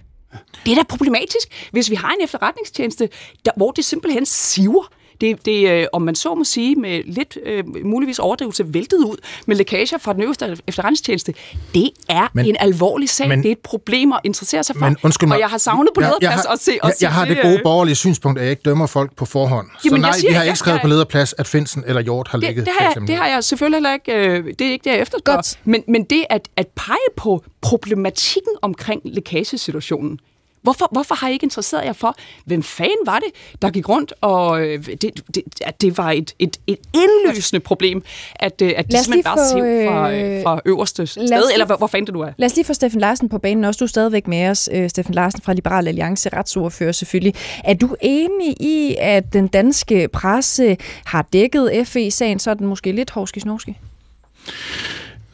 [0.66, 3.10] Det er da problematisk, hvis vi har en efterretningstjeneste,
[3.46, 4.92] der, hvor det simpelthen siver
[5.22, 9.18] det, det øh, om man så må sige, med lidt øh, muligvis overdrivelse væltet ud
[9.46, 11.34] med lækager fra den øverste efterretningstjeneste.
[11.74, 13.28] Det er men, en alvorlig sag.
[13.28, 14.86] Men, det er et problem at interessere sig for.
[14.86, 16.72] Men, undskyld mig, og jeg har savnet på lederplads at se...
[16.84, 19.68] Jeg, jeg har det gode borgerlige synspunkt, at jeg ikke dømmer folk på forhånd.
[19.86, 22.28] Jamen, så nej, siger, vi har ikke skrevet jeg, på lederplads, at Finsen eller Hjort
[22.28, 22.66] har ligget.
[22.66, 24.14] Det, det, har jeg, det har jeg selvfølgelig heller ikke...
[24.14, 25.58] Øh, det er ikke det, jeg efterspørger.
[25.64, 30.20] Men, men det at, at pege på problematikken omkring lækagesituationen,
[30.68, 32.16] Hvorfor, hvorfor har I ikke interesseret jer for,
[32.46, 35.02] hvem fanden var det, der gik rundt, og øh, det,
[35.36, 38.04] det, at det var et, et, et indløsende problem,
[38.36, 41.76] at, øh, at det simpelthen bare siv fra, øh, fra øverste sted, lige, eller hvor,
[41.76, 42.32] hvor fanden det nu er.
[42.38, 43.78] Lad os lige få Steffen Larsen på banen også.
[43.78, 47.34] Du er stadigvæk med os, Steffen Larsen fra Liberal Alliance, retsordfører selvfølgelig.
[47.64, 53.78] Er du enig i, at den danske presse har dækket FE-sagen sådan måske lidt hovski-snovski?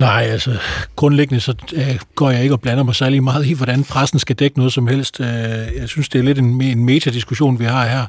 [0.03, 0.57] Nej, altså
[0.95, 4.35] grundlæggende så øh, går jeg ikke og blander mig særlig meget i, hvordan pressen skal
[4.35, 5.19] dække noget som helst.
[5.19, 8.05] Øh, jeg synes, det er lidt en, en metadiskussion, vi har her.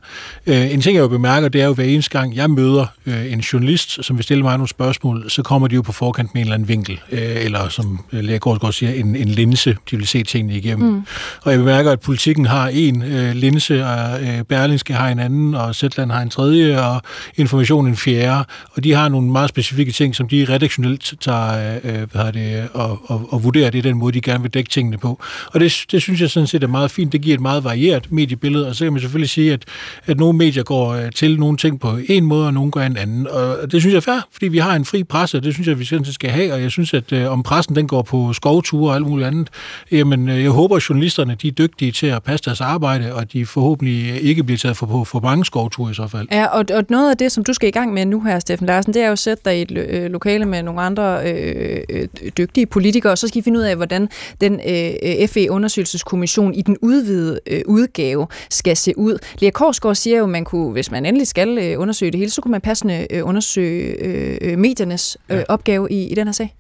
[0.47, 3.33] Øh, en ting, jeg jo bemærker, det er jo hver eneste gang, jeg møder øh,
[3.33, 6.43] en journalist, som vil stille mig nogle spørgsmål, så kommer de jo på forkant med
[6.43, 10.07] en eller anden vinkel, øh, eller som Lea Gårdsgaard siger, en, en linse, de vil
[10.07, 10.93] se tingene igennem.
[10.93, 11.03] Mm.
[11.43, 15.55] Og jeg bemærker, at politikken har en øh, linse, og øh, Berlingske har en anden,
[15.55, 17.03] og Zetland har en tredje, og
[17.37, 22.13] Information en fjerde, og de har nogle meget specifikke ting, som de redaktionelt tager øh,
[22.13, 25.21] hvad det, og, og, og vurdere det den måde, de gerne vil dække tingene på.
[25.47, 27.13] Og det, det synes jeg sådan set er meget fint.
[27.13, 29.65] Det giver et meget varieret mediebillede, og så kan man selvfølgelig sige, at,
[30.07, 32.97] at nogle medier går øh, til nogle ting på en måde, og nogle går en
[32.97, 33.27] anden.
[33.29, 35.69] Og det synes jeg er fair, fordi vi har en fri presse, og det synes
[35.69, 38.03] jeg, vi sådan set skal have, og jeg synes, at øh, om pressen den går
[38.03, 39.49] på skovture og alt muligt andet,
[39.93, 43.33] jamen øh, jeg håber, at journalisterne de er dygtige til at passe deres arbejde, og
[43.33, 46.29] de forhåbentlig øh, ikke bliver taget for, på for mange skovture i så fald.
[46.33, 48.67] Ja, og, og noget af det, som du skal i gang med nu her, Steffen
[48.67, 51.74] Larsen, det er jo at sætte dig i et øh, lokale med nogle andre øh,
[51.89, 54.09] øh, øh dygtige politikere, og så skal I finde ud af, hvordan
[54.41, 59.19] den øh, FE-undersøgelseskommission i den udvidede øh, udgave skal se ud.
[59.39, 62.31] Lea Korsgaard siger jo, at man kunne, hvis man endelig skal øh, undersøge det hele,
[62.31, 66.33] så kunne man passende øh, undersøge øh, øh mediernes øh, opgave i, i den her
[66.33, 66.55] sag.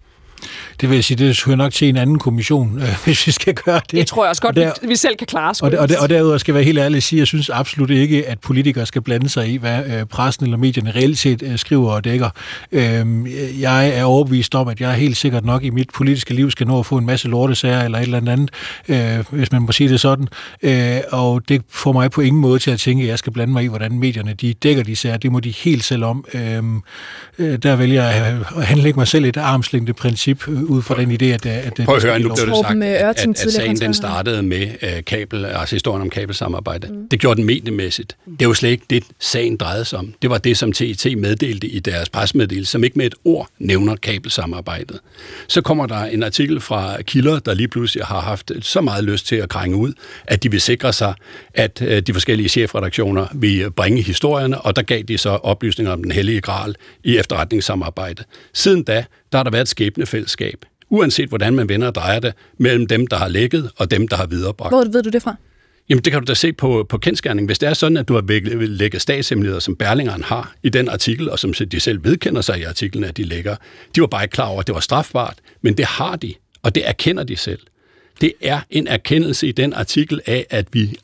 [0.81, 3.55] Det vil jeg sige, det hører nok til en anden kommission, øh, hvis vi skal
[3.55, 3.93] gøre det.
[3.93, 5.55] Det tror jeg også godt, der, vi selv kan klare.
[5.63, 7.91] Og, og, der, og derudover skal jeg være helt ærlig at sige, jeg synes absolut
[7.91, 11.59] ikke, at politikere skal blande sig i, hvad øh, pressen eller medierne reelt set øh,
[11.59, 12.31] skriver og dækker.
[12.73, 13.07] Øh,
[13.61, 16.79] jeg er overbevist om, at jeg helt sikkert nok i mit politiske liv skal nå
[16.79, 18.51] at få en masse lortesager eller et eller andet,
[18.89, 20.29] øh, hvis man må sige det sådan.
[20.63, 23.53] Øh, og det får mig på ingen måde til at tænke, at jeg skal blande
[23.53, 25.17] mig i, hvordan medierne de dækker de sager.
[25.17, 26.25] Det må de helt selv om.
[26.35, 26.63] Øh,
[27.39, 31.11] øh der vælger jeg at handlægge mig selv et armslængde princip øh, ud fra den
[31.11, 33.95] idé, at, at Prøv at høre, nu blev det sagt, at, at, at sagen den
[33.95, 36.89] startede med uh, kabel, altså historien om kabelsamarbejde.
[36.89, 37.09] Mm.
[37.09, 38.17] Det gjorde den mediemæssigt.
[38.41, 40.15] Det var slet ikke det, sagen drejede sig om.
[40.23, 43.97] Det var det, som TET meddelte i deres presmeddelelse, som ikke med et ord nævner
[43.97, 45.01] kabelsamarbejdet.
[45.49, 49.27] Så kommer der en artikel fra Kilder, der lige pludselig har haft så meget lyst
[49.27, 49.93] til at krænge ud,
[50.25, 51.15] at de vil sikre sig,
[51.55, 56.03] at uh, de forskellige chefredaktioner vil bringe historierne, og der gav de så oplysninger om
[56.03, 56.75] den hellige gral
[57.05, 58.25] i efterretningssamarbejde.
[58.53, 62.35] Siden da, der har der været et skæbnefællesskab, uanset hvordan man vender og drejer det,
[62.59, 64.75] mellem dem, der har lækket og dem, der har viderebragt.
[64.75, 65.37] Hvor ved du det fra?
[65.89, 67.49] Jamen, det kan du da se på, på kendskærning.
[67.49, 71.31] Hvis det er sådan, at du har lægget statshemmeligheder, som Berlingeren har i den artikel,
[71.31, 73.57] og som de selv vedkender sig i artiklen, at de lægger,
[73.95, 76.75] de var bare ikke klar over, at det var strafbart, men det har de, og
[76.75, 77.61] det erkender de selv.
[78.21, 80.97] Det er en erkendelse i den artikel af, at vi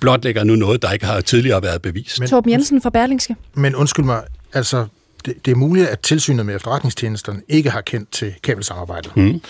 [0.00, 2.20] blotlægger nu noget, der ikke har tidligere været bevist.
[2.20, 3.36] Men, Torben Jensen fra Berlingske.
[3.54, 4.22] Men undskyld mig,
[4.52, 4.86] altså
[5.26, 9.16] det, det er muligt, at tilsynet med efterretningstjenesterne ikke har kendt til kabelsamarbejdet.
[9.16, 9.40] Mm.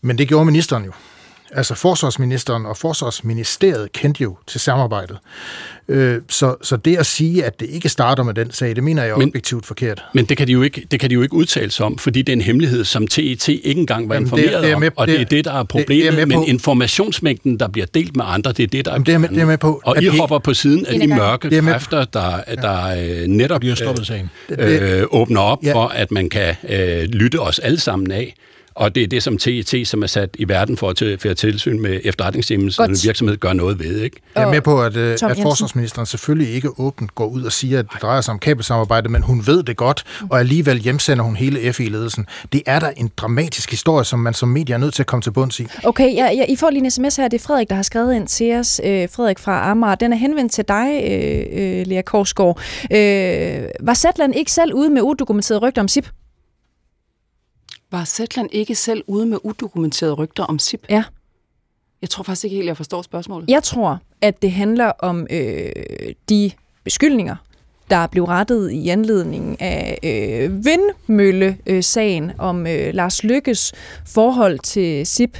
[0.00, 0.92] Men det gjorde ministeren jo.
[1.52, 5.18] Altså forsvarsministeren og forsvarsministeriet kendte jo til samarbejdet.
[5.88, 9.02] Øh, så, så det at sige, at det ikke starter med den sag, det mener
[9.02, 10.02] jeg er men, objektivt forkert.
[10.14, 12.22] Men det kan, de jo ikke, det kan de jo ikke udtale sig om, fordi
[12.22, 14.88] det er en hemmelighed, som TET ikke engang var Jamen, informeret det, det er med,
[14.88, 14.92] om.
[14.96, 16.04] Og det, det er det, der er problemet.
[16.04, 18.98] Det, det er men informationsmængden, der bliver delt med andre, det er det, der er,
[18.98, 19.82] det er, med, det er med på.
[19.84, 23.26] Og I hopper på siden af de mørke kræfter, der, der ja.
[23.26, 24.30] netop bliver stoppet sagen.
[24.48, 25.74] Øh, åbner op ja.
[25.74, 28.34] for, at man kan øh, lytte os alle sammen af.
[28.76, 31.80] Og det er det, som TET, som er sat i verden for at føre tilsyn
[31.80, 34.00] med efterretningstjenestens virksomhed, gør noget ved.
[34.00, 34.20] Ikke?
[34.34, 37.78] Jeg er med på, at, øh, at forsvarsministeren selvfølgelig ikke åbent går ud og siger,
[37.78, 41.36] at det drejer sig om kabelsamarbejde, men hun ved det godt, og alligevel hjemsender hun
[41.36, 42.26] hele FE-ledelsen.
[42.52, 45.22] Det er da en dramatisk historie, som man som medie er nødt til at komme
[45.22, 45.66] til bunds i.
[45.84, 47.28] Okay, ja, ja, I får lige en sms her.
[47.28, 48.80] Det er Frederik, der har skrevet ind til os.
[48.84, 49.94] Øh, Frederik fra Amager.
[49.94, 52.60] Den er henvendt til dig, øh, øh, Lea Korsgaard.
[52.92, 56.08] Øh, var Zetland ikke selv ude med udokumenteret rygter om SIP?
[57.96, 60.86] Var Zetland ikke selv ude med udokumenterede rygter om SIP?
[60.90, 61.04] Ja.
[62.02, 63.50] Jeg tror faktisk ikke helt, jeg forstår spørgsmålet.
[63.50, 65.70] Jeg tror, at det handler om øh,
[66.28, 66.50] de
[66.84, 67.36] beskyldninger,
[67.90, 73.72] der blev rettet i anledning af øh, vindmølle-sagen om øh, Lars Lykkes
[74.06, 75.38] forhold til SIP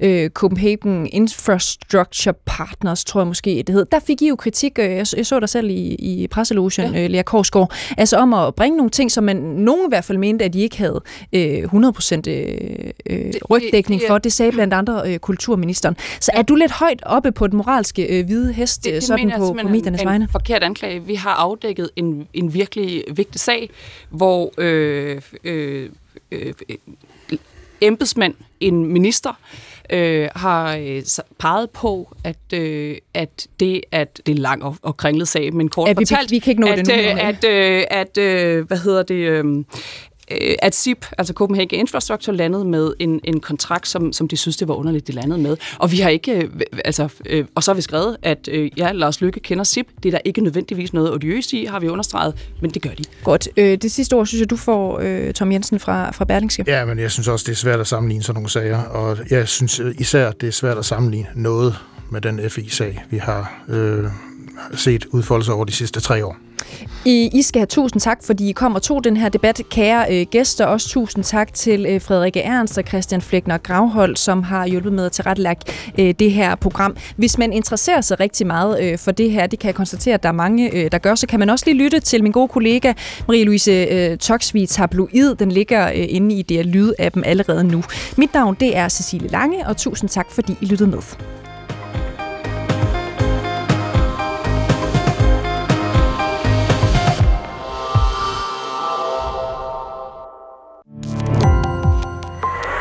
[0.00, 3.86] øh, Copenhagen Infrastructure Partners, tror jeg måske det hed.
[3.92, 7.04] Der fik I jo kritik, øh, jeg, jeg så dig selv i, i presselogen, ja.
[7.04, 10.18] øh, Lea Korsgaard, altså om at bringe nogle ting, som man nogen i hvert fald
[10.18, 11.00] mente, at de ikke havde
[11.32, 14.18] øh, 100% øh, øh, rygdækning for.
[14.18, 15.96] Det sagde blandt andre øh, kulturministeren.
[16.20, 19.32] Så er du lidt højt oppe på den moralske øh, hvide hest, det, det sådan
[19.38, 20.24] på, på mediernes vegne?
[20.24, 21.04] en forkert anklage.
[21.04, 23.70] Vi har afdækket en, en virkelig vigtig sag,
[24.10, 25.90] hvor øh, øh,
[26.32, 26.52] øh,
[27.80, 29.67] embedsmænd, en minister, øh,
[30.36, 31.02] har øh,
[31.38, 35.68] peget på, at, øh, at det, at det er lang og, og kringlet sag, men
[35.68, 38.18] kort ja, vi, fortalt, vi kan ikke nå at, det nu, øh, at, øh, at,
[38.18, 39.64] øh, hvad hedder det, øh,
[40.30, 44.56] øh, at SIP, altså Copenhagen Infrastructure, landede med en, en kontrakt, som, som de synes,
[44.56, 45.56] det var underligt, de landede med.
[45.78, 46.50] Og vi har ikke, øh,
[46.84, 49.86] altså, øh, og så har vi skrevet, at øh, ja, Lars Lykke kender SIP.
[50.02, 53.04] Det er der ikke nødvendigvis noget odiøst i, har vi understreget, men det gør de.
[53.24, 53.48] Godt.
[53.56, 56.64] Øh, det sidste ord, synes jeg, du får, øh, Tom Jensen fra, fra Berlingske.
[56.66, 59.48] Ja, men jeg synes også, det er svært at sammenligne sådan nogle sager, og jeg
[59.48, 61.74] synes især, det er svært at sammenligne noget
[62.10, 64.04] med den FI-sag, vi har øh,
[64.74, 66.36] set udfolde sig over de sidste tre år.
[67.04, 69.60] I, I skal have tusind tak, fordi I kom og tog den her debat.
[69.70, 74.42] Kære øh, gæster, også tusind tak til øh, Frederikke Ernst og Christian Flækner Gravhold, som
[74.42, 75.62] har hjulpet med at tilrettelægge
[75.98, 76.96] øh, det her program.
[77.16, 80.22] Hvis man interesserer sig rigtig meget øh, for det her, det kan jeg konstatere, at
[80.22, 82.48] der er mange, øh, der gør, så kan man også lige lytte til min gode
[82.48, 82.92] kollega
[83.28, 85.34] Marie-Louise øh, Toksvig Tabloid.
[85.34, 87.82] Den ligger øh, inde i det lyd-appen allerede nu.
[88.16, 90.98] Mit navn det er Cecilie Lange, og tusind tak, fordi I lyttede med.